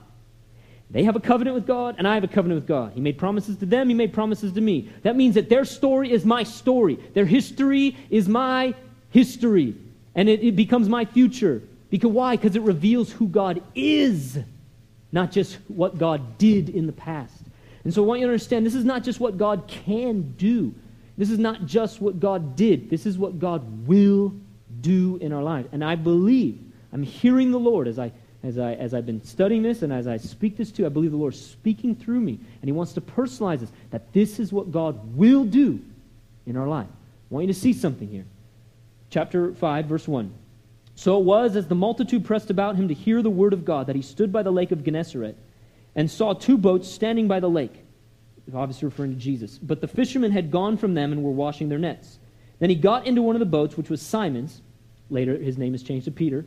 They 0.92 1.03
have 1.03 1.16
a 1.16 1.20
covenant 1.20 1.57
with 1.57 1.66
God, 1.66 1.96
and 1.98 2.07
I 2.07 2.14
have 2.14 2.22
a 2.22 2.29
covenant 2.29 2.61
with 2.61 2.68
God. 2.68 2.92
He 2.94 3.01
made 3.01 3.18
promises 3.18 3.57
to 3.57 3.66
them, 3.66 3.88
He 3.88 3.96
made 3.96 4.12
promises 4.12 4.53
to 4.53 4.61
me. 4.61 4.90
That 5.03 5.16
means 5.16 5.35
that 5.35 5.48
their 5.48 5.64
story 5.64 6.12
is 6.12 6.24
my 6.24 6.44
story. 6.44 7.01
Their 7.14 7.24
history 7.24 7.96
is 8.11 8.29
my 8.29 8.77
history. 9.11 9.74
And 10.14 10.29
it, 10.29 10.44
it 10.44 10.55
becomes 10.55 10.88
my 10.88 11.05
future. 11.05 11.61
Because 11.90 12.12
why? 12.12 12.37
Because 12.37 12.55
it 12.55 12.62
reveals 12.62 13.11
who 13.11 13.27
God 13.27 13.61
is, 13.74 14.38
not 15.11 15.33
just 15.33 15.57
what 15.66 15.98
God 15.98 16.38
did 16.38 16.68
in 16.68 16.87
the 16.87 16.92
past. 16.92 17.42
And 17.83 17.92
so 17.92 18.05
I 18.05 18.07
want 18.07 18.20
you 18.20 18.27
to 18.29 18.33
understand 18.33 18.64
this 18.64 18.77
is 18.77 18.85
not 18.85 19.03
just 19.03 19.18
what 19.18 19.37
God 19.37 19.64
can 19.66 20.35
do. 20.38 20.77
This 21.18 21.31
is 21.31 21.38
not 21.38 21.66
just 21.66 22.00
what 22.00 22.20
God 22.20 22.57
did. 22.57 22.88
This 22.88 23.04
is 23.04 23.18
what 23.18 23.38
God 23.38 23.87
will 23.87 24.35
do 24.81 25.18
in 25.20 25.33
our 25.33 25.42
lives. 25.42 25.68
And 25.72 25.85
I 25.85 25.96
believe, 25.96 26.59
I'm 26.92 27.02
hearing 27.02 27.50
the 27.50 27.59
Lord 27.59 27.88
as 27.88 27.98
I 27.98 28.12
as, 28.44 28.57
I, 28.57 28.74
as 28.74 28.94
I've 28.94 29.04
been 29.04 29.24
studying 29.24 29.62
this 29.62 29.83
and 29.83 29.92
as 29.92 30.07
I 30.07 30.16
speak 30.16 30.57
this 30.57 30.70
to 30.72 30.87
I 30.87 30.88
believe 30.88 31.11
the 31.11 31.16
Lord 31.16 31.35
is 31.35 31.44
speaking 31.44 31.96
through 31.96 32.20
me. 32.20 32.38
And 32.62 32.68
He 32.68 32.72
wants 32.72 32.92
to 32.92 33.00
personalize 33.00 33.61
this, 33.61 33.72
that 33.90 34.12
this 34.12 34.38
is 34.38 34.52
what 34.52 34.70
God 34.70 35.16
will 35.16 35.44
do 35.44 35.81
in 36.46 36.57
our 36.57 36.68
life. 36.68 36.87
I 36.88 37.35
want 37.35 37.48
you 37.48 37.52
to 37.52 37.59
see 37.59 37.72
something 37.72 38.09
here. 38.09 38.24
Chapter 39.11 39.52
5, 39.54 39.87
verse 39.87 40.07
1. 40.07 40.33
So 40.94 41.18
it 41.18 41.24
was 41.24 41.57
as 41.57 41.66
the 41.66 41.74
multitude 41.74 42.24
pressed 42.24 42.50
about 42.50 42.76
him 42.76 42.88
to 42.88 42.94
hear 42.94 43.22
the 43.22 43.31
word 43.31 43.52
of 43.52 43.64
God 43.64 43.87
that 43.88 43.96
he 43.96 44.02
stood 44.02 44.33
by 44.33 44.42
the 44.42 44.50
lake 44.50 44.72
of 44.72 44.85
Gennesaret 44.85 45.37
and 45.94 46.11
saw 46.11 46.33
two 46.33 46.59
boats 46.59 46.88
standing 46.88 47.28
by 47.28 47.40
the 47.40 47.50
lake. 47.50 47.85
Obviously 48.54 48.87
referring 48.87 49.12
to 49.12 49.18
Jesus. 49.18 49.58
But 49.58 49.80
the 49.80 49.88
fishermen 49.88 50.30
had 50.30 50.50
gone 50.50 50.76
from 50.76 50.94
them 50.94 51.12
and 51.12 51.22
were 51.22 51.30
washing 51.30 51.68
their 51.68 51.78
nets. 51.78 52.18
Then 52.58 52.70
he 52.70 52.76
got 52.76 53.06
into 53.06 53.22
one 53.22 53.37
of 53.37 53.40
the 53.40 53.46
boats, 53.46 53.76
which 53.76 53.90
was 53.90 54.02
Simon's. 54.02 54.62
Later, 55.11 55.37
his 55.37 55.58
name 55.58 55.74
is 55.74 55.82
changed 55.82 56.06
to 56.06 56.11
Peter 56.11 56.44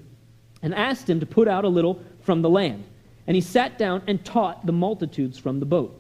and 0.62 0.74
asked 0.76 1.10
him 1.10 1.20
to 1.20 1.26
put 1.26 1.48
out 1.48 1.66
a 1.66 1.70
little 1.70 2.02
from 2.22 2.42
the 2.42 2.50
land. 2.50 2.84
And 3.28 3.36
he 3.36 3.42
sat 3.42 3.78
down 3.78 4.04
and 4.08 4.24
taught 4.24 4.66
the 4.66 4.72
multitudes 4.72 5.38
from 5.38 5.60
the 5.60 5.66
boat. 5.66 5.98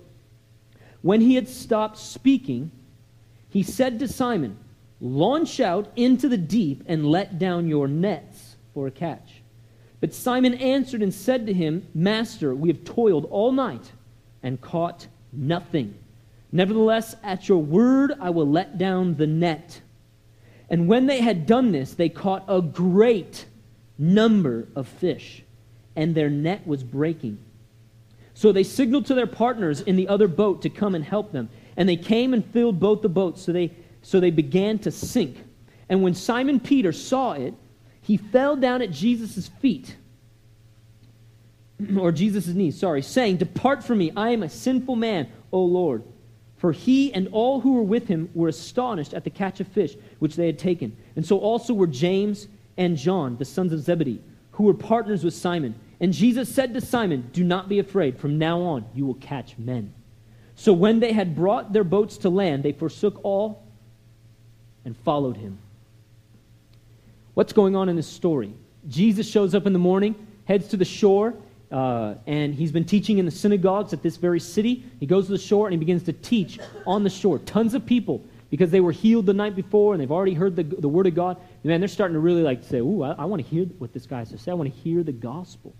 When 1.01 1.21
he 1.21 1.35
had 1.35 1.47
stopped 1.47 1.97
speaking, 1.97 2.71
he 3.49 3.63
said 3.63 3.99
to 3.99 4.07
Simon, 4.07 4.57
Launch 4.99 5.59
out 5.59 5.91
into 5.95 6.29
the 6.29 6.37
deep 6.37 6.83
and 6.85 7.07
let 7.07 7.39
down 7.39 7.67
your 7.67 7.87
nets 7.87 8.55
for 8.73 8.85
a 8.85 8.91
catch. 8.91 9.41
But 9.99 10.13
Simon 10.13 10.53
answered 10.55 11.01
and 11.01 11.13
said 11.13 11.47
to 11.47 11.53
him, 11.53 11.87
Master, 11.93 12.53
we 12.53 12.69
have 12.69 12.83
toiled 12.83 13.25
all 13.25 13.51
night 13.51 13.91
and 14.43 14.61
caught 14.61 15.07
nothing. 15.33 15.95
Nevertheless, 16.51 17.15
at 17.23 17.47
your 17.47 17.59
word, 17.59 18.13
I 18.19 18.29
will 18.29 18.47
let 18.47 18.77
down 18.77 19.15
the 19.15 19.27
net. 19.27 19.81
And 20.69 20.87
when 20.87 21.05
they 21.05 21.21
had 21.21 21.45
done 21.45 21.71
this, 21.71 21.93
they 21.93 22.09
caught 22.09 22.45
a 22.47 22.61
great 22.61 23.45
number 23.97 24.67
of 24.75 24.87
fish, 24.87 25.43
and 25.95 26.15
their 26.15 26.29
net 26.29 26.65
was 26.65 26.83
breaking. 26.83 27.37
So 28.33 28.51
they 28.51 28.63
signaled 28.63 29.05
to 29.07 29.13
their 29.13 29.27
partners 29.27 29.81
in 29.81 29.95
the 29.95 30.07
other 30.07 30.27
boat 30.27 30.61
to 30.63 30.69
come 30.69 30.95
and 30.95 31.03
help 31.03 31.31
them. 31.31 31.49
And 31.77 31.87
they 31.87 31.97
came 31.97 32.33
and 32.33 32.45
filled 32.45 32.79
both 32.79 33.01
the 33.01 33.09
boats, 33.09 33.41
so 33.41 33.51
they, 33.51 33.71
so 34.01 34.19
they 34.19 34.31
began 34.31 34.79
to 34.79 34.91
sink. 34.91 35.37
And 35.89 36.01
when 36.01 36.13
Simon 36.13 36.59
Peter 36.59 36.91
saw 36.91 37.33
it, 37.33 37.53
he 38.01 38.17
fell 38.17 38.55
down 38.55 38.81
at 38.81 38.91
Jesus' 38.91 39.47
feet, 39.47 39.95
or 41.97 42.11
Jesus' 42.11 42.47
knees, 42.47 42.79
sorry, 42.79 43.01
saying, 43.01 43.37
Depart 43.37 43.83
from 43.83 43.97
me, 43.99 44.11
I 44.15 44.31
am 44.31 44.43
a 44.43 44.49
sinful 44.49 44.95
man, 44.95 45.27
O 45.51 45.63
Lord. 45.63 46.03
For 46.57 46.71
he 46.71 47.11
and 47.13 47.27
all 47.31 47.59
who 47.61 47.73
were 47.73 47.81
with 47.81 48.07
him 48.07 48.29
were 48.35 48.47
astonished 48.47 49.15
at 49.15 49.23
the 49.23 49.31
catch 49.31 49.59
of 49.59 49.67
fish 49.67 49.95
which 50.19 50.35
they 50.35 50.45
had 50.45 50.59
taken. 50.59 50.95
And 51.15 51.25
so 51.25 51.39
also 51.39 51.73
were 51.73 51.87
James 51.87 52.47
and 52.77 52.97
John, 52.97 53.37
the 53.37 53.45
sons 53.45 53.73
of 53.73 53.79
Zebedee, 53.79 54.21
who 54.51 54.65
were 54.65 54.73
partners 54.73 55.23
with 55.23 55.33
Simon. 55.33 55.73
And 55.99 56.13
Jesus 56.13 56.53
said 56.53 56.73
to 56.73 56.81
Simon, 56.81 57.29
Do 57.33 57.43
not 57.43 57.67
be 57.67 57.79
afraid. 57.79 58.19
From 58.19 58.37
now 58.37 58.61
on, 58.61 58.85
you 58.93 59.05
will 59.05 59.15
catch 59.15 59.57
men. 59.57 59.93
So 60.55 60.73
when 60.73 60.99
they 60.99 61.13
had 61.13 61.35
brought 61.35 61.73
their 61.73 61.83
boats 61.83 62.17
to 62.17 62.29
land, 62.29 62.61
they 62.61 62.73
forsook 62.73 63.19
all 63.23 63.63
and 64.85 64.95
followed 64.97 65.37
him. 65.37 65.57
What's 67.33 67.53
going 67.53 67.75
on 67.75 67.89
in 67.89 67.95
this 67.95 68.07
story? 68.07 68.53
Jesus 68.87 69.27
shows 69.27 69.55
up 69.55 69.65
in 69.65 69.73
the 69.73 69.79
morning, 69.79 70.27
heads 70.45 70.67
to 70.67 70.77
the 70.77 70.85
shore, 70.85 71.33
uh, 71.71 72.15
and 72.27 72.53
he's 72.53 72.71
been 72.71 72.85
teaching 72.85 73.17
in 73.17 73.25
the 73.25 73.31
synagogues 73.31 73.93
at 73.93 74.03
this 74.03 74.17
very 74.17 74.39
city. 74.39 74.83
He 74.99 75.05
goes 75.05 75.27
to 75.27 75.31
the 75.31 75.37
shore 75.37 75.67
and 75.67 75.73
he 75.73 75.77
begins 75.77 76.03
to 76.03 76.13
teach 76.13 76.59
on 76.85 77.03
the 77.03 77.09
shore. 77.09 77.39
Tons 77.39 77.73
of 77.73 77.85
people 77.85 78.23
because 78.49 78.69
they 78.69 78.81
were 78.81 78.91
healed 78.91 79.25
the 79.25 79.33
night 79.33 79.55
before 79.55 79.93
and 79.93 80.01
they've 80.01 80.11
already 80.11 80.33
heard 80.33 80.55
the, 80.57 80.63
the 80.63 80.89
word 80.89 81.07
of 81.07 81.15
God, 81.15 81.37
man, 81.63 81.79
they're 81.79 81.87
starting 81.87 82.13
to 82.13 82.19
really 82.19 82.43
like 82.43 82.63
say, 82.63 82.79
ooh, 82.79 83.01
I, 83.01 83.13
I 83.13 83.25
want 83.25 83.41
to 83.41 83.47
hear 83.47 83.65
what 83.79 83.93
this 83.93 84.05
guy 84.05 84.19
has 84.19 84.29
to 84.29 84.37
say. 84.37 84.51
I 84.51 84.53
want 84.53 84.73
to 84.73 84.81
hear 84.81 85.03
the 85.03 85.13
gospel. 85.13 85.73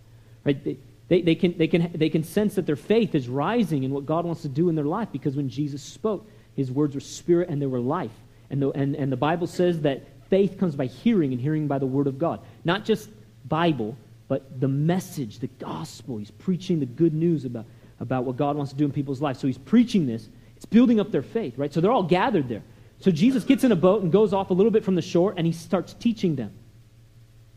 Right? 0.45 0.63
They, 0.63 0.77
they, 1.09 1.21
they, 1.21 1.35
can, 1.35 1.57
they, 1.57 1.67
can, 1.67 1.91
they 1.93 2.09
can 2.09 2.23
sense 2.23 2.55
that 2.55 2.65
their 2.65 2.77
faith 2.77 3.13
is 3.13 3.27
rising 3.27 3.83
in 3.83 3.91
what 3.91 4.05
God 4.05 4.25
wants 4.25 4.43
to 4.43 4.47
do 4.47 4.69
in 4.69 4.75
their 4.75 4.85
life 4.85 5.09
because 5.11 5.35
when 5.35 5.49
Jesus 5.49 5.83
spoke, 5.83 6.25
his 6.55 6.71
words 6.71 6.95
were 6.95 7.01
spirit 7.01 7.49
and 7.49 7.61
they 7.61 7.65
were 7.65 7.81
life. 7.81 8.11
And 8.49 8.61
the, 8.61 8.69
and, 8.71 8.95
and 8.95 9.11
the 9.11 9.17
Bible 9.17 9.47
says 9.47 9.81
that 9.81 10.03
faith 10.29 10.57
comes 10.57 10.73
by 10.75 10.85
hearing 10.85 11.33
and 11.33 11.41
hearing 11.41 11.67
by 11.67 11.77
the 11.77 11.85
word 11.85 12.07
of 12.07 12.17
God. 12.17 12.39
Not 12.63 12.85
just 12.85 13.09
Bible, 13.45 13.97
but 14.31 14.61
the 14.61 14.67
message, 14.69 15.39
the 15.39 15.47
gospel. 15.47 16.17
He's 16.17 16.31
preaching 16.31 16.79
the 16.79 16.85
good 16.85 17.13
news 17.13 17.43
about, 17.43 17.65
about 17.99 18.23
what 18.23 18.37
God 18.37 18.55
wants 18.55 18.71
to 18.71 18.77
do 18.77 18.85
in 18.85 18.91
people's 18.93 19.19
lives. 19.19 19.41
So 19.41 19.45
he's 19.45 19.57
preaching 19.57 20.07
this 20.07 20.29
it's 20.55 20.65
building 20.65 21.01
up 21.01 21.11
their 21.11 21.21
faith, 21.21 21.57
right? 21.57 21.73
So 21.73 21.81
they're 21.81 21.91
all 21.91 22.01
gathered 22.01 22.47
there. 22.47 22.63
So 22.99 23.11
Jesus 23.11 23.43
gets 23.43 23.65
in 23.65 23.73
a 23.73 23.75
boat 23.75 24.03
and 24.03 24.09
goes 24.09 24.31
off 24.31 24.49
a 24.49 24.53
little 24.53 24.71
bit 24.71 24.85
from 24.85 24.95
the 24.95 25.01
shore 25.01 25.33
and 25.35 25.45
he 25.45 25.51
starts 25.51 25.93
teaching 25.95 26.37
them. 26.37 26.53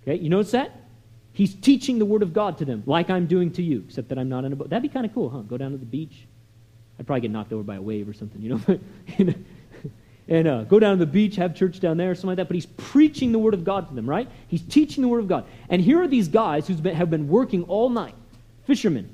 Okay, 0.03 0.21
you 0.21 0.29
notice 0.29 0.51
that? 0.51 0.73
He's 1.33 1.55
teaching 1.55 2.01
the 2.01 2.07
word 2.07 2.25
of 2.25 2.33
God 2.33 2.59
to 2.59 2.65
them, 2.65 2.83
like 2.87 3.09
I'm 3.09 3.29
doing 3.29 3.53
to 3.53 3.63
you, 3.63 3.85
except 3.87 4.09
that 4.09 4.19
I'm 4.19 4.29
not 4.29 4.45
in 4.45 4.53
a 4.53 4.57
boat. 4.57 4.69
That'd 4.69 4.83
be 4.83 4.89
kind 4.89 5.07
of 5.07 5.15
cool, 5.15 5.31
huh? 5.31 5.43
Go 5.43 5.57
down 5.57 5.71
to 5.71 5.79
the 5.79 5.87
beach. 5.87 6.27
I'd 6.99 7.07
probably 7.07 7.21
get 7.21 7.31
knocked 7.31 7.53
over 7.53 7.63
by 7.63 7.77
a 7.77 7.83
wave 7.83 8.09
or 8.09 8.15
something, 8.15 8.43
you 8.43 8.49
know. 8.49 8.61
and 10.29 10.49
uh, 10.49 10.63
go 10.65 10.79
down 10.79 10.99
to 10.99 11.05
the 11.05 11.11
beach, 11.11 11.37
have 11.37 11.55
church 11.55 11.81
down 11.81 11.97
there, 11.97 12.11
or 12.11 12.15
something 12.15 12.29
like 12.29 12.37
that. 12.39 12.49
But 12.49 12.55
he's 12.55 12.67
preaching 12.67 13.33
the 13.33 13.39
word 13.39 13.55
of 13.55 13.65
God 13.65 13.89
to 13.89 13.95
them, 13.95 14.09
right? 14.09 14.29
He's 14.49 14.63
teaching 14.63 15.03
the 15.03 15.09
word 15.09 15.21
of 15.21 15.29
God. 15.29 15.45
And 15.69 15.83
here 15.83 16.01
are 16.03 16.09
these 16.09 16.29
guys 16.29 16.67
who 16.67 16.75
have 16.89 17.11
been 17.11 17.29
working 17.29 17.65
all 17.65 17.91
night, 17.91 18.15
fishermen, 18.67 19.13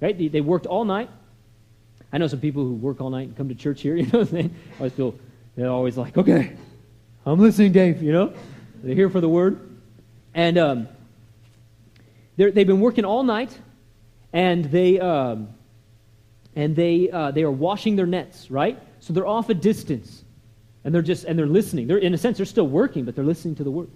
right? 0.00 0.16
They, 0.16 0.28
they 0.28 0.40
worked 0.40 0.66
all 0.66 0.84
night. 0.84 1.10
I 2.12 2.18
know 2.18 2.26
some 2.26 2.40
people 2.40 2.64
who 2.64 2.74
work 2.74 3.00
all 3.00 3.10
night 3.10 3.28
and 3.28 3.36
come 3.36 3.48
to 3.48 3.54
church 3.54 3.82
here, 3.82 3.96
you 3.96 4.06
know, 4.06 4.24
they 4.24 4.50
always 4.78 4.92
feel, 4.92 5.14
they're 5.56 5.70
always 5.70 5.96
like, 5.96 6.16
okay, 6.16 6.56
I'm 7.26 7.38
listening, 7.38 7.72
Dave, 7.72 8.02
you 8.02 8.12
know? 8.12 8.32
They're 8.82 8.94
here 8.94 9.10
for 9.10 9.20
the 9.20 9.28
word. 9.28 9.60
And 10.34 10.56
um, 10.56 10.88
they've 12.36 12.66
been 12.66 12.80
working 12.80 13.04
all 13.04 13.22
night, 13.22 13.56
and 14.32 14.64
they, 14.66 15.00
um, 15.00 15.48
and 16.54 16.74
they, 16.74 17.10
uh, 17.10 17.30
they 17.32 17.42
are 17.42 17.50
washing 17.50 17.96
their 17.96 18.06
nets, 18.06 18.50
right? 18.50 18.78
So 19.00 19.12
they're 19.12 19.26
off 19.26 19.48
a 19.48 19.54
distance, 19.54 20.24
and 20.88 20.94
they're 20.94 21.02
just, 21.02 21.24
and 21.24 21.38
they're 21.38 21.46
listening. 21.46 21.86
They're, 21.86 21.98
in 21.98 22.14
a 22.14 22.16
sense, 22.16 22.38
they're 22.38 22.46
still 22.46 22.66
working, 22.66 23.04
but 23.04 23.14
they're 23.14 23.22
listening 23.22 23.54
to 23.56 23.62
the 23.62 23.70
word. 23.70 23.90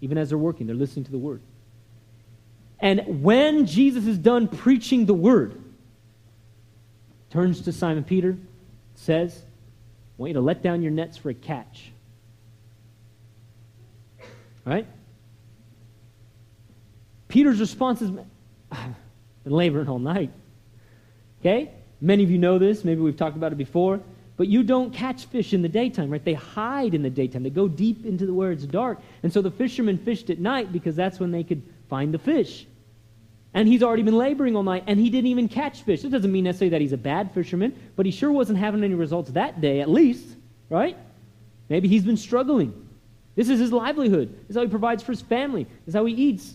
Even 0.00 0.16
as 0.16 0.28
they're 0.28 0.38
working, 0.38 0.68
they're 0.68 0.76
listening 0.76 1.04
to 1.06 1.10
the 1.10 1.18
word. 1.18 1.42
And 2.78 3.24
when 3.24 3.66
Jesus 3.66 4.06
is 4.06 4.16
done 4.16 4.46
preaching 4.46 5.06
the 5.06 5.12
word, 5.12 5.60
turns 7.30 7.62
to 7.62 7.72
Simon 7.72 8.04
Peter, 8.04 8.38
says, 8.94 9.42
I 9.42 9.42
want 10.18 10.30
you 10.30 10.34
to 10.34 10.40
let 10.40 10.62
down 10.62 10.82
your 10.82 10.92
nets 10.92 11.16
for 11.16 11.30
a 11.30 11.34
catch. 11.34 11.90
Right? 14.64 14.86
Peter's 17.26 17.58
response 17.58 18.02
is, 18.02 18.12
I've 18.70 18.94
been 19.42 19.52
laboring 19.52 19.88
all 19.88 19.98
night. 19.98 20.30
Okay? 21.40 21.72
Many 22.00 22.22
of 22.22 22.30
you 22.30 22.38
know 22.38 22.60
this. 22.60 22.84
Maybe 22.84 23.00
we've 23.00 23.16
talked 23.16 23.36
about 23.36 23.50
it 23.50 23.58
before. 23.58 23.98
But 24.40 24.48
you 24.48 24.62
don't 24.62 24.90
catch 24.90 25.26
fish 25.26 25.52
in 25.52 25.60
the 25.60 25.68
daytime, 25.68 26.08
right? 26.08 26.24
They 26.24 26.32
hide 26.32 26.94
in 26.94 27.02
the 27.02 27.10
daytime. 27.10 27.42
They 27.42 27.50
go 27.50 27.68
deep 27.68 28.06
into 28.06 28.24
the 28.24 28.32
where 28.32 28.52
it's 28.52 28.64
dark. 28.64 28.98
And 29.22 29.30
so 29.30 29.42
the 29.42 29.50
fishermen 29.50 29.98
fished 29.98 30.30
at 30.30 30.38
night 30.38 30.72
because 30.72 30.96
that's 30.96 31.20
when 31.20 31.30
they 31.30 31.44
could 31.44 31.62
find 31.90 32.14
the 32.14 32.18
fish. 32.18 32.66
And 33.52 33.68
he's 33.68 33.82
already 33.82 34.02
been 34.02 34.16
laboring 34.16 34.56
all 34.56 34.62
night, 34.62 34.84
and 34.86 34.98
he 34.98 35.10
didn't 35.10 35.26
even 35.26 35.46
catch 35.46 35.82
fish. 35.82 36.04
It 36.04 36.08
doesn't 36.08 36.32
mean 36.32 36.44
necessarily 36.44 36.70
that 36.70 36.80
he's 36.80 36.94
a 36.94 36.96
bad 36.96 37.34
fisherman, 37.34 37.78
but 37.96 38.06
he 38.06 38.12
sure 38.12 38.32
wasn't 38.32 38.58
having 38.58 38.82
any 38.82 38.94
results 38.94 39.30
that 39.32 39.60
day, 39.60 39.82
at 39.82 39.90
least, 39.90 40.26
right? 40.70 40.96
Maybe 41.68 41.88
he's 41.88 42.06
been 42.06 42.16
struggling. 42.16 42.72
This 43.34 43.50
is 43.50 43.60
his 43.60 43.74
livelihood. 43.74 44.30
This 44.30 44.50
is 44.52 44.56
how 44.56 44.62
he 44.62 44.68
provides 44.68 45.02
for 45.02 45.12
his 45.12 45.20
family. 45.20 45.64
This 45.64 45.88
is 45.88 45.94
how 45.94 46.06
he 46.06 46.14
eats. 46.14 46.54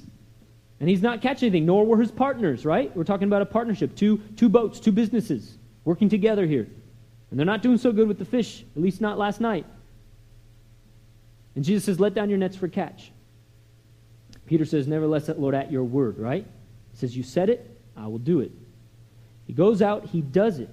And 0.79 0.89
he's 0.89 1.03
not 1.03 1.21
catching 1.21 1.49
anything, 1.49 1.67
nor 1.67 1.85
were 1.85 1.99
his 1.99 2.11
partners, 2.11 2.65
right? 2.65 2.97
We're 2.97 3.03
talking 3.03 3.27
about 3.27 3.43
a 3.43 3.45
partnership. 3.45 3.95
Two, 3.95 4.23
two 4.37 4.49
boats, 4.49 4.79
two 4.79 4.91
businesses 4.91 5.59
working 5.83 6.09
together 6.09 6.47
here. 6.47 6.67
And 7.35 7.39
they're 7.41 7.45
not 7.45 7.61
doing 7.61 7.77
so 7.77 7.91
good 7.91 8.07
with 8.07 8.17
the 8.17 8.23
fish, 8.23 8.63
at 8.77 8.81
least 8.81 9.01
not 9.01 9.17
last 9.17 9.41
night. 9.41 9.65
And 11.53 11.65
Jesus 11.65 11.83
says, 11.83 11.99
Let 11.99 12.13
down 12.13 12.29
your 12.29 12.37
nets 12.37 12.55
for 12.55 12.69
catch. 12.69 13.11
Peter 14.45 14.63
says, 14.63 14.87
Nevertheless, 14.87 15.27
Lord, 15.27 15.53
at 15.53 15.69
your 15.69 15.83
word, 15.83 16.17
right? 16.17 16.45
He 16.93 16.97
says, 16.97 17.17
You 17.17 17.23
said 17.23 17.49
it, 17.49 17.77
I 17.97 18.07
will 18.07 18.19
do 18.19 18.39
it. 18.39 18.53
He 19.47 19.51
goes 19.51 19.81
out, 19.81 20.05
he 20.05 20.21
does 20.21 20.59
it. 20.59 20.69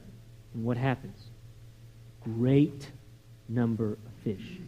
And 0.54 0.62
what 0.62 0.76
happens? 0.76 1.18
Great 2.22 2.92
number 3.48 3.94
of 3.94 4.12
fish. 4.22 4.60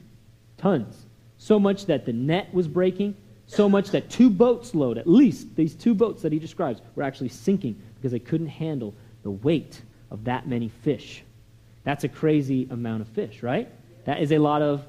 Tons. 0.57 1.07
So 1.39 1.61
much 1.61 1.87
that 1.87 2.07
the 2.07 2.13
net 2.13 2.53
was 2.53 2.67
breaking, 2.67 3.17
so 3.47 3.69
much 3.69 3.91
that 3.91 4.11
two 4.11 4.31
boats 4.31 4.75
load, 4.75 4.99
at 4.99 5.07
least 5.07 5.55
these 5.55 5.77
two 5.77 5.95
boats 5.95 6.23
that 6.23 6.33
he 6.33 6.41
describes, 6.41 6.81
were 6.97 7.05
actually 7.05 7.29
sinking 7.29 7.81
because 7.95 8.11
they 8.11 8.19
couldn't 8.19 8.49
handle 8.49 8.95
the 9.23 9.31
weight 9.31 9.81
of 10.11 10.25
that 10.25 10.49
many 10.49 10.71
fish. 10.83 11.23
That's 11.85 12.03
a 12.05 12.09
crazy 12.09 12.67
amount 12.71 13.03
of 13.03 13.09
fish, 13.09 13.43
right? 13.43 13.69
That 14.07 14.21
is 14.21 14.33
a 14.33 14.39
lot 14.39 14.63
of 14.63 14.87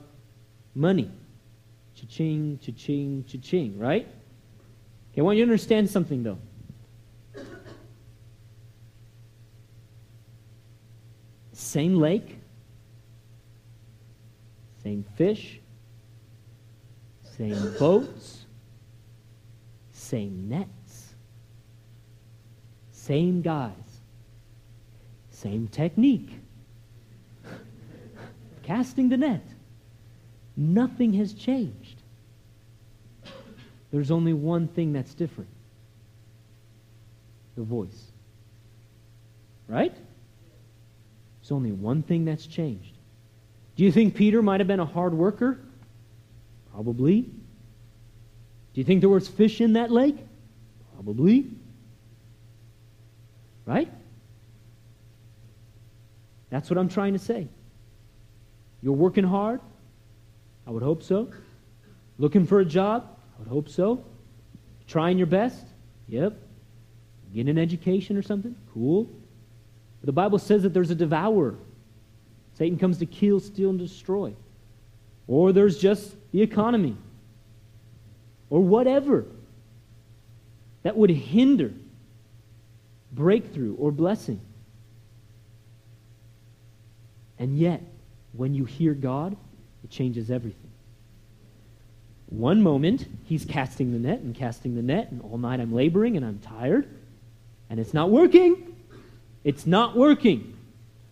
money. 0.73 1.11
Cha-ching, 1.95 2.59
cha-ching, 2.61 3.25
cha-ching, 3.27 3.77
right? 3.77 4.07
Okay, 5.11 5.21
I 5.21 5.23
want 5.23 5.37
you 5.37 5.45
to 5.45 5.51
understand 5.51 5.89
something, 5.89 6.23
though. 6.23 6.37
Same 11.53 11.95
lake, 11.95 12.37
same 14.83 15.05
fish, 15.15 15.59
same 17.37 17.73
boats, 17.79 18.45
same 19.91 20.47
nets, 20.49 21.15
same 22.91 23.41
guys, 23.41 23.71
same 25.31 25.67
technique. 25.67 26.39
Casting 28.65 29.09
the 29.09 29.17
net. 29.17 29.43
Nothing 30.57 31.13
has 31.13 31.33
changed. 31.33 32.01
There's 33.91 34.11
only 34.11 34.33
one 34.33 34.67
thing 34.67 34.93
that's 34.93 35.13
different 35.13 35.49
the 37.55 37.63
voice. 37.63 38.11
Right? 39.67 39.93
There's 41.41 41.51
only 41.51 41.71
one 41.71 42.03
thing 42.03 42.25
that's 42.25 42.45
changed. 42.45 42.93
Do 43.75 43.83
you 43.83 43.91
think 43.91 44.15
Peter 44.15 44.41
might 44.41 44.59
have 44.59 44.67
been 44.67 44.79
a 44.79 44.85
hard 44.85 45.13
worker? 45.13 45.59
Probably. 46.73 47.21
Do 47.21 48.81
you 48.81 48.83
think 48.83 48.99
there 48.99 49.09
was 49.09 49.27
fish 49.27 49.61
in 49.61 49.73
that 49.73 49.89
lake? 49.91 50.17
Probably. 50.95 51.49
Right? 53.65 53.89
That's 56.49 56.69
what 56.69 56.77
I'm 56.77 56.89
trying 56.89 57.13
to 57.13 57.19
say. 57.19 57.47
You're 58.85 58.93
working 58.93 59.23
hard? 59.23 59.61
I 60.67 60.69
would 60.69 60.83
hope 60.83 61.01
so. 61.01 61.31
Looking 62.19 62.45
for 62.45 62.59
a 62.59 62.65
job? 62.65 63.17
I 63.35 63.39
would 63.39 63.47
hope 63.47 63.67
so. 63.67 64.05
Trying 64.87 65.17
your 65.17 65.25
best? 65.25 65.65
Yep. 66.07 66.37
Getting 67.33 67.49
an 67.49 67.57
education 67.57 68.15
or 68.15 68.21
something? 68.21 68.55
Cool. 68.75 69.05
But 70.01 70.05
the 70.05 70.11
Bible 70.11 70.37
says 70.37 70.61
that 70.61 70.75
there's 70.75 70.91
a 70.91 70.95
devourer. 70.95 71.55
Satan 72.59 72.77
comes 72.77 72.99
to 72.99 73.07
kill, 73.07 73.39
steal, 73.39 73.71
and 73.71 73.79
destroy. 73.79 74.35
Or 75.25 75.51
there's 75.51 75.79
just 75.79 76.15
the 76.31 76.43
economy. 76.43 76.95
Or 78.51 78.61
whatever 78.61 79.25
that 80.83 80.95
would 80.95 81.09
hinder 81.09 81.73
breakthrough 83.11 83.73
or 83.77 83.91
blessing. 83.91 84.39
And 87.39 87.57
yet, 87.57 87.81
when 88.35 88.53
you 88.53 88.65
hear 88.65 88.93
God, 88.93 89.35
it 89.83 89.89
changes 89.89 90.31
everything. 90.31 90.71
One 92.27 92.61
moment, 92.61 93.05
he's 93.25 93.45
casting 93.45 93.91
the 93.91 93.99
net 93.99 94.19
and 94.19 94.33
casting 94.33 94.75
the 94.75 94.81
net, 94.81 95.11
and 95.11 95.21
all 95.21 95.37
night 95.37 95.59
I'm 95.59 95.73
laboring 95.73 96.17
and 96.17 96.25
I'm 96.25 96.39
tired, 96.39 96.87
and 97.69 97.79
it's 97.79 97.93
not 97.93 98.09
working. 98.09 98.75
It's 99.43 99.67
not 99.67 99.95
working. 99.95 100.57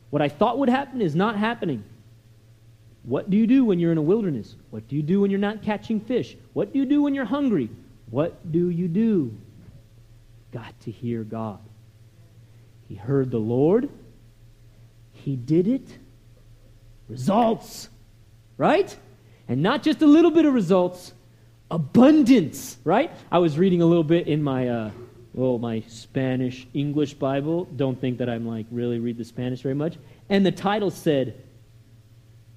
What 0.10 0.22
I 0.22 0.30
thought 0.30 0.58
would 0.58 0.70
happen 0.70 1.02
is 1.02 1.16
not 1.16 1.36
happening. 1.36 1.84
What 3.04 3.30
do 3.30 3.38
you 3.38 3.46
do 3.46 3.66
when 3.66 3.80
you're 3.80 3.92
in 3.92 3.98
a 3.98 4.04
wilderness? 4.04 4.56
What 4.70 4.88
do 4.88 4.96
you 4.96 5.04
do 5.04 5.22
when 5.22 5.30
you're 5.30 5.40
not 5.40 5.62
catching 5.62 6.00
fish? 6.00 6.36
What 6.54 6.74
do 6.74 6.80
you 6.80 6.86
do 6.86 7.04
when 7.04 7.14
you're 7.14 7.26
hungry? 7.26 7.70
What 8.10 8.52
do 8.52 8.70
you 8.70 8.88
do? 8.88 9.36
Got 10.52 10.80
to 10.82 10.92
hear 10.92 11.24
God. 11.24 11.60
He 12.88 12.96
heard 12.96 13.30
the 13.30 13.40
Lord. 13.40 13.90
He 15.14 15.36
did 15.36 15.68
it 15.68 15.98
results, 17.14 17.90
right? 18.58 18.96
And 19.48 19.62
not 19.62 19.84
just 19.84 20.02
a 20.02 20.08
little 20.08 20.32
bit 20.32 20.46
of 20.46 20.54
results, 20.54 21.14
abundance, 21.70 22.78
right? 22.84 23.12
I 23.32 23.38
was 23.38 23.58
reading 23.58 23.82
a 23.84 23.86
little 23.86 24.04
bit 24.04 24.28
in 24.28 24.42
my, 24.42 24.68
uh, 24.68 24.92
well, 25.34 25.60
my 25.60 25.84
Spanish 25.88 26.68
English 26.74 27.14
Bible. 27.14 27.66
Don't 27.66 28.00
think 28.02 28.18
that 28.18 28.30
I'm 28.30 28.48
like 28.48 28.66
really 28.72 28.98
read 28.98 29.18
the 29.18 29.26
Spanish 29.26 29.62
very 29.62 29.76
much. 29.76 29.96
And 30.30 30.44
the 30.44 30.52
title 30.52 30.90
said, 30.90 31.36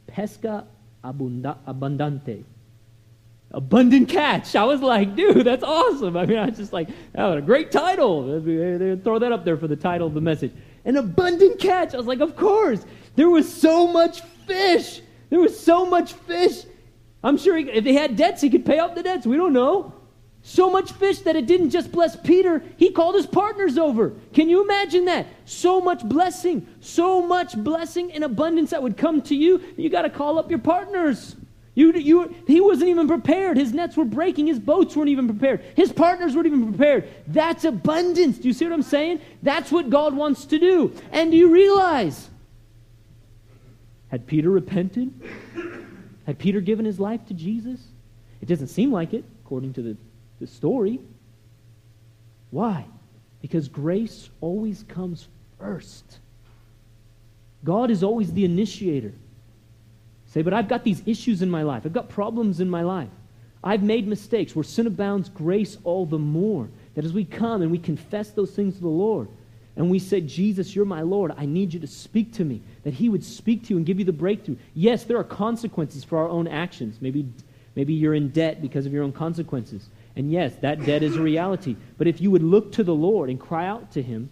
Pesca 0.06 0.66
abunda- 1.04 1.58
Abundante. 1.68 2.44
Abundant 3.50 4.08
catch. 4.08 4.56
I 4.56 4.64
was 4.64 4.80
like, 4.80 5.14
dude, 5.14 5.46
that's 5.46 5.64
awesome. 5.64 6.16
I 6.16 6.24
mean, 6.24 6.38
I 6.38 6.46
was 6.46 6.56
just 6.56 6.72
like, 6.72 6.88
oh, 7.14 7.34
a 7.34 7.42
great 7.42 7.70
title. 7.70 8.40
Throw 9.04 9.18
that 9.18 9.32
up 9.32 9.44
there 9.44 9.56
for 9.58 9.68
the 9.68 9.76
title 9.76 10.06
of 10.06 10.14
the 10.14 10.20
message. 10.20 10.52
An 10.84 10.96
abundant 10.96 11.58
catch. 11.58 11.94
I 11.94 11.98
was 11.98 12.06
like, 12.06 12.20
of 12.20 12.36
course. 12.36 12.84
There 13.16 13.30
was 13.30 13.50
so 13.52 13.86
much 13.86 14.22
fish. 14.46 15.00
There 15.30 15.40
was 15.40 15.58
so 15.58 15.86
much 15.86 16.12
fish. 16.12 16.64
I'm 17.22 17.36
sure 17.36 17.56
he, 17.56 17.68
if 17.70 17.84
they 17.84 17.94
had 17.94 18.16
debts, 18.16 18.40
he 18.40 18.50
could 18.50 18.64
pay 18.64 18.78
off 18.78 18.94
the 18.94 19.02
debts. 19.02 19.26
We 19.26 19.36
don't 19.36 19.52
know. 19.52 19.92
So 20.42 20.70
much 20.70 20.92
fish 20.92 21.18
that 21.20 21.34
it 21.34 21.46
didn't 21.46 21.70
just 21.70 21.90
bless 21.90 22.14
Peter, 22.14 22.62
he 22.76 22.92
called 22.92 23.16
his 23.16 23.26
partners 23.26 23.76
over. 23.76 24.12
Can 24.32 24.48
you 24.48 24.62
imagine 24.62 25.06
that? 25.06 25.26
So 25.44 25.80
much 25.80 26.08
blessing, 26.08 26.68
so 26.78 27.20
much 27.20 27.56
blessing 27.56 28.12
and 28.12 28.22
abundance 28.22 28.70
that 28.70 28.80
would 28.80 28.96
come 28.96 29.22
to 29.22 29.34
you. 29.34 29.60
You 29.76 29.90
got 29.90 30.02
to 30.02 30.10
call 30.10 30.38
up 30.38 30.48
your 30.48 30.60
partners. 30.60 31.34
You, 31.74 31.92
you, 31.94 32.34
he 32.46 32.60
wasn't 32.60 32.90
even 32.90 33.08
prepared. 33.08 33.56
His 33.56 33.72
nets 33.72 33.96
were 33.96 34.04
breaking. 34.04 34.46
His 34.46 34.60
boats 34.60 34.94
weren't 34.94 35.08
even 35.08 35.26
prepared. 35.26 35.62
His 35.74 35.92
partners 35.92 36.36
weren't 36.36 36.46
even 36.46 36.68
prepared. 36.68 37.08
That's 37.26 37.64
abundance. 37.64 38.38
Do 38.38 38.46
you 38.46 38.54
see 38.54 38.66
what 38.66 38.72
I'm 38.72 38.82
saying? 38.82 39.20
That's 39.42 39.72
what 39.72 39.90
God 39.90 40.14
wants 40.14 40.44
to 40.46 40.60
do. 40.60 40.92
And 41.10 41.32
do 41.32 41.36
you 41.36 41.50
realize 41.50 42.30
had 44.08 44.26
Peter 44.26 44.50
repented? 44.50 45.12
Had 46.26 46.38
Peter 46.38 46.60
given 46.60 46.84
his 46.84 46.98
life 46.98 47.24
to 47.26 47.34
Jesus? 47.34 47.80
It 48.40 48.46
doesn't 48.46 48.68
seem 48.68 48.92
like 48.92 49.14
it, 49.14 49.24
according 49.44 49.72
to 49.74 49.82
the, 49.82 49.96
the 50.40 50.46
story. 50.46 51.00
Why? 52.50 52.84
Because 53.40 53.68
grace 53.68 54.28
always 54.40 54.84
comes 54.88 55.28
first. 55.58 56.18
God 57.64 57.90
is 57.90 58.02
always 58.02 58.32
the 58.32 58.44
initiator. 58.44 59.12
Say, 60.26 60.42
but 60.42 60.52
I've 60.52 60.68
got 60.68 60.84
these 60.84 61.02
issues 61.06 61.42
in 61.42 61.50
my 61.50 61.62
life. 61.62 61.82
I've 61.84 61.92
got 61.92 62.08
problems 62.08 62.60
in 62.60 62.68
my 62.68 62.82
life. 62.82 63.08
I've 63.62 63.82
made 63.82 64.06
mistakes. 64.06 64.54
Where 64.54 64.62
sin 64.62 64.86
abounds, 64.86 65.28
grace 65.28 65.78
all 65.82 66.06
the 66.06 66.18
more. 66.18 66.68
That 66.94 67.04
as 67.04 67.12
we 67.12 67.24
come 67.24 67.62
and 67.62 67.70
we 67.70 67.78
confess 67.78 68.30
those 68.30 68.50
things 68.52 68.76
to 68.76 68.80
the 68.80 68.88
Lord, 68.88 69.28
and 69.76 69.90
we 69.90 69.98
said, 69.98 70.26
Jesus, 70.26 70.74
you're 70.74 70.86
my 70.86 71.02
Lord. 71.02 71.32
I 71.36 71.44
need 71.44 71.74
you 71.74 71.80
to 71.80 71.86
speak 71.86 72.32
to 72.34 72.44
me. 72.44 72.62
That 72.84 72.94
He 72.94 73.10
would 73.10 73.22
speak 73.22 73.64
to 73.64 73.70
you 73.70 73.76
and 73.76 73.84
give 73.84 73.98
you 73.98 74.06
the 74.06 74.12
breakthrough. 74.12 74.56
Yes, 74.74 75.04
there 75.04 75.18
are 75.18 75.24
consequences 75.24 76.02
for 76.02 76.18
our 76.18 76.28
own 76.28 76.48
actions. 76.48 76.96
Maybe, 77.00 77.28
maybe 77.74 77.92
you're 77.92 78.14
in 78.14 78.30
debt 78.30 78.62
because 78.62 78.86
of 78.86 78.92
your 78.92 79.04
own 79.04 79.12
consequences. 79.12 79.86
And 80.16 80.32
yes, 80.32 80.54
that 80.62 80.84
debt 80.86 81.02
is 81.02 81.16
a 81.16 81.22
reality. 81.22 81.76
But 81.98 82.06
if 82.06 82.22
you 82.22 82.30
would 82.30 82.42
look 82.42 82.72
to 82.72 82.84
the 82.84 82.94
Lord 82.94 83.28
and 83.28 83.38
cry 83.38 83.66
out 83.66 83.92
to 83.92 84.02
Him, 84.02 84.30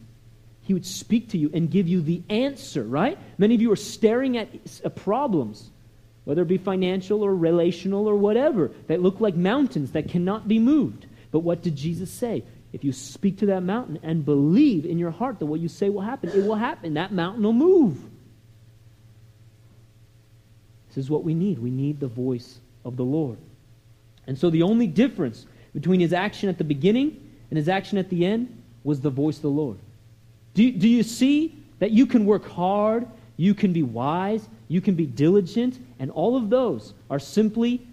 He 0.63 0.73
would 0.73 0.87
speak 0.87 1.29
to 1.31 1.39
you 1.39 1.51
and 1.53 1.71
give 1.71 1.87
you 1.87 2.01
the 2.01 2.23
answer, 2.31 2.83
right? 2.83 3.19
Many 3.37 3.55
of 3.55 3.61
you 3.61 3.71
are 3.71 3.77
staring 3.77 4.39
at 4.39 4.49
uh, 4.83 4.89
problems, 4.89 5.69
whether 6.25 6.41
it 6.41 6.49
be 6.49 6.57
financial 6.57 7.23
or 7.23 7.37
relational 7.37 8.09
or 8.09 8.17
whatever, 8.17 8.71
that 8.87 9.03
look 9.03 9.21
like 9.21 9.37
mountains 9.37 9.93
that 9.93 10.09
cannot 10.09 10.49
be 10.49 10.59
moved. 10.59 11.05
But 11.31 11.41
what 11.41 11.61
did 11.61 11.77
Jesus 11.77 12.11
say? 12.11 12.45
If 12.75 12.83
you 12.83 12.93
speak 12.93 13.39
to 13.39 13.47
that 13.47 13.63
mountain 13.63 14.01
and 14.03 14.25
believe 14.25 14.85
in 14.85 14.99
your 14.99 15.13
heart 15.13 15.39
that 15.39 15.47
what 15.47 15.61
you 15.61 15.69
say 15.69 15.91
will 15.91 16.01
happen, 16.01 16.31
it 16.31 16.45
will 16.45 16.57
happen. 16.57 16.95
That 16.95 17.13
mountain 17.13 17.45
will 17.45 17.53
move. 17.53 17.99
This 20.89 20.99
is 20.99 21.09
what 21.09 21.23
we 21.23 21.35
need. 21.35 21.61
We 21.61 21.71
need 21.71 22.01
the 22.01 22.09
voice 22.09 22.59
of 22.85 22.97
the 22.97 23.05
Lord. 23.05 23.39
And 24.27 24.37
so 24.37 24.51
the 24.51 24.63
only 24.63 24.89
difference 24.89 25.47
between 25.73 26.01
his 26.01 26.13
action 26.13 26.49
at 26.49 26.59
the 26.59 26.65
beginning 26.65 27.31
and 27.49 27.57
his 27.57 27.69
action 27.69 27.97
at 27.97 28.11
the 28.11 28.27
end 28.27 28.61
was 28.83 29.01
the 29.01 29.11
voice 29.11 29.37
of 29.37 29.43
the 29.43 29.51
Lord. 29.51 29.79
Do 30.55 30.73
do 30.73 30.89
you 30.89 31.05
see 31.05 31.57
that 31.79 31.93
you 31.93 32.07
can 32.07 32.27
work 32.27 32.45
hard, 32.45 33.07
you 33.37 33.55
can 33.55 33.73
be 33.73 33.85
wise, 33.85 34.49
you 34.67 34.81
can 34.81 34.97
be 34.97 35.07
diligent, 35.07 35.79
and 36.01 36.11
all 36.11 36.37
of 36.37 36.51
those 36.51 36.93
are 37.09 37.21
simply, 37.21 37.87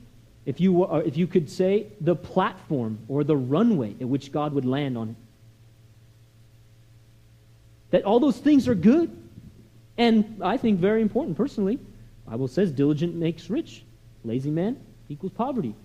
if 0.45 0.59
you, 0.59 0.83
uh, 0.83 0.97
if 1.05 1.17
you 1.17 1.27
could 1.27 1.49
say, 1.49 1.87
the 1.99 2.15
platform 2.15 2.99
or 3.07 3.23
the 3.23 3.37
runway 3.37 3.95
at 4.01 4.07
which 4.07 4.31
God 4.31 4.53
would 4.53 4.65
land 4.65 4.97
on 4.97 5.09
it. 5.09 5.15
That 7.91 8.03
all 8.03 8.19
those 8.19 8.37
things 8.37 8.67
are 8.67 8.75
good, 8.75 9.15
and 9.97 10.39
I 10.41 10.57
think 10.57 10.79
very 10.79 11.01
important 11.01 11.37
personally. 11.37 11.79
Bible 12.25 12.47
says 12.47 12.71
diligent 12.71 13.15
makes 13.15 13.49
rich, 13.49 13.83
lazy 14.23 14.49
man 14.49 14.77
equals 15.09 15.33
poverty. 15.33 15.75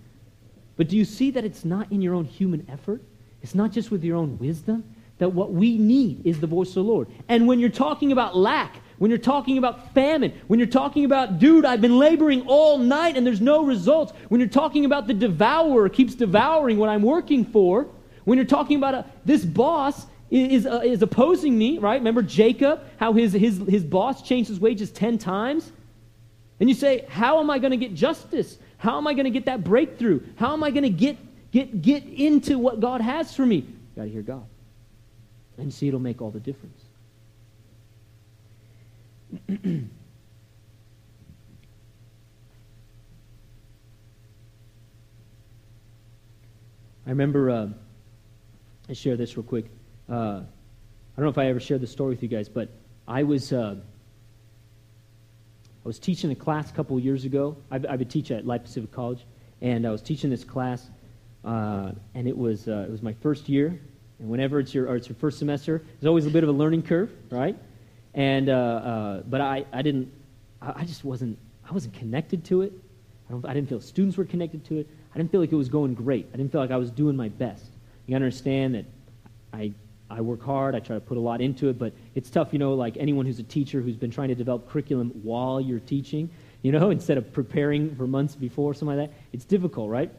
But 0.77 0.89
do 0.89 0.97
you 0.97 1.05
see 1.05 1.31
that 1.33 1.45
it's 1.45 1.65
not 1.65 1.91
in 1.91 2.01
your 2.01 2.15
own 2.15 2.25
human 2.25 2.67
effort? 2.71 3.03
It's 3.43 3.55
not 3.55 3.73
just 3.73 3.91
with 3.91 4.05
your 4.05 4.17
own 4.17 4.39
wisdom. 4.39 4.85
That 5.19 5.31
what 5.31 5.53
we 5.53 5.79
need 5.79 6.27
is 6.27 6.41
the 6.41 6.47
voice 6.47 6.69
of 6.69 6.75
the 6.75 6.85
Lord. 6.85 7.09
And 7.29 7.47
when 7.47 7.59
you're 7.59 7.71
talking 7.71 8.13
about 8.13 8.37
lack, 8.37 8.77
when 8.99 9.11
you're 9.11 9.19
talking 9.19 9.59
about 9.59 9.95
famine, 9.95 10.33
when 10.47 10.59
you're 10.59 10.69
talking 10.69 11.05
about, 11.05 11.39
dude, 11.39 11.65
I've 11.65 11.81
been 11.81 11.99
laboring 11.99 12.43
all 12.47 12.79
night 12.79 13.17
and 13.17 13.27
there's 13.27 13.41
no 13.41 13.65
results, 13.65 14.13
when 14.29 14.41
you're 14.41 14.49
talking 14.49 14.85
about 14.85 15.07
the 15.07 15.15
devourer 15.15 15.89
keeps 15.89 16.15
devouring 16.15 16.79
what 16.79 16.89
I'm 16.89 17.03
working 17.03 17.45
for, 17.45 17.89
when 18.25 18.39
you're 18.39 18.47
talking 18.47 18.77
about 18.77 18.95
a, 18.95 19.05
this 19.25 19.45
boss 19.45 20.07
is, 20.31 20.67
uh, 20.67 20.81
is 20.85 21.03
opposing 21.03 21.57
me, 21.57 21.79
right? 21.79 21.95
Remember 21.95 22.23
Jacob, 22.23 22.83
how 22.99 23.13
his, 23.13 23.33
his, 23.33 23.59
his 23.69 23.85
boss 23.85 24.23
changed 24.23 24.49
his 24.49 24.59
wages 24.59 24.91
10 24.91 25.19
times? 25.19 25.73
And 26.59 26.69
you 26.69 26.75
say, 26.75 27.05
How 27.09 27.39
am 27.41 27.51
I 27.51 27.59
going 27.59 27.71
to 27.71 27.77
get 27.77 27.95
justice? 27.95 28.59
How 28.79 28.99
am 28.99 29.07
I 29.07 29.15
going 29.15 29.25
to 29.25 29.31
get 29.31 29.47
that 29.47 29.65
breakthrough? 29.65 30.21
How 30.37 30.53
am 30.53 30.63
I 30.65 30.71
going 30.71 30.83
to 30.83 30.91
get, 30.91 31.17
get, 31.51 31.83
get 31.83 32.05
into 32.05 32.59
what 32.59 32.81
God 32.81 33.01
has 33.01 33.35
for 33.35 33.45
me? 33.45 33.67
Got 33.95 34.05
to 34.05 34.09
hear 34.09 34.23
God. 34.23 34.47
And 35.59 35.73
see, 35.73 35.89
it'll 35.89 36.01
make 36.01 36.21
all 36.21 36.31
the 36.31 36.41
difference. 36.41 36.83
I 47.07 47.11
remember, 47.11 47.51
uh, 47.51 47.69
I 48.89 48.93
share 48.93 49.17
this 49.17 49.37
real 49.37 49.45
quick. 49.45 49.67
Uh, 50.11 50.43
I 51.17 51.21
don't 51.21 51.25
know 51.25 51.29
if 51.29 51.39
I 51.39 51.47
ever 51.47 51.61
shared 51.61 51.81
this 51.81 51.91
story 51.91 52.11
with 52.11 52.23
you 52.23 52.29
guys, 52.29 52.49
but 52.49 52.69
I 53.09 53.23
was. 53.23 53.53
Uh, 53.53 53.77
I 55.85 55.87
was 55.87 56.01
teaching 56.01 56.33
a 56.33 56.35
class 56.35 56.69
a 56.69 56.75
couple 56.75 56.99
years 56.99 57.25
ago. 57.25 57.57
I, 57.71 57.77
I 57.89 57.95
would 57.95 58.11
teach 58.11 58.33
at 58.33 58.45
Life 58.45 58.65
Pacific 58.65 58.91
College, 58.91 59.25
and 59.63 59.87
I 59.87 59.93
was 59.93 60.03
teaching 60.03 60.31
this 60.31 60.43
class, 60.43 60.91
uh, 61.45 61.93
and 62.15 62.27
it 62.27 62.37
was 62.37 62.67
uh, 62.67 62.87
it 62.89 62.91
was 62.91 63.03
my 63.03 63.13
first 63.13 63.49
year. 63.49 63.81
And 64.19 64.29
whenever 64.29 64.61
it's 64.61 64.75
your 64.75 64.95
it's 64.97 65.09
your 65.09 65.17
first 65.17 65.39
semester, 65.39 65.83
there's 66.01 66.09
always 66.09 66.27
a 66.27 66.31
bit 66.31 66.43
of 66.43 66.49
a 66.49 66.53
learning 66.53 66.83
curve, 66.83 67.11
right? 67.31 67.57
And 68.15 68.49
uh, 68.49 68.53
uh 68.53 69.23
but 69.23 69.41
I, 69.41 69.65
I 69.73 69.83
didn't 69.83 70.13
I, 70.63 70.73
I, 70.77 70.85
just 70.85 71.05
wasn't 71.05 71.39
I 71.69 71.73
wasn't 71.73 71.95
connected 71.95 72.45
to 72.47 72.63
it. 72.63 72.73
I, 73.29 73.33
don't, 73.33 73.45
I 73.47 73.55
didn't 73.55 73.69
feel 73.69 73.81
students 73.81 74.17
were 74.17 74.25
connected 74.25 74.65
to 74.67 74.79
it. 74.79 74.89
I 75.15 75.19
didn't 75.19 75.31
feel 75.31 75.41
like 75.41 75.53
it 75.53 75.57
was 75.57 75.69
going 75.69 75.95
great. 75.95 76.27
I 76.33 76.37
didn't 76.37 76.53
feel 76.53 76.61
like 76.61 76.71
I 76.71 76.77
was 76.77 76.91
doing 76.91 77.17
my 77.17 77.29
best. 77.29 77.65
You 78.07 78.13
gotta 78.13 78.25
understand 78.25 78.75
that 78.75 78.85
I 79.53 79.73
I 80.09 80.21
work 80.21 80.43
hard. 80.43 80.75
I 80.75 80.81
try 80.81 80.95
to 80.97 81.01
put 81.01 81.17
a 81.17 81.21
lot 81.21 81.41
into 81.41 81.69
it, 81.69 81.79
but 81.79 81.93
it's 82.15 82.31
tough, 82.31 82.53
you 82.53 82.59
know, 82.59 82.75
like 82.75 82.97
anyone 82.97 83.27
who's 83.27 83.39
a 83.39 83.45
teacher 83.45 83.81
who's 83.81 83.97
been 83.97 84.11
trying 84.11 84.29
to 84.29 84.35
develop 84.35 84.69
curriculum 84.69 85.11
while 85.23 85.61
you're 85.61 85.81
teaching, 85.81 86.31
you 86.63 86.73
know, 86.73 86.91
instead 86.97 87.19
of 87.19 87.33
preparing 87.33 87.95
for 87.97 88.07
months 88.07 88.35
before, 88.35 88.73
something 88.75 88.97
like 88.97 89.11
that. 89.11 89.17
It's 89.33 89.45
difficult, 89.45 89.91
right? 89.91 90.11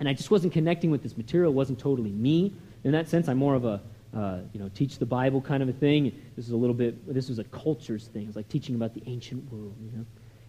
And 0.00 0.08
I 0.08 0.12
just 0.12 0.30
wasn't 0.30 0.52
connecting 0.52 0.90
with 0.90 1.02
this 1.02 1.16
material. 1.16 1.52
It 1.52 1.54
wasn't 1.54 1.78
totally 1.78 2.10
me. 2.10 2.52
In 2.84 2.92
that 2.92 3.08
sense, 3.08 3.28
I'm 3.28 3.38
more 3.38 3.54
of 3.54 3.64
a, 3.64 3.80
uh, 4.14 4.38
you 4.52 4.60
know, 4.60 4.70
teach 4.74 4.98
the 4.98 5.06
Bible 5.06 5.40
kind 5.40 5.62
of 5.62 5.68
a 5.68 5.72
thing. 5.72 6.12
This 6.36 6.46
is 6.46 6.52
a 6.52 6.56
little 6.56 6.74
bit, 6.74 7.12
this 7.12 7.28
was 7.28 7.38
a 7.38 7.44
cultures 7.44 8.08
thing. 8.08 8.26
It's 8.26 8.36
like 8.36 8.48
teaching 8.48 8.74
about 8.74 8.94
the 8.94 9.02
ancient 9.06 9.50
world, 9.52 9.74
you 9.80 9.96
know. 9.96 10.04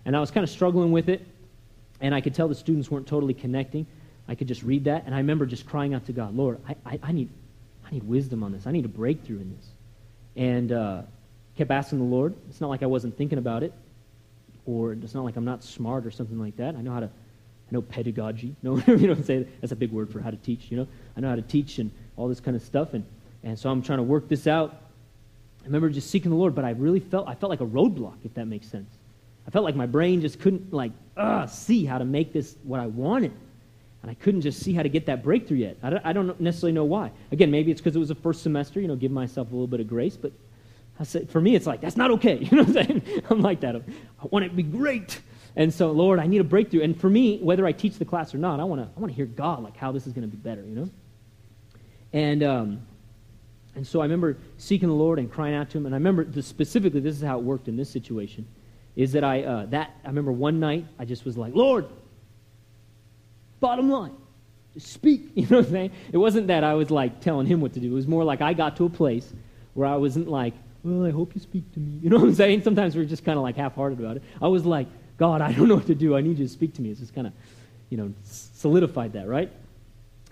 And 0.06 0.18
I 0.18 0.20
was 0.20 0.32
kind 0.32 0.44
of 0.44 0.50
struggling 0.50 0.92
with 0.92 1.10
it, 1.10 1.26
and 2.02 2.14
I 2.14 2.22
could 2.22 2.34
tell 2.34 2.48
the 2.48 2.56
students 2.56 2.92
weren't 2.92 3.08
totally 3.08 3.34
connecting. 3.34 3.86
I 4.28 4.36
could 4.36 4.48
just 4.48 4.64
read 4.64 4.86
that, 4.86 5.06
and 5.06 5.14
I 5.14 5.20
remember 5.20 5.46
just 5.46 5.66
crying 5.66 5.94
out 5.94 6.06
to 6.08 6.14
God, 6.14 6.36
Lord, 6.36 6.60
I, 6.68 6.76
I, 6.86 7.00
I 7.04 7.12
need, 7.12 7.30
I 7.86 7.92
need 7.92 8.04
wisdom 8.04 8.44
on 8.44 8.52
this. 8.52 8.68
I 8.68 8.72
need 8.72 8.86
a 8.86 8.90
breakthrough 8.90 9.40
in 9.40 9.56
this. 9.56 9.68
And 10.36 10.72
uh, 10.72 11.02
kept 11.58 11.72
asking 11.72 12.00
the 12.00 12.06
Lord. 12.06 12.34
It's 12.50 12.60
not 12.60 12.70
like 12.70 12.84
I 12.84 12.88
wasn't 12.88 13.18
thinking 13.18 13.38
about 13.38 13.64
it, 13.64 13.74
or 14.66 14.94
it's 14.94 15.14
not 15.14 15.24
like 15.24 15.36
I'm 15.36 15.46
not 15.46 15.64
smart 15.64 16.06
or 16.06 16.12
something 16.12 16.40
like 16.40 16.58
that. 16.58 16.76
I 16.76 16.82
know 16.82 16.92
how 16.92 17.02
to, 17.02 17.10
Know 17.74 17.82
pedagogy. 17.82 18.56
No, 18.64 18.78
you 18.88 19.08
know, 19.08 19.16
say 19.16 19.46
that's 19.60 19.74
a 19.74 19.76
big 19.76 19.92
word 19.92 20.12
for 20.12 20.22
how 20.22 20.30
to 20.30 20.38
teach. 20.38 20.70
You 20.70 20.78
know, 20.78 20.88
I 21.18 21.20
know 21.22 21.30
how 21.30 21.36
to 21.36 21.42
teach 21.42 21.80
and 21.80 21.92
all 22.16 22.28
this 22.28 22.40
kind 22.40 22.56
of 22.56 22.62
stuff. 22.62 22.94
And 22.94 23.04
and 23.44 23.58
so 23.58 23.70
I'm 23.70 23.82
trying 23.82 23.98
to 23.98 24.04
work 24.04 24.30
this 24.30 24.48
out. 24.48 24.76
I 25.62 25.66
remember 25.66 25.90
just 25.90 26.10
seeking 26.10 26.32
the 26.32 26.38
Lord, 26.38 26.56
but 26.56 26.64
I 26.64 26.72
really 26.72 27.00
felt 27.00 27.28
I 27.28 27.36
felt 27.36 27.50
like 27.50 27.62
a 27.62 27.66
roadblock, 27.66 28.18
if 28.24 28.34
that 28.36 28.46
makes 28.46 28.68
sense. 28.68 28.90
I 29.48 29.52
felt 29.52 29.66
like 29.66 29.76
my 29.76 29.86
brain 29.86 30.22
just 30.22 30.40
couldn't 30.40 30.72
like 30.72 30.92
uh, 31.18 31.48
see 31.48 31.86
how 31.86 31.98
to 31.98 32.06
make 32.06 32.32
this 32.32 32.56
what 32.64 32.80
I 32.80 32.86
wanted. 32.86 33.34
And 34.02 34.12
I 34.12 34.16
couldn't 34.16 34.42
just 34.42 34.60
see 34.60 34.74
how 34.74 34.84
to 34.84 34.90
get 34.90 35.06
that 35.06 35.24
breakthrough 35.24 35.58
yet. 35.58 35.78
I 35.82 35.90
don't, 35.90 36.06
I 36.06 36.14
don't 36.14 36.40
necessarily 36.40 36.74
know 36.74 36.84
why. 36.84 37.12
Again, 37.32 37.50
maybe 37.50 37.72
it's 37.72 37.80
because 37.80 37.96
it 37.96 38.00
was 38.00 38.10
the 38.10 38.16
first 38.16 38.44
semester, 38.44 38.82
you 38.82 38.88
know, 38.88 38.98
give 38.98 39.12
myself 39.12 39.50
a 39.50 39.54
little 39.54 39.68
bit 39.68 39.80
of 39.80 39.88
grace. 39.88 40.18
But 40.18 40.34
I 41.00 41.06
said, 41.06 41.30
for 41.30 41.40
me, 41.40 41.56
it's 41.56 41.66
like, 41.66 41.80
that's 41.80 41.96
not 41.96 42.12
okay. 42.12 42.36
You 42.52 42.58
know 42.58 42.64
what 42.64 42.78
I'm 42.78 42.86
saying? 42.86 43.24
I'm 43.30 43.42
like 43.42 43.62
that. 43.62 43.78
I 43.78 43.82
want 44.30 44.44
it 44.44 44.50
to 44.50 44.56
be 44.56 44.64
great. 44.64 45.22
And 45.56 45.74
so, 45.74 45.92
Lord, 45.92 46.20
I 46.20 46.28
need 46.28 46.42
a 46.42 46.44
breakthrough. 46.44 46.82
And 46.82 47.00
for 47.00 47.10
me, 47.10 47.38
whether 47.40 47.66
I 47.66 47.72
teach 47.72 47.98
the 47.98 48.06
class 48.06 48.34
or 48.34 48.38
not, 48.38 48.60
I 48.60 48.64
want 48.64 48.82
to 48.82 48.88
I 48.96 49.00
wanna 49.00 49.14
hear 49.14 49.26
God, 49.26 49.64
like 49.64 49.78
how 49.78 49.92
this 49.92 50.08
is 50.08 50.14
going 50.14 50.30
to 50.30 50.36
be 50.36 50.38
better, 50.38 50.62
you 50.62 50.76
know? 50.76 50.90
And, 52.12 52.44
um, 52.44 52.82
and 53.76 53.86
so 53.86 54.02
I 54.02 54.06
remember 54.06 54.38
seeking 54.58 54.90
the 54.90 54.96
Lord 54.96 55.20
and 55.20 55.32
crying 55.32 55.56
out 55.56 55.70
to 55.72 55.78
him. 55.78 55.86
And 55.86 55.94
I 55.94 55.98
remember 55.98 56.24
the, 56.24 56.42
specifically, 56.42 57.00
this 57.00 57.16
is 57.16 57.24
how 57.24 57.38
it 57.38 57.44
worked 57.44 57.68
in 57.68 57.76
this 57.76 57.90
situation, 57.90 58.48
is 58.96 59.12
that 59.14 59.24
I, 59.24 59.44
uh, 59.44 59.66
that, 59.68 59.92
I 60.04 60.08
remember 60.08 60.32
one 60.32 60.60
night, 60.60 60.86
I 60.98 61.06
just 61.06 61.26
was 61.26 61.38
like, 61.38 61.56
Lord, 61.56 61.88
Bottom 63.64 63.90
line, 63.90 64.12
just 64.74 64.92
speak. 64.92 65.22
You 65.36 65.48
know 65.48 65.60
what 65.60 65.68
I'm 65.68 65.72
saying? 65.72 65.92
It 66.12 66.18
wasn't 66.18 66.48
that 66.48 66.66
I 66.66 66.74
was 66.74 66.92
like 66.92 67.22
telling 67.22 67.48
him 67.48 67.62
what 67.62 67.72
to 67.76 67.80
do. 67.80 67.94
It 67.94 67.96
was 67.96 68.08
more 68.08 68.26
like 68.26 68.42
I 68.42 68.52
got 68.52 68.76
to 68.76 68.84
a 68.84 68.90
place 68.90 69.32
where 69.74 69.88
I 69.88 69.96
wasn't 69.96 70.28
like, 70.28 70.54
well, 70.84 71.06
I 71.06 71.12
hope 71.12 71.34
you 71.34 71.40
speak 71.40 71.72
to 71.76 71.80
me. 71.80 71.98
You 72.04 72.10
know 72.10 72.18
what 72.18 72.26
I'm 72.26 72.36
saying? 72.36 72.64
Sometimes 72.64 72.94
we're 72.94 73.06
just 73.06 73.24
kind 73.24 73.38
of 73.38 73.44
like 73.44 73.56
half-hearted 73.56 74.02
about 74.02 74.18
it. 74.18 74.24
I 74.42 74.50
was 74.50 74.66
like, 74.66 74.88
God, 75.18 75.42
I 75.42 75.52
don't 75.52 75.68
know 75.68 75.76
what 75.76 75.88
to 75.88 75.96
do. 75.96 76.16
I 76.16 76.22
need 76.22 76.40
you 76.40 76.46
to 76.46 76.52
speak 76.52 76.74
to 76.76 76.82
me. 76.82 76.90
It's 76.90 77.00
just 77.00 77.14
kind 77.14 77.28
of, 77.28 77.34
you 77.90 77.98
know, 77.98 78.14
solidified 78.24 79.14
that, 79.14 79.28
right? 79.28 79.52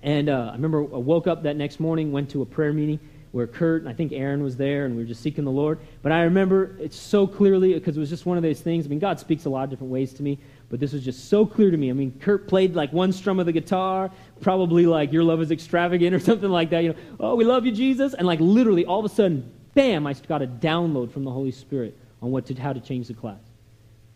And 0.03 0.29
uh, 0.29 0.49
I 0.49 0.53
remember 0.53 0.81
I 0.81 0.97
woke 0.97 1.27
up 1.27 1.43
that 1.43 1.55
next 1.55 1.79
morning, 1.79 2.11
went 2.11 2.31
to 2.31 2.41
a 2.41 2.45
prayer 2.45 2.73
meeting 2.73 2.99
where 3.31 3.47
Kurt 3.47 3.81
and 3.81 3.89
I 3.89 3.93
think 3.93 4.11
Aaron 4.11 4.43
was 4.43 4.57
there, 4.57 4.85
and 4.85 4.95
we 4.95 5.03
were 5.03 5.07
just 5.07 5.21
seeking 5.21 5.45
the 5.45 5.51
Lord. 5.51 5.79
But 6.01 6.11
I 6.11 6.23
remember 6.23 6.75
it 6.79 6.93
so 6.93 7.25
clearly 7.25 7.73
because 7.73 7.95
it 7.95 7.99
was 7.99 8.09
just 8.09 8.25
one 8.25 8.37
of 8.37 8.43
those 8.43 8.59
things. 8.59 8.85
I 8.85 8.89
mean, 8.89 8.99
God 8.99 9.19
speaks 9.19 9.45
a 9.45 9.49
lot 9.49 9.63
of 9.63 9.69
different 9.69 9.91
ways 9.91 10.13
to 10.15 10.23
me, 10.23 10.37
but 10.69 10.79
this 10.79 10.91
was 10.91 11.03
just 11.03 11.29
so 11.29 11.45
clear 11.45 11.71
to 11.71 11.77
me. 11.77 11.89
I 11.89 11.93
mean, 11.93 12.17
Kurt 12.19 12.47
played 12.47 12.75
like 12.75 12.91
one 12.91 13.13
strum 13.13 13.39
of 13.39 13.45
the 13.45 13.51
guitar, 13.51 14.11
probably 14.41 14.85
like 14.85 15.13
"Your 15.13 15.23
Love 15.23 15.41
Is 15.41 15.51
Extravagant" 15.51 16.13
or 16.15 16.19
something 16.19 16.49
like 16.49 16.69
that. 16.71 16.83
You 16.83 16.89
know, 16.89 16.95
oh, 17.19 17.35
we 17.35 17.45
love 17.45 17.65
you, 17.65 17.71
Jesus, 17.71 18.13
and 18.13 18.27
like 18.27 18.39
literally 18.39 18.85
all 18.85 18.99
of 18.99 19.05
a 19.05 19.13
sudden, 19.13 19.49
bam! 19.73 20.05
I 20.07 20.13
got 20.13 20.41
a 20.41 20.47
download 20.47 21.11
from 21.11 21.23
the 21.23 21.31
Holy 21.31 21.51
Spirit 21.51 21.97
on 22.21 22.31
what 22.31 22.45
to 22.47 22.55
how 22.55 22.73
to 22.73 22.81
change 22.81 23.07
the 23.07 23.13
class. 23.13 23.39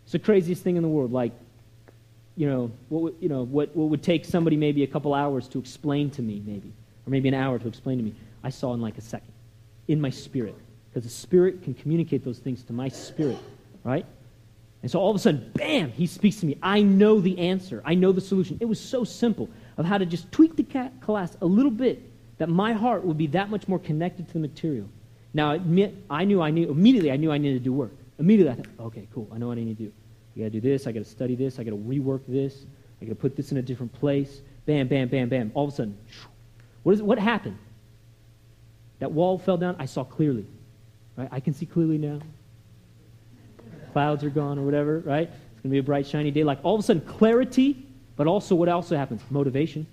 It's 0.06 0.12
the 0.12 0.20
craziest 0.20 0.62
thing 0.62 0.76
in 0.76 0.84
the 0.84 0.88
world. 0.88 1.12
Like, 1.12 1.32
you 2.36 2.48
know, 2.48 2.70
what 2.90 3.02
would, 3.02 3.14
you 3.18 3.28
know 3.28 3.42
what, 3.42 3.74
what 3.74 3.88
would 3.88 4.04
take 4.04 4.24
somebody 4.24 4.56
maybe 4.56 4.84
a 4.84 4.86
couple 4.86 5.12
hours 5.12 5.48
to 5.48 5.58
explain 5.58 6.10
to 6.10 6.22
me, 6.22 6.40
maybe, 6.46 6.72
or 7.04 7.10
maybe 7.10 7.26
an 7.26 7.34
hour 7.34 7.58
to 7.58 7.66
explain 7.66 7.98
to 7.98 8.04
me. 8.04 8.14
I 8.44 8.50
saw 8.50 8.72
in 8.72 8.80
like 8.80 8.98
a 8.98 9.00
second, 9.00 9.32
in 9.88 10.00
my 10.00 10.10
spirit, 10.10 10.54
because 10.88 11.02
the 11.02 11.10
spirit 11.10 11.64
can 11.64 11.74
communicate 11.74 12.24
those 12.24 12.38
things 12.38 12.62
to 12.64 12.72
my 12.72 12.88
spirit, 12.88 13.38
right? 13.82 14.06
And 14.82 14.88
so 14.92 15.00
all 15.00 15.10
of 15.10 15.16
a 15.16 15.18
sudden, 15.18 15.50
bam, 15.54 15.90
he 15.90 16.06
speaks 16.06 16.36
to 16.36 16.46
me. 16.46 16.56
I 16.62 16.82
know 16.82 17.20
the 17.20 17.36
answer. 17.40 17.82
I 17.84 17.94
know 17.94 18.12
the 18.12 18.20
solution. 18.20 18.58
It 18.60 18.66
was 18.66 18.78
so 18.78 19.02
simple 19.02 19.48
of 19.76 19.86
how 19.86 19.98
to 19.98 20.06
just 20.06 20.30
tweak 20.30 20.54
the 20.54 20.90
class 21.00 21.36
a 21.40 21.46
little 21.46 21.72
bit 21.72 22.00
that 22.38 22.48
my 22.48 22.72
heart 22.72 23.04
would 23.04 23.18
be 23.18 23.26
that 23.28 23.50
much 23.50 23.66
more 23.66 23.80
connected 23.80 24.28
to 24.28 24.34
the 24.34 24.38
material. 24.38 24.88
Now, 25.34 25.50
admit, 25.52 25.96
I 26.08 26.24
knew 26.24 26.40
I 26.40 26.50
knew, 26.50 26.70
immediately 26.70 27.10
I 27.10 27.16
knew 27.16 27.32
I 27.32 27.38
needed 27.38 27.58
to 27.58 27.64
do 27.64 27.72
work. 27.72 27.96
Immediately 28.18 28.52
I 28.52 28.56
thought, 28.56 28.86
okay, 28.86 29.08
cool, 29.12 29.28
I 29.32 29.38
know 29.38 29.48
what 29.48 29.58
I 29.58 29.62
need 29.62 29.78
to 29.78 29.84
do. 29.84 29.92
I 30.34 30.40
got 30.40 30.44
to 30.44 30.50
do 30.50 30.60
this, 30.60 30.86
I 30.86 30.92
got 30.92 31.00
to 31.00 31.10
study 31.10 31.34
this, 31.34 31.58
I 31.58 31.64
got 31.64 31.70
to 31.70 31.76
rework 31.76 32.20
this. 32.26 32.64
I 33.00 33.04
got 33.04 33.10
to 33.10 33.16
put 33.16 33.36
this 33.36 33.52
in 33.52 33.58
a 33.58 33.62
different 33.62 33.92
place. 33.92 34.40
Bam, 34.64 34.88
bam, 34.88 35.08
bam, 35.08 35.28
bam. 35.28 35.52
All 35.54 35.64
of 35.66 35.72
a 35.72 35.76
sudden, 35.76 35.98
what, 36.82 36.94
is, 36.94 37.02
what 37.02 37.18
happened? 37.18 37.58
That 38.98 39.12
wall 39.12 39.38
fell 39.38 39.56
down. 39.56 39.76
I 39.78 39.86
saw 39.86 40.04
clearly. 40.04 40.46
Right? 41.16 41.28
I 41.30 41.40
can 41.40 41.52
see 41.52 41.66
clearly 41.66 41.98
now. 41.98 42.20
Clouds 43.92 44.24
are 44.24 44.30
gone 44.30 44.58
or 44.58 44.62
whatever, 44.62 45.00
right? 45.00 45.28
It's 45.28 45.62
going 45.62 45.64
to 45.64 45.68
be 45.68 45.78
a 45.78 45.82
bright, 45.82 46.06
shiny 46.06 46.30
day. 46.30 46.44
Like 46.44 46.58
all 46.62 46.74
of 46.74 46.80
a 46.80 46.82
sudden, 46.82 47.02
clarity, 47.02 47.86
but 48.16 48.26
also 48.26 48.54
what 48.54 48.68
also 48.68 48.96
happens? 48.96 49.22
Motivation. 49.30 49.86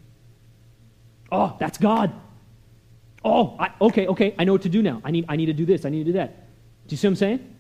Oh, 1.32 1.56
that's 1.60 1.78
God. 1.78 2.12
Oh, 3.26 3.56
I, 3.60 3.72
okay, 3.82 4.08
okay, 4.08 4.36
I 4.38 4.44
know 4.44 4.54
what 4.54 4.64
to 4.64 4.70
do 4.70 4.82
now. 4.82 5.02
I 5.04 5.12
need, 5.12 5.26
I 5.30 5.36
need 5.36 5.46
to 5.48 5.54
do 5.54 5.66
this. 5.66 5.86
I 5.86 5.90
need 5.90 6.00
to 6.00 6.12
do 6.12 6.14
that. 6.14 6.48
Do 6.88 6.94
you 6.94 6.98
see 6.98 7.08
what 7.08 7.12
I'm 7.12 7.16
saying? 7.16 7.56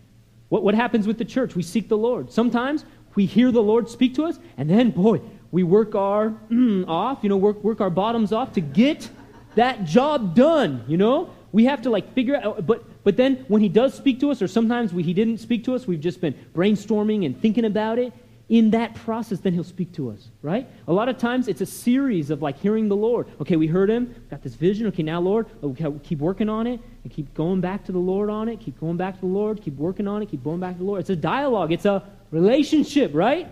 What, 0.54 0.62
what 0.62 0.76
happens 0.76 1.08
with 1.08 1.18
the 1.18 1.26
church? 1.26 1.56
We 1.56 1.64
seek 1.64 1.89
the 1.89 1.97
Lord. 1.97 2.32
Sometimes 2.32 2.86
we 3.16 3.26
hear 3.26 3.51
the 3.51 3.64
Lord 3.64 3.89
speak 3.89 4.14
to 4.18 4.26
us, 4.26 4.38
and 4.56 4.70
then, 4.70 4.91
boy, 4.91 5.20
we 5.49 5.64
work 5.64 5.95
our 5.95 6.30
mm, 6.51 6.88
off, 6.88 7.24
you 7.24 7.30
know, 7.30 7.38
work, 7.38 7.64
work 7.64 7.82
our 7.82 7.89
bottoms 7.89 8.32
off 8.32 8.54
to 8.54 8.62
get 8.62 9.10
that 9.56 9.84
job 9.84 10.36
done, 10.36 10.86
you 10.88 10.95
know? 10.95 11.32
We 11.54 11.66
have 11.66 11.82
to 11.82 11.89
like 11.89 12.14
figure 12.14 12.36
out, 12.36 12.68
but, 12.68 12.84
but 13.04 13.18
then 13.18 13.45
when 13.47 13.64
he 13.64 13.68
does 13.68 13.95
speak 13.95 14.20
to 14.20 14.30
us, 14.30 14.43
or 14.43 14.47
sometimes 14.47 14.93
we, 14.93 15.01
he 15.01 15.12
didn't 15.12 15.39
speak 15.39 15.64
to 15.64 15.74
us, 15.74 15.88
we've 15.88 15.99
just 15.99 16.22
been 16.22 16.36
brainstorming 16.54 17.26
and 17.26 17.41
thinking 17.41 17.66
about 17.66 17.97
it, 17.97 18.14
in 18.54 18.70
that 18.70 18.93
process, 18.93 19.39
then 19.39 19.51
he'll 19.51 19.64
speak 19.64 19.91
to 19.93 20.12
us, 20.12 20.30
right? 20.43 20.70
A 20.88 20.93
lot 20.93 21.10
of 21.10 21.18
times 21.18 21.47
it's 21.47 21.62
a 21.62 21.66
series 21.66 22.30
of 22.30 22.43
like 22.43 22.56
hearing 22.60 22.88
the 22.88 22.95
Lord. 22.95 23.26
Okay, 23.41 23.56
we 23.56 23.66
heard 23.66 23.89
him, 23.89 24.14
got 24.30 24.43
this 24.43 24.54
vision. 24.54 24.86
Okay, 24.86 25.01
now, 25.01 25.20
Lord, 25.20 25.47
oh, 25.64 25.70
okay, 25.70 25.91
keep 26.04 26.20
working 26.20 26.49
on 26.49 26.68
it 26.68 26.80
and 27.04 27.12
keep 27.12 27.34
going 27.34 27.62
back 27.62 27.84
to 27.86 27.91
the 27.91 27.97
Lord 27.97 28.30
on 28.30 28.47
it, 28.47 28.60
keep 28.60 28.80
going 28.80 28.95
back 28.95 29.16
to 29.16 29.22
the 29.22 29.26
Lord, 29.26 29.60
keep 29.60 29.76
working 29.76 30.08
on 30.08 30.22
it, 30.22 30.28
keep 30.28 30.43
going 30.43 30.60
back 30.60 30.74
to 30.74 30.78
the 30.78 30.84
Lord. 30.84 30.99
It's 30.99 31.10
a 31.10 31.16
dialogue, 31.16 31.72
it's 31.72 31.86
a 31.86 32.04
relationship, 32.30 33.10
right? 33.16 33.47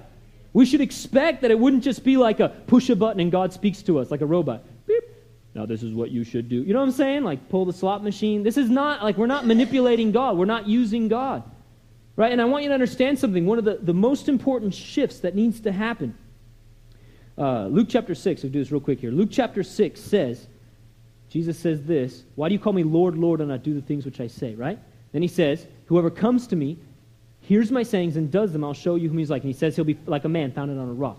We 0.54 0.68
should 0.68 0.82
expect 0.82 1.42
that 1.42 1.50
it 1.50 1.58
wouldn't 1.58 1.84
just 1.84 2.04
be 2.04 2.18
like 2.18 2.40
a 2.40 2.50
push 2.50 2.92
a 2.92 2.96
button 2.96 3.22
and 3.22 3.32
God 3.32 3.54
speaks 3.54 3.82
to 3.84 3.98
us 3.98 4.12
like 4.12 4.22
a 4.22 4.28
robot. 4.28 4.64
Beep. 4.86 5.04
Now, 5.56 5.66
this 5.66 5.82
is 5.82 5.96
what 5.96 6.12
you 6.12 6.24
should 6.24 6.48
do. 6.48 6.58
You 6.58 6.74
know 6.74 6.80
what 6.80 6.86
I'm 6.86 6.92
saying? 6.92 7.24
Like 7.24 7.50
pull 7.50 7.66
the 7.66 7.74
slot 7.74 8.04
machine. 8.04 8.44
This 8.44 8.56
is 8.56 8.70
not 8.70 9.04
like 9.04 9.18
we're 9.18 9.26
not 9.26 9.48
manipulating 9.48 10.12
God, 10.12 10.38
we're 10.38 10.46
not 10.46 10.68
using 10.68 11.08
God. 11.08 11.42
Right? 12.22 12.32
And 12.32 12.40
I 12.40 12.46
want 12.46 12.62
you 12.62 12.70
to 12.70 12.76
understand 12.76 13.18
something. 13.18 13.48
One 13.48 13.58
of 13.58 13.66
the, 13.66 13.80
the 13.82 13.96
most 13.96 14.30
important 14.30 14.76
shifts 14.76 15.22
that 15.22 15.34
needs 15.34 15.60
to 15.62 15.72
happen. 15.72 16.16
Uh, 17.36 17.66
Luke 17.66 17.88
chapter 17.90 18.14
6, 18.14 18.44
we'll 18.44 18.52
do 18.52 18.60
this 18.60 18.72
real 18.72 18.80
quick 18.80 19.00
here. 19.00 19.10
Luke 19.10 19.30
chapter 19.32 19.64
6 19.64 20.00
says, 20.00 20.46
Jesus 21.32 21.58
says 21.58 21.82
this, 21.82 22.22
Why 22.36 22.48
do 22.48 22.54
you 22.54 22.60
call 22.60 22.74
me 22.74 22.84
Lord, 22.84 23.18
Lord, 23.18 23.40
and 23.40 23.50
not 23.50 23.64
do 23.64 23.74
the 23.74 23.82
things 23.82 24.06
which 24.06 24.20
I 24.20 24.28
say, 24.28 24.54
right? 24.54 24.78
Then 25.14 25.24
he 25.24 25.28
says, 25.28 25.66
Whoever 25.88 26.12
comes 26.12 26.46
to 26.46 26.56
me, 26.56 26.78
hears 27.40 27.72
my 27.72 27.82
sayings, 27.82 28.16
and 28.18 28.30
does 28.30 28.54
them, 28.54 28.64
I'll 28.64 28.76
show 28.76 28.94
you 28.94 29.10
whom 29.10 29.18
he's 29.18 29.32
like. 29.32 29.42
And 29.42 29.52
he 29.52 29.58
says 29.58 29.76
he'll 29.76 29.84
be 29.84 29.98
like 30.06 30.24
a 30.24 30.30
man 30.30 30.52
founded 30.52 30.78
on 30.78 30.90
a 30.90 30.94
rock. 30.94 31.18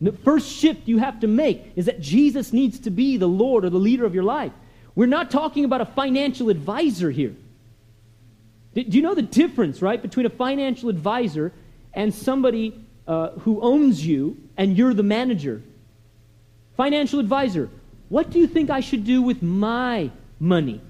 The 0.00 0.12
first 0.12 0.50
shift 0.50 0.88
you 0.88 0.96
have 0.96 1.20
to 1.20 1.26
make 1.26 1.72
is 1.76 1.84
that 1.84 2.00
Jesus 2.00 2.54
needs 2.54 2.80
to 2.80 2.90
be 2.90 3.18
the 3.18 3.28
Lord 3.28 3.66
or 3.66 3.68
the 3.68 3.76
leader 3.76 4.06
of 4.06 4.14
your 4.14 4.24
life. 4.24 4.52
We're 4.94 5.04
not 5.08 5.30
talking 5.30 5.66
about 5.66 5.82
a 5.82 5.86
financial 5.86 6.48
advisor 6.48 7.10
here. 7.10 7.34
Do 8.74 8.82
you 8.82 9.02
know 9.02 9.14
the 9.14 9.22
difference, 9.22 9.82
right, 9.82 10.00
between 10.00 10.24
a 10.26 10.30
financial 10.30 10.88
advisor 10.88 11.52
and 11.92 12.14
somebody 12.14 12.74
uh, 13.06 13.30
who 13.30 13.60
owns 13.60 14.04
you 14.04 14.36
and 14.56 14.76
you're 14.76 14.94
the 14.94 15.02
manager? 15.02 15.62
Financial 16.76 17.20
advisor, 17.20 17.68
what 18.08 18.30
do 18.30 18.38
you 18.38 18.46
think 18.46 18.70
I 18.70 18.80
should 18.80 19.04
do 19.04 19.20
with 19.20 19.42
my 19.42 20.10
money? 20.40 20.80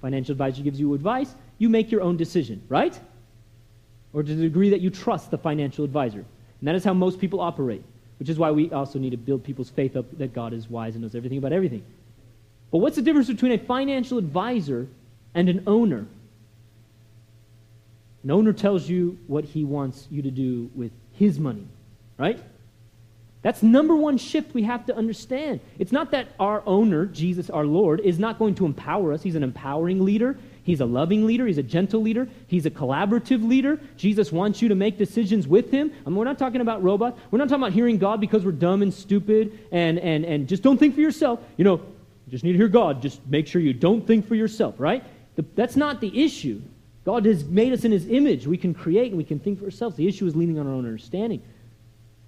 Financial 0.00 0.32
advisor 0.32 0.62
gives 0.62 0.80
you 0.80 0.94
advice, 0.94 1.34
you 1.58 1.68
make 1.68 1.90
your 1.90 2.00
own 2.00 2.16
decision, 2.16 2.62
right? 2.68 2.98
Or 4.12 4.22
to 4.22 4.34
the 4.34 4.42
degree 4.42 4.70
that 4.70 4.80
you 4.80 4.88
trust 4.88 5.30
the 5.30 5.38
financial 5.38 5.84
advisor. 5.84 6.18
And 6.18 6.68
that 6.68 6.74
is 6.74 6.84
how 6.84 6.94
most 6.94 7.20
people 7.20 7.40
operate, 7.40 7.82
which 8.18 8.30
is 8.30 8.38
why 8.38 8.50
we 8.50 8.70
also 8.70 8.98
need 8.98 9.10
to 9.10 9.18
build 9.18 9.44
people's 9.44 9.68
faith 9.68 9.96
up 9.96 10.06
that 10.16 10.32
God 10.32 10.54
is 10.54 10.70
wise 10.70 10.94
and 10.94 11.02
knows 11.02 11.14
everything 11.14 11.38
about 11.38 11.52
everything. 11.52 11.84
But 12.70 12.78
what's 12.78 12.96
the 12.96 13.02
difference 13.02 13.28
between 13.28 13.52
a 13.52 13.58
financial 13.58 14.16
advisor 14.16 14.88
and 15.34 15.48
an 15.50 15.62
owner? 15.66 16.06
An 18.26 18.32
owner 18.32 18.52
tells 18.52 18.88
you 18.88 19.20
what 19.28 19.44
he 19.44 19.62
wants 19.62 20.08
you 20.10 20.22
to 20.22 20.32
do 20.32 20.68
with 20.74 20.90
his 21.12 21.38
money, 21.38 21.68
right? 22.18 22.42
That's 23.42 23.62
number 23.62 23.94
one 23.94 24.18
shift 24.18 24.52
we 24.52 24.64
have 24.64 24.84
to 24.86 24.96
understand. 24.96 25.60
It's 25.78 25.92
not 25.92 26.10
that 26.10 26.30
our 26.40 26.60
owner, 26.66 27.06
Jesus 27.06 27.50
our 27.50 27.64
Lord, 27.64 28.00
is 28.00 28.18
not 28.18 28.40
going 28.40 28.56
to 28.56 28.66
empower 28.66 29.12
us. 29.12 29.22
He's 29.22 29.36
an 29.36 29.44
empowering 29.44 30.04
leader. 30.04 30.36
He's 30.64 30.80
a 30.80 30.86
loving 30.86 31.24
leader. 31.24 31.46
He's 31.46 31.58
a 31.58 31.62
gentle 31.62 32.02
leader. 32.02 32.26
He's 32.48 32.66
a 32.66 32.70
collaborative 32.70 33.48
leader. 33.48 33.78
Jesus 33.96 34.32
wants 34.32 34.60
you 34.60 34.70
to 34.70 34.74
make 34.74 34.98
decisions 34.98 35.46
with 35.46 35.70
him. 35.70 35.92
I 36.04 36.08
mean, 36.08 36.16
we're 36.16 36.24
not 36.24 36.36
talking 36.36 36.60
about 36.60 36.82
robots. 36.82 37.20
We're 37.30 37.38
not 37.38 37.48
talking 37.48 37.62
about 37.62 37.74
hearing 37.74 37.98
God 37.98 38.20
because 38.20 38.44
we're 38.44 38.50
dumb 38.50 38.82
and 38.82 38.92
stupid 38.92 39.56
and, 39.70 40.00
and, 40.00 40.24
and 40.24 40.48
just 40.48 40.64
don't 40.64 40.78
think 40.78 40.96
for 40.96 41.00
yourself. 41.00 41.38
You 41.56 41.64
know, 41.64 41.76
you 41.76 42.30
just 42.32 42.42
need 42.42 42.54
to 42.54 42.58
hear 42.58 42.66
God. 42.66 43.02
Just 43.02 43.24
make 43.28 43.46
sure 43.46 43.60
you 43.60 43.72
don't 43.72 44.04
think 44.04 44.26
for 44.26 44.34
yourself, 44.34 44.74
right? 44.78 45.04
The, 45.36 45.44
that's 45.54 45.76
not 45.76 46.00
the 46.00 46.24
issue. 46.24 46.60
God 47.06 47.24
has 47.24 47.44
made 47.44 47.72
us 47.72 47.84
in 47.84 47.92
his 47.92 48.08
image. 48.08 48.48
We 48.48 48.58
can 48.58 48.74
create 48.74 49.12
and 49.12 49.16
we 49.16 49.22
can 49.22 49.38
think 49.38 49.60
for 49.60 49.66
ourselves. 49.66 49.96
The 49.96 50.08
issue 50.08 50.26
is 50.26 50.34
leaning 50.34 50.58
on 50.58 50.66
our 50.66 50.72
own 50.72 50.84
understanding. 50.84 51.40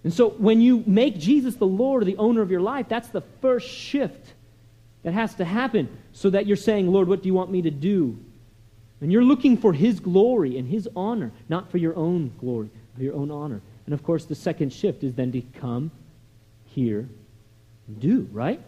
And 0.05 0.15
so 0.15 0.31
when 0.31 0.61
you 0.61 0.85
make 0.87 1.19
Jesus 1.19 1.57
the 1.57 1.67
Lord 1.67 2.03
or 2.03 2.07
the 2.07 2.17
owner 2.17 2.43
of 2.43 2.51
your 2.53 2.61
life, 2.61 2.87
that's 2.89 3.09
the 3.09 3.23
first 3.43 3.69
shift 3.69 4.35
that 5.03 5.15
has 5.15 5.35
to 5.35 5.45
happen 5.45 5.89
so 6.13 6.31
that 6.31 6.47
you're 6.47 6.57
saying, 6.57 6.93
Lord, 6.93 7.09
what 7.09 7.25
do 7.25 7.27
you 7.27 7.35
want 7.35 7.51
me 7.51 7.61
to 7.63 7.73
do? 7.73 8.17
And 9.01 9.11
you're 9.11 9.25
looking 9.25 9.57
for 9.57 9.73
his 9.73 9.99
glory 9.99 10.57
and 10.59 10.69
his 10.69 10.89
honor, 10.95 11.33
not 11.49 11.73
for 11.73 11.79
your 11.79 11.97
own 11.97 12.33
glory, 12.39 12.71
but 12.95 13.03
your 13.03 13.17
own 13.17 13.33
honor. 13.33 13.61
And 13.87 13.93
of 13.93 14.05
course, 14.05 14.27
the 14.27 14.37
second 14.37 14.73
shift 14.73 15.03
is 15.03 15.13
then 15.13 15.33
to 15.33 15.41
come, 15.41 15.91
hear, 16.67 17.09
and 17.89 17.99
do, 17.99 18.29
right? 18.31 18.61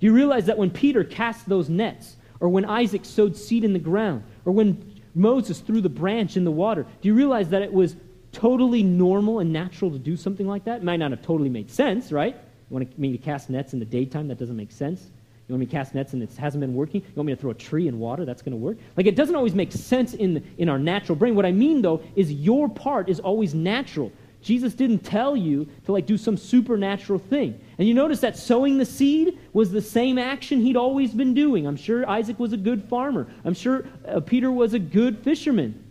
Do 0.00 0.06
you 0.06 0.14
realize 0.14 0.46
that 0.46 0.56
when 0.56 0.70
Peter 0.70 1.04
cast 1.04 1.46
those 1.46 1.68
nets, 1.68 2.16
or 2.40 2.48
when 2.48 2.64
Isaac 2.64 3.04
sowed 3.04 3.36
seed 3.36 3.62
in 3.62 3.74
the 3.74 3.78
ground, 3.78 4.24
or 4.46 4.52
when 4.52 4.93
Moses 5.14 5.60
threw 5.60 5.80
the 5.80 5.88
branch 5.88 6.36
in 6.36 6.44
the 6.44 6.50
water. 6.50 6.86
Do 7.00 7.08
you 7.08 7.14
realize 7.14 7.48
that 7.50 7.62
it 7.62 7.72
was 7.72 7.96
totally 8.32 8.82
normal 8.82 9.38
and 9.38 9.52
natural 9.52 9.90
to 9.90 9.98
do 9.98 10.16
something 10.16 10.46
like 10.46 10.64
that? 10.64 10.78
It 10.78 10.84
might 10.84 10.96
not 10.96 11.12
have 11.12 11.22
totally 11.22 11.48
made 11.48 11.70
sense, 11.70 12.10
right? 12.10 12.34
You 12.34 12.74
want 12.74 12.98
me 12.98 13.12
to 13.12 13.18
cast 13.18 13.50
nets 13.50 13.72
in 13.72 13.78
the 13.78 13.84
daytime? 13.84 14.28
That 14.28 14.38
doesn't 14.38 14.56
make 14.56 14.72
sense. 14.72 15.10
You 15.46 15.52
want 15.52 15.60
me 15.60 15.66
to 15.66 15.72
cast 15.72 15.94
nets 15.94 16.14
and 16.14 16.22
it 16.22 16.34
hasn't 16.36 16.60
been 16.60 16.74
working? 16.74 17.02
You 17.02 17.12
want 17.14 17.26
me 17.26 17.34
to 17.34 17.40
throw 17.40 17.50
a 17.50 17.54
tree 17.54 17.86
in 17.86 17.98
water? 17.98 18.24
That's 18.24 18.40
going 18.40 18.52
to 18.52 18.58
work? 18.58 18.78
Like, 18.96 19.06
it 19.06 19.14
doesn't 19.14 19.36
always 19.36 19.54
make 19.54 19.72
sense 19.72 20.14
in, 20.14 20.42
in 20.56 20.70
our 20.70 20.78
natural 20.78 21.16
brain. 21.16 21.34
What 21.34 21.44
I 21.44 21.52
mean, 21.52 21.82
though, 21.82 22.02
is 22.16 22.32
your 22.32 22.68
part 22.68 23.10
is 23.10 23.20
always 23.20 23.54
natural. 23.54 24.10
Jesus 24.44 24.74
didn't 24.74 24.98
tell 25.00 25.34
you 25.34 25.66
to 25.86 25.92
like 25.92 26.04
do 26.04 26.18
some 26.18 26.36
supernatural 26.36 27.18
thing. 27.18 27.58
And 27.78 27.88
you 27.88 27.94
notice 27.94 28.20
that 28.20 28.36
sowing 28.36 28.76
the 28.76 28.84
seed 28.84 29.38
was 29.54 29.72
the 29.72 29.80
same 29.80 30.18
action 30.18 30.60
he'd 30.60 30.76
always 30.76 31.12
been 31.12 31.32
doing. 31.32 31.66
I'm 31.66 31.76
sure 31.76 32.08
Isaac 32.08 32.38
was 32.38 32.52
a 32.52 32.58
good 32.58 32.84
farmer. 32.84 33.26
I'm 33.44 33.54
sure 33.54 33.86
uh, 34.06 34.20
Peter 34.20 34.52
was 34.52 34.74
a 34.74 34.78
good 34.78 35.18
fisherman. 35.20 35.82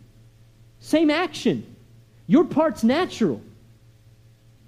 Same 0.80 1.10
action. 1.10 1.76
Your 2.28 2.46
part's 2.46 2.84
natural. 2.84 3.42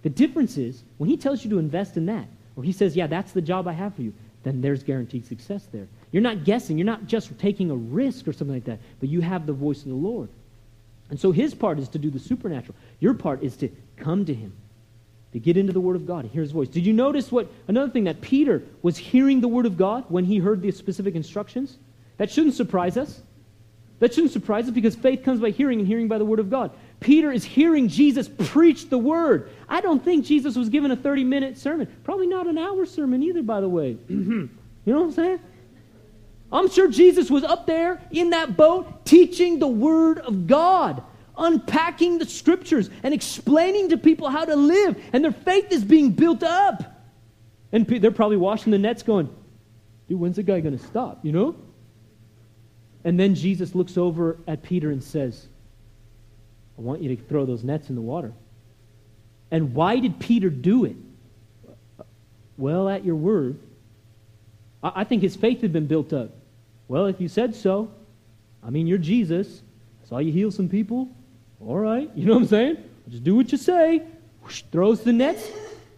The 0.01 0.09
difference 0.09 0.57
is 0.57 0.83
when 0.97 1.09
he 1.09 1.15
tells 1.15 1.43
you 1.43 1.51
to 1.51 1.59
invest 1.59 1.95
in 1.95 2.07
that, 2.07 2.27
or 2.55 2.63
he 2.63 2.71
says, 2.71 2.95
Yeah, 2.95 3.07
that's 3.07 3.33
the 3.33 3.41
job 3.41 3.67
I 3.67 3.73
have 3.73 3.95
for 3.95 4.01
you, 4.01 4.13
then 4.43 4.61
there's 4.61 4.81
guaranteed 4.81 5.25
success 5.27 5.67
there. 5.71 5.87
You're 6.11 6.23
not 6.23 6.43
guessing. 6.43 6.77
You're 6.77 6.85
not 6.85 7.05
just 7.05 7.37
taking 7.37 7.69
a 7.69 7.75
risk 7.75 8.27
or 8.27 8.33
something 8.33 8.55
like 8.55 8.65
that, 8.65 8.79
but 8.99 9.09
you 9.09 9.21
have 9.21 9.45
the 9.45 9.53
voice 9.53 9.83
of 9.83 9.89
the 9.89 9.95
Lord. 9.95 10.29
And 11.09 11.19
so 11.19 11.31
his 11.31 11.53
part 11.53 11.79
is 11.79 11.89
to 11.89 11.99
do 11.99 12.09
the 12.09 12.19
supernatural. 12.19 12.75
Your 12.99 13.13
part 13.13 13.43
is 13.43 13.55
to 13.57 13.69
come 13.97 14.25
to 14.25 14.33
him, 14.33 14.53
to 15.33 15.39
get 15.39 15.57
into 15.57 15.73
the 15.73 15.79
Word 15.79 15.95
of 15.95 16.05
God 16.05 16.23
and 16.23 16.31
hear 16.31 16.41
his 16.41 16.51
voice. 16.51 16.67
Did 16.67 16.85
you 16.85 16.93
notice 16.93 17.31
what 17.31 17.47
another 17.67 17.91
thing 17.91 18.05
that 18.05 18.21
Peter 18.21 18.63
was 18.81 18.97
hearing 18.97 19.41
the 19.41 19.47
Word 19.47 19.65
of 19.65 19.77
God 19.77 20.05
when 20.09 20.25
he 20.25 20.37
heard 20.37 20.61
the 20.61 20.71
specific 20.71 21.15
instructions? 21.15 21.77
That 22.17 22.31
shouldn't 22.31 22.55
surprise 22.55 22.97
us. 22.97 23.21
That 23.99 24.13
shouldn't 24.13 24.33
surprise 24.33 24.65
us 24.65 24.71
because 24.71 24.95
faith 24.95 25.23
comes 25.23 25.39
by 25.39 25.51
hearing 25.51 25.79
and 25.79 25.87
hearing 25.87 26.07
by 26.07 26.17
the 26.17 26.25
Word 26.25 26.39
of 26.39 26.49
God. 26.49 26.71
Peter 26.99 27.31
is 27.31 27.43
hearing 27.43 27.87
Jesus 27.87 28.27
preach 28.27 28.89
the 28.89 28.97
Word. 28.97 29.49
I 29.69 29.81
don't 29.81 30.03
think 30.03 30.25
Jesus 30.25 30.55
was 30.55 30.69
given 30.69 30.91
a 30.91 30.95
30 30.95 31.23
minute 31.23 31.57
sermon. 31.57 31.87
Probably 32.03 32.27
not 32.27 32.47
an 32.47 32.57
hour 32.57 32.85
sermon 32.85 33.23
either, 33.23 33.41
by 33.41 33.61
the 33.61 33.69
way. 33.69 33.97
you 34.09 34.49
know 34.85 34.99
what 34.99 35.05
I'm 35.05 35.11
saying? 35.11 35.39
I'm 36.55 36.69
sure 36.69 36.87
Jesus 36.87 37.29
was 37.29 37.43
up 37.43 37.65
there 37.67 38.01
in 38.11 38.29
that 38.31 38.55
boat 38.55 39.05
teaching 39.05 39.59
the 39.59 39.67
Word 39.67 40.19
of 40.19 40.47
God, 40.47 41.03
unpacking 41.37 42.17
the 42.17 42.25
Scriptures, 42.25 42.89
and 43.03 43.13
explaining 43.13 43.89
to 43.89 43.97
people 43.97 44.29
how 44.29 44.45
to 44.45 44.55
live, 44.55 45.01
and 45.11 45.23
their 45.23 45.31
faith 45.31 45.71
is 45.71 45.83
being 45.83 46.11
built 46.11 46.43
up. 46.43 46.83
And 47.71 47.85
they're 47.85 48.11
probably 48.11 48.37
washing 48.37 48.71
the 48.71 48.77
nets 48.77 49.03
going, 49.03 49.27
dude, 50.07 50.19
when's 50.19 50.37
the 50.37 50.43
guy 50.43 50.61
going 50.61 50.77
to 50.77 50.85
stop, 50.85 51.25
you 51.25 51.31
know? 51.31 51.55
And 53.03 53.19
then 53.19 53.35
Jesus 53.35 53.75
looks 53.75 53.97
over 53.97 54.37
at 54.47 54.63
Peter 54.63 54.91
and 54.91 55.03
says, 55.03 55.47
I 56.77 56.81
want 56.81 57.01
you 57.01 57.15
to 57.15 57.21
throw 57.23 57.45
those 57.45 57.63
nets 57.63 57.89
in 57.89 57.95
the 57.95 58.01
water. 58.01 58.33
And 59.51 59.73
why 59.73 59.99
did 59.99 60.19
Peter 60.19 60.49
do 60.49 60.85
it? 60.85 60.95
Well, 62.57 62.89
at 62.89 63.05
your 63.05 63.15
word, 63.15 63.59
I, 64.81 65.03
think 65.03 65.21
his 65.21 65.35
faith 65.35 65.61
had 65.61 65.73
been 65.73 65.87
built 65.87 66.13
up. 66.13 66.31
Well, 66.87 67.05
if 67.07 67.19
you 67.19 67.27
said 67.27 67.55
so, 67.55 67.91
I 68.63 68.69
mean, 68.69 68.87
you're 68.87 68.97
Jesus. 68.97 69.61
I 70.03 70.07
saw 70.07 70.17
you 70.19 70.31
heal 70.31 70.51
some 70.51 70.69
people. 70.69 71.09
All 71.59 71.77
right. 71.77 72.09
You 72.15 72.25
know 72.25 72.33
what 72.33 72.43
I'm 72.43 72.47
saying? 72.47 72.77
Just 73.09 73.23
do 73.23 73.35
what 73.35 73.51
you 73.51 73.57
say. 73.57 74.03
Whoosh, 74.43 74.63
throws 74.71 75.01
the 75.01 75.13
nets. 75.13 75.49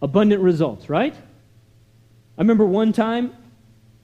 abundant 0.02 0.42
results, 0.42 0.88
right? 0.88 1.14
I 1.14 2.40
remember 2.40 2.64
one 2.64 2.92
time, 2.92 3.34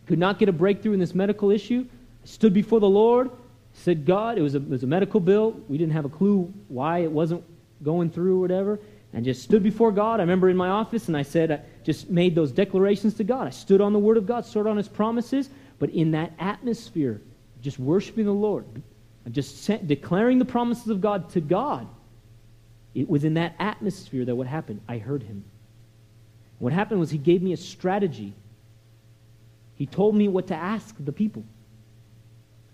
could 0.06 0.18
not 0.18 0.38
get 0.38 0.48
a 0.48 0.52
breakthrough 0.52 0.92
in 0.92 1.00
this 1.00 1.14
medical 1.14 1.50
issue. 1.50 1.86
I 2.22 2.26
stood 2.26 2.52
before 2.52 2.80
the 2.80 2.88
Lord, 2.88 3.30
said, 3.72 4.04
God, 4.04 4.38
it 4.38 4.42
was, 4.42 4.54
a, 4.54 4.58
it 4.58 4.68
was 4.68 4.82
a 4.82 4.86
medical 4.86 5.20
bill. 5.20 5.52
We 5.68 5.78
didn't 5.78 5.92
have 5.92 6.04
a 6.04 6.10
clue 6.10 6.52
why 6.68 6.98
it 6.98 7.10
wasn't 7.10 7.42
going 7.82 8.10
through 8.10 8.38
or 8.38 8.40
whatever. 8.40 8.80
And 9.12 9.24
just 9.24 9.42
stood 9.42 9.62
before 9.62 9.92
God. 9.92 10.18
I 10.18 10.24
remember 10.24 10.48
in 10.48 10.56
my 10.56 10.68
office, 10.68 11.06
and 11.06 11.16
I 11.16 11.22
said, 11.22 11.52
I 11.52 11.60
just 11.84 12.10
made 12.10 12.34
those 12.34 12.50
declarations 12.50 13.14
to 13.14 13.24
God. 13.24 13.46
I 13.46 13.50
stood 13.50 13.80
on 13.80 13.92
the 13.92 13.98
Word 13.98 14.16
of 14.16 14.26
God, 14.26 14.44
stood 14.44 14.66
on 14.66 14.76
His 14.76 14.88
promises. 14.88 15.48
But 15.84 15.90
in 15.90 16.12
that 16.12 16.32
atmosphere, 16.38 17.20
just 17.60 17.78
worshiping 17.78 18.24
the 18.24 18.32
Lord, 18.32 18.64
just 19.30 19.70
declaring 19.86 20.38
the 20.38 20.46
promises 20.46 20.88
of 20.88 21.02
God 21.02 21.28
to 21.32 21.42
God, 21.42 21.86
it 22.94 23.06
was 23.06 23.22
in 23.22 23.34
that 23.34 23.54
atmosphere 23.58 24.24
that 24.24 24.34
what 24.34 24.46
happened. 24.46 24.80
I 24.88 24.96
heard 24.96 25.22
Him. 25.22 25.44
What 26.58 26.72
happened 26.72 27.00
was 27.00 27.10
He 27.10 27.18
gave 27.18 27.42
me 27.42 27.52
a 27.52 27.58
strategy. 27.58 28.32
He 29.74 29.84
told 29.84 30.14
me 30.14 30.26
what 30.26 30.46
to 30.46 30.54
ask 30.54 30.94
the 30.98 31.12
people. 31.12 31.44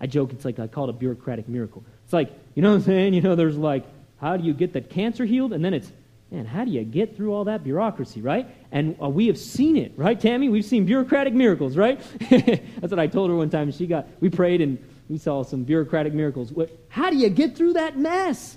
I 0.00 0.06
joke, 0.06 0.32
it's 0.32 0.44
like 0.44 0.60
I 0.60 0.68
call 0.68 0.84
it 0.84 0.90
a 0.90 0.92
bureaucratic 0.92 1.48
miracle. 1.48 1.82
It's 2.04 2.12
like, 2.12 2.30
you 2.54 2.62
know 2.62 2.70
what 2.70 2.76
I'm 2.76 2.82
saying? 2.82 3.14
You 3.14 3.22
know, 3.22 3.34
there's 3.34 3.56
like, 3.56 3.86
how 4.20 4.36
do 4.36 4.44
you 4.44 4.54
get 4.54 4.74
that 4.74 4.88
cancer 4.88 5.24
healed? 5.24 5.52
And 5.52 5.64
then 5.64 5.74
it's, 5.74 5.90
man, 6.30 6.44
how 6.44 6.64
do 6.64 6.70
you 6.70 6.84
get 6.84 7.16
through 7.16 7.34
all 7.34 7.44
that 7.44 7.64
bureaucracy, 7.64 8.20
right? 8.20 8.48
And 8.70 8.96
uh, 9.02 9.08
we 9.08 9.26
have 9.26 9.38
seen 9.38 9.76
it, 9.76 9.92
right, 9.96 10.18
Tammy? 10.18 10.48
We've 10.48 10.64
seen 10.64 10.84
bureaucratic 10.84 11.34
miracles, 11.34 11.76
right? 11.76 12.00
That's 12.30 12.90
what 12.90 12.98
I 12.98 13.06
told 13.08 13.30
her 13.30 13.36
one 13.36 13.50
time. 13.50 13.70
She 13.72 13.86
got, 13.86 14.06
we 14.20 14.28
prayed 14.28 14.60
and 14.60 14.78
we 15.08 15.18
saw 15.18 15.42
some 15.42 15.64
bureaucratic 15.64 16.14
miracles. 16.14 16.52
What, 16.52 16.70
how 16.88 17.10
do 17.10 17.16
you 17.16 17.28
get 17.28 17.56
through 17.56 17.72
that 17.72 17.98
mess? 17.98 18.56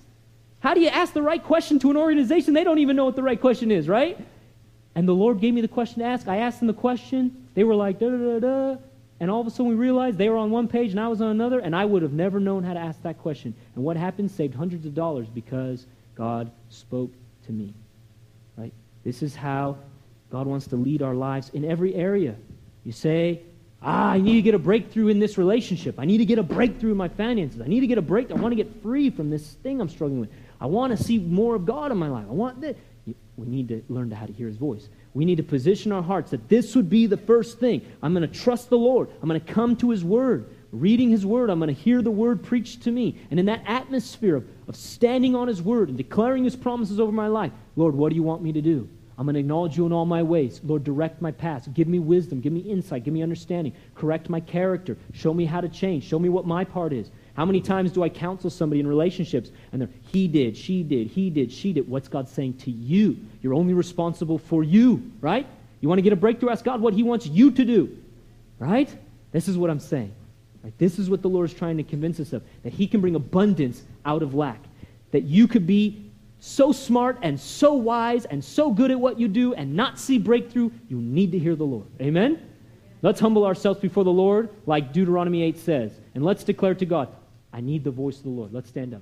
How 0.59 0.73
do 0.73 0.81
you 0.81 0.89
ask 0.89 1.13
the 1.13 1.21
right 1.21 1.43
question 1.43 1.79
to 1.79 1.89
an 1.89 1.97
organization? 1.97 2.53
They 2.53 2.63
don't 2.63 2.79
even 2.79 2.95
know 2.95 3.05
what 3.05 3.15
the 3.15 3.23
right 3.23 3.41
question 3.41 3.71
is, 3.71 3.89
right? 3.89 4.17
And 4.95 5.07
the 5.07 5.13
Lord 5.13 5.41
gave 5.41 5.53
me 5.53 5.61
the 5.61 5.67
question 5.67 5.99
to 5.99 6.05
ask. 6.05 6.27
I 6.27 6.37
asked 6.37 6.59
them 6.59 6.67
the 6.67 6.73
question. 6.73 7.47
They 7.55 7.63
were 7.63 7.75
like, 7.75 7.99
da 7.99 8.09
da 8.09 8.17
da 8.17 8.39
da. 8.39 8.77
And 9.19 9.31
all 9.31 9.41
of 9.41 9.47
a 9.47 9.49
sudden 9.49 9.67
we 9.67 9.75
realized 9.75 10.17
they 10.17 10.29
were 10.29 10.37
on 10.37 10.51
one 10.51 10.67
page 10.67 10.91
and 10.91 10.99
I 10.99 11.07
was 11.07 11.21
on 11.21 11.29
another, 11.29 11.59
and 11.59 11.75
I 11.75 11.85
would 11.85 12.01
have 12.01 12.13
never 12.13 12.39
known 12.39 12.63
how 12.63 12.73
to 12.73 12.79
ask 12.79 13.01
that 13.01 13.17
question. 13.17 13.55
And 13.75 13.83
what 13.83 13.97
happened? 13.97 14.29
Saved 14.29 14.53
hundreds 14.53 14.85
of 14.85 14.93
dollars 14.93 15.27
because 15.27 15.87
God 16.15 16.51
spoke 16.69 17.09
to 17.45 17.51
me. 17.51 17.73
Right? 18.57 18.73
This 19.03 19.21
is 19.21 19.35
how 19.35 19.77
God 20.31 20.47
wants 20.47 20.67
to 20.67 20.75
lead 20.75 21.01
our 21.01 21.15
lives 21.15 21.49
in 21.53 21.65
every 21.65 21.95
area. 21.95 22.35
You 22.83 22.91
say, 22.91 23.43
Ah, 23.85 24.11
I 24.11 24.19
need 24.19 24.35
to 24.35 24.41
get 24.41 24.53
a 24.53 24.59
breakthrough 24.59 25.07
in 25.09 25.19
this 25.19 25.37
relationship. 25.37 25.99
I 25.99 26.05
need 26.05 26.19
to 26.19 26.25
get 26.25 26.39
a 26.39 26.43
breakthrough 26.43 26.91
in 26.91 26.97
my 26.97 27.09
finances. 27.09 27.59
I 27.59 27.67
need 27.67 27.81
to 27.81 27.87
get 27.87 27.97
a 27.97 28.01
break. 28.01 28.31
I 28.31 28.35
want 28.35 28.53
to 28.53 28.55
get 28.55 28.81
free 28.81 29.09
from 29.09 29.29
this 29.29 29.45
thing 29.55 29.81
I'm 29.81 29.89
struggling 29.89 30.21
with. 30.21 30.29
I 30.61 30.67
want 30.67 30.97
to 30.97 31.03
see 31.03 31.19
more 31.19 31.55
of 31.55 31.65
God 31.65 31.91
in 31.91 31.97
my 31.97 32.07
life. 32.07 32.25
I 32.29 32.33
want 32.33 32.61
this. 32.61 32.77
We 33.35 33.47
need 33.47 33.67
to 33.69 33.83
learn 33.89 34.09
how 34.11 34.25
to 34.25 34.31
hear 34.31 34.47
his 34.47 34.55
voice. 34.55 34.87
We 35.13 35.25
need 35.25 35.35
to 35.35 35.43
position 35.43 35.91
our 35.91 36.01
hearts 36.01 36.31
that 36.31 36.47
this 36.47 36.75
would 36.75 36.89
be 36.89 37.07
the 37.07 37.17
first 37.17 37.59
thing. 37.59 37.81
I'm 38.01 38.13
going 38.13 38.27
to 38.27 38.39
trust 38.39 38.69
the 38.69 38.77
Lord. 38.77 39.09
I'm 39.21 39.27
going 39.27 39.41
to 39.41 39.53
come 39.53 39.75
to 39.77 39.89
his 39.89 40.03
word. 40.03 40.49
Reading 40.73 41.11
his 41.11 41.23
word, 41.23 41.51
I'm 41.51 41.59
going 41.59 41.73
to 41.73 41.81
hear 41.81 42.01
the 42.01 42.09
word 42.09 42.41
preached 42.41 42.81
to 42.83 42.91
me. 42.91 43.15
And 43.29 43.39
in 43.39 43.45
that 43.45 43.61
atmosphere 43.67 44.37
of, 44.37 44.47
of 44.67 44.75
standing 44.75 45.35
on 45.35 45.47
his 45.47 45.61
word 45.61 45.89
and 45.89 45.97
declaring 45.97 46.43
his 46.43 46.55
promises 46.55 46.99
over 46.99 47.11
my 47.11 47.27
life, 47.27 47.51
Lord, 47.75 47.93
what 47.93 48.09
do 48.09 48.15
you 48.15 48.23
want 48.23 48.41
me 48.41 48.51
to 48.53 48.61
do? 48.61 48.89
I'm 49.15 49.27
going 49.27 49.35
to 49.35 49.39
acknowledge 49.39 49.77
you 49.77 49.85
in 49.85 49.93
all 49.93 50.07
my 50.07 50.23
ways. 50.23 50.59
Lord, 50.63 50.83
direct 50.83 51.21
my 51.21 51.31
path. 51.31 51.71
Give 51.75 51.87
me 51.87 51.99
wisdom. 51.99 52.41
Give 52.41 52.51
me 52.51 52.61
insight. 52.61 53.03
Give 53.03 53.13
me 53.13 53.21
understanding. 53.21 53.73
Correct 53.93 54.29
my 54.29 54.39
character. 54.39 54.97
Show 55.13 55.31
me 55.31 55.45
how 55.45 55.61
to 55.61 55.69
change. 55.69 56.05
Show 56.05 56.17
me 56.17 56.29
what 56.29 56.47
my 56.47 56.63
part 56.63 56.91
is. 56.91 57.11
How 57.35 57.45
many 57.45 57.61
times 57.61 57.91
do 57.91 58.01
I 58.01 58.09
counsel 58.09 58.49
somebody 58.49 58.79
in 58.79 58.87
relationships 58.87 59.51
and 59.71 59.81
they're, 59.81 59.89
he 60.07 60.27
did, 60.27 60.57
she 60.57 60.81
did, 60.81 61.07
he 61.07 61.29
did, 61.29 61.51
she 61.51 61.71
did? 61.71 61.87
What's 61.87 62.07
God 62.07 62.27
saying 62.27 62.57
to 62.57 62.71
you? 62.71 63.17
You're 63.43 63.53
only 63.53 63.75
responsible 63.75 64.39
for 64.39 64.63
you, 64.63 65.11
right? 65.21 65.45
You 65.81 65.87
want 65.87 65.99
to 65.99 66.03
get 66.03 66.13
a 66.13 66.15
breakthrough? 66.15 66.49
Ask 66.49 66.65
God 66.65 66.81
what 66.81 66.95
he 66.95 67.03
wants 67.03 67.27
you 67.27 67.51
to 67.51 67.65
do, 67.65 67.95
right? 68.57 68.89
This 69.31 69.47
is 69.47 69.55
what 69.55 69.69
I'm 69.69 69.79
saying. 69.79 70.13
Right? 70.63 70.77
This 70.77 70.97
is 70.97 71.09
what 71.09 71.21
the 71.21 71.29
Lord 71.29 71.49
is 71.49 71.53
trying 71.55 71.77
to 71.77 71.83
convince 71.83 72.19
us 72.19 72.33
of 72.33 72.43
that 72.63 72.73
he 72.73 72.87
can 72.87 73.01
bring 73.01 73.15
abundance 73.15 73.83
out 74.05 74.23
of 74.23 74.33
lack. 74.33 74.59
That 75.11 75.23
you 75.23 75.47
could 75.47 75.67
be 75.67 76.11
so 76.39 76.71
smart 76.71 77.19
and 77.21 77.39
so 77.39 77.73
wise 77.73 78.25
and 78.25 78.43
so 78.43 78.71
good 78.71 78.91
at 78.91 78.99
what 78.99 79.19
you 79.19 79.27
do 79.27 79.53
and 79.53 79.75
not 79.75 79.99
see 79.99 80.17
breakthrough, 80.17 80.71
you 80.89 80.97
need 80.97 81.31
to 81.31 81.39
hear 81.39 81.55
the 81.55 81.65
Lord. 81.65 81.87
Amen? 82.01 82.49
Let's 83.01 83.19
humble 83.19 83.45
ourselves 83.45 83.79
before 83.79 84.03
the 84.03 84.11
Lord, 84.11 84.49
like 84.65 84.93
Deuteronomy 84.93 85.43
8 85.43 85.57
says, 85.57 85.91
and 86.15 86.23
let's 86.23 86.43
declare 86.43 86.75
to 86.75 86.85
God, 86.85 87.09
I 87.51 87.61
need 87.61 87.83
the 87.83 87.91
voice 87.91 88.17
of 88.17 88.23
the 88.23 88.29
Lord. 88.29 88.53
Let's 88.53 88.69
stand 88.69 88.93
up. 88.93 89.01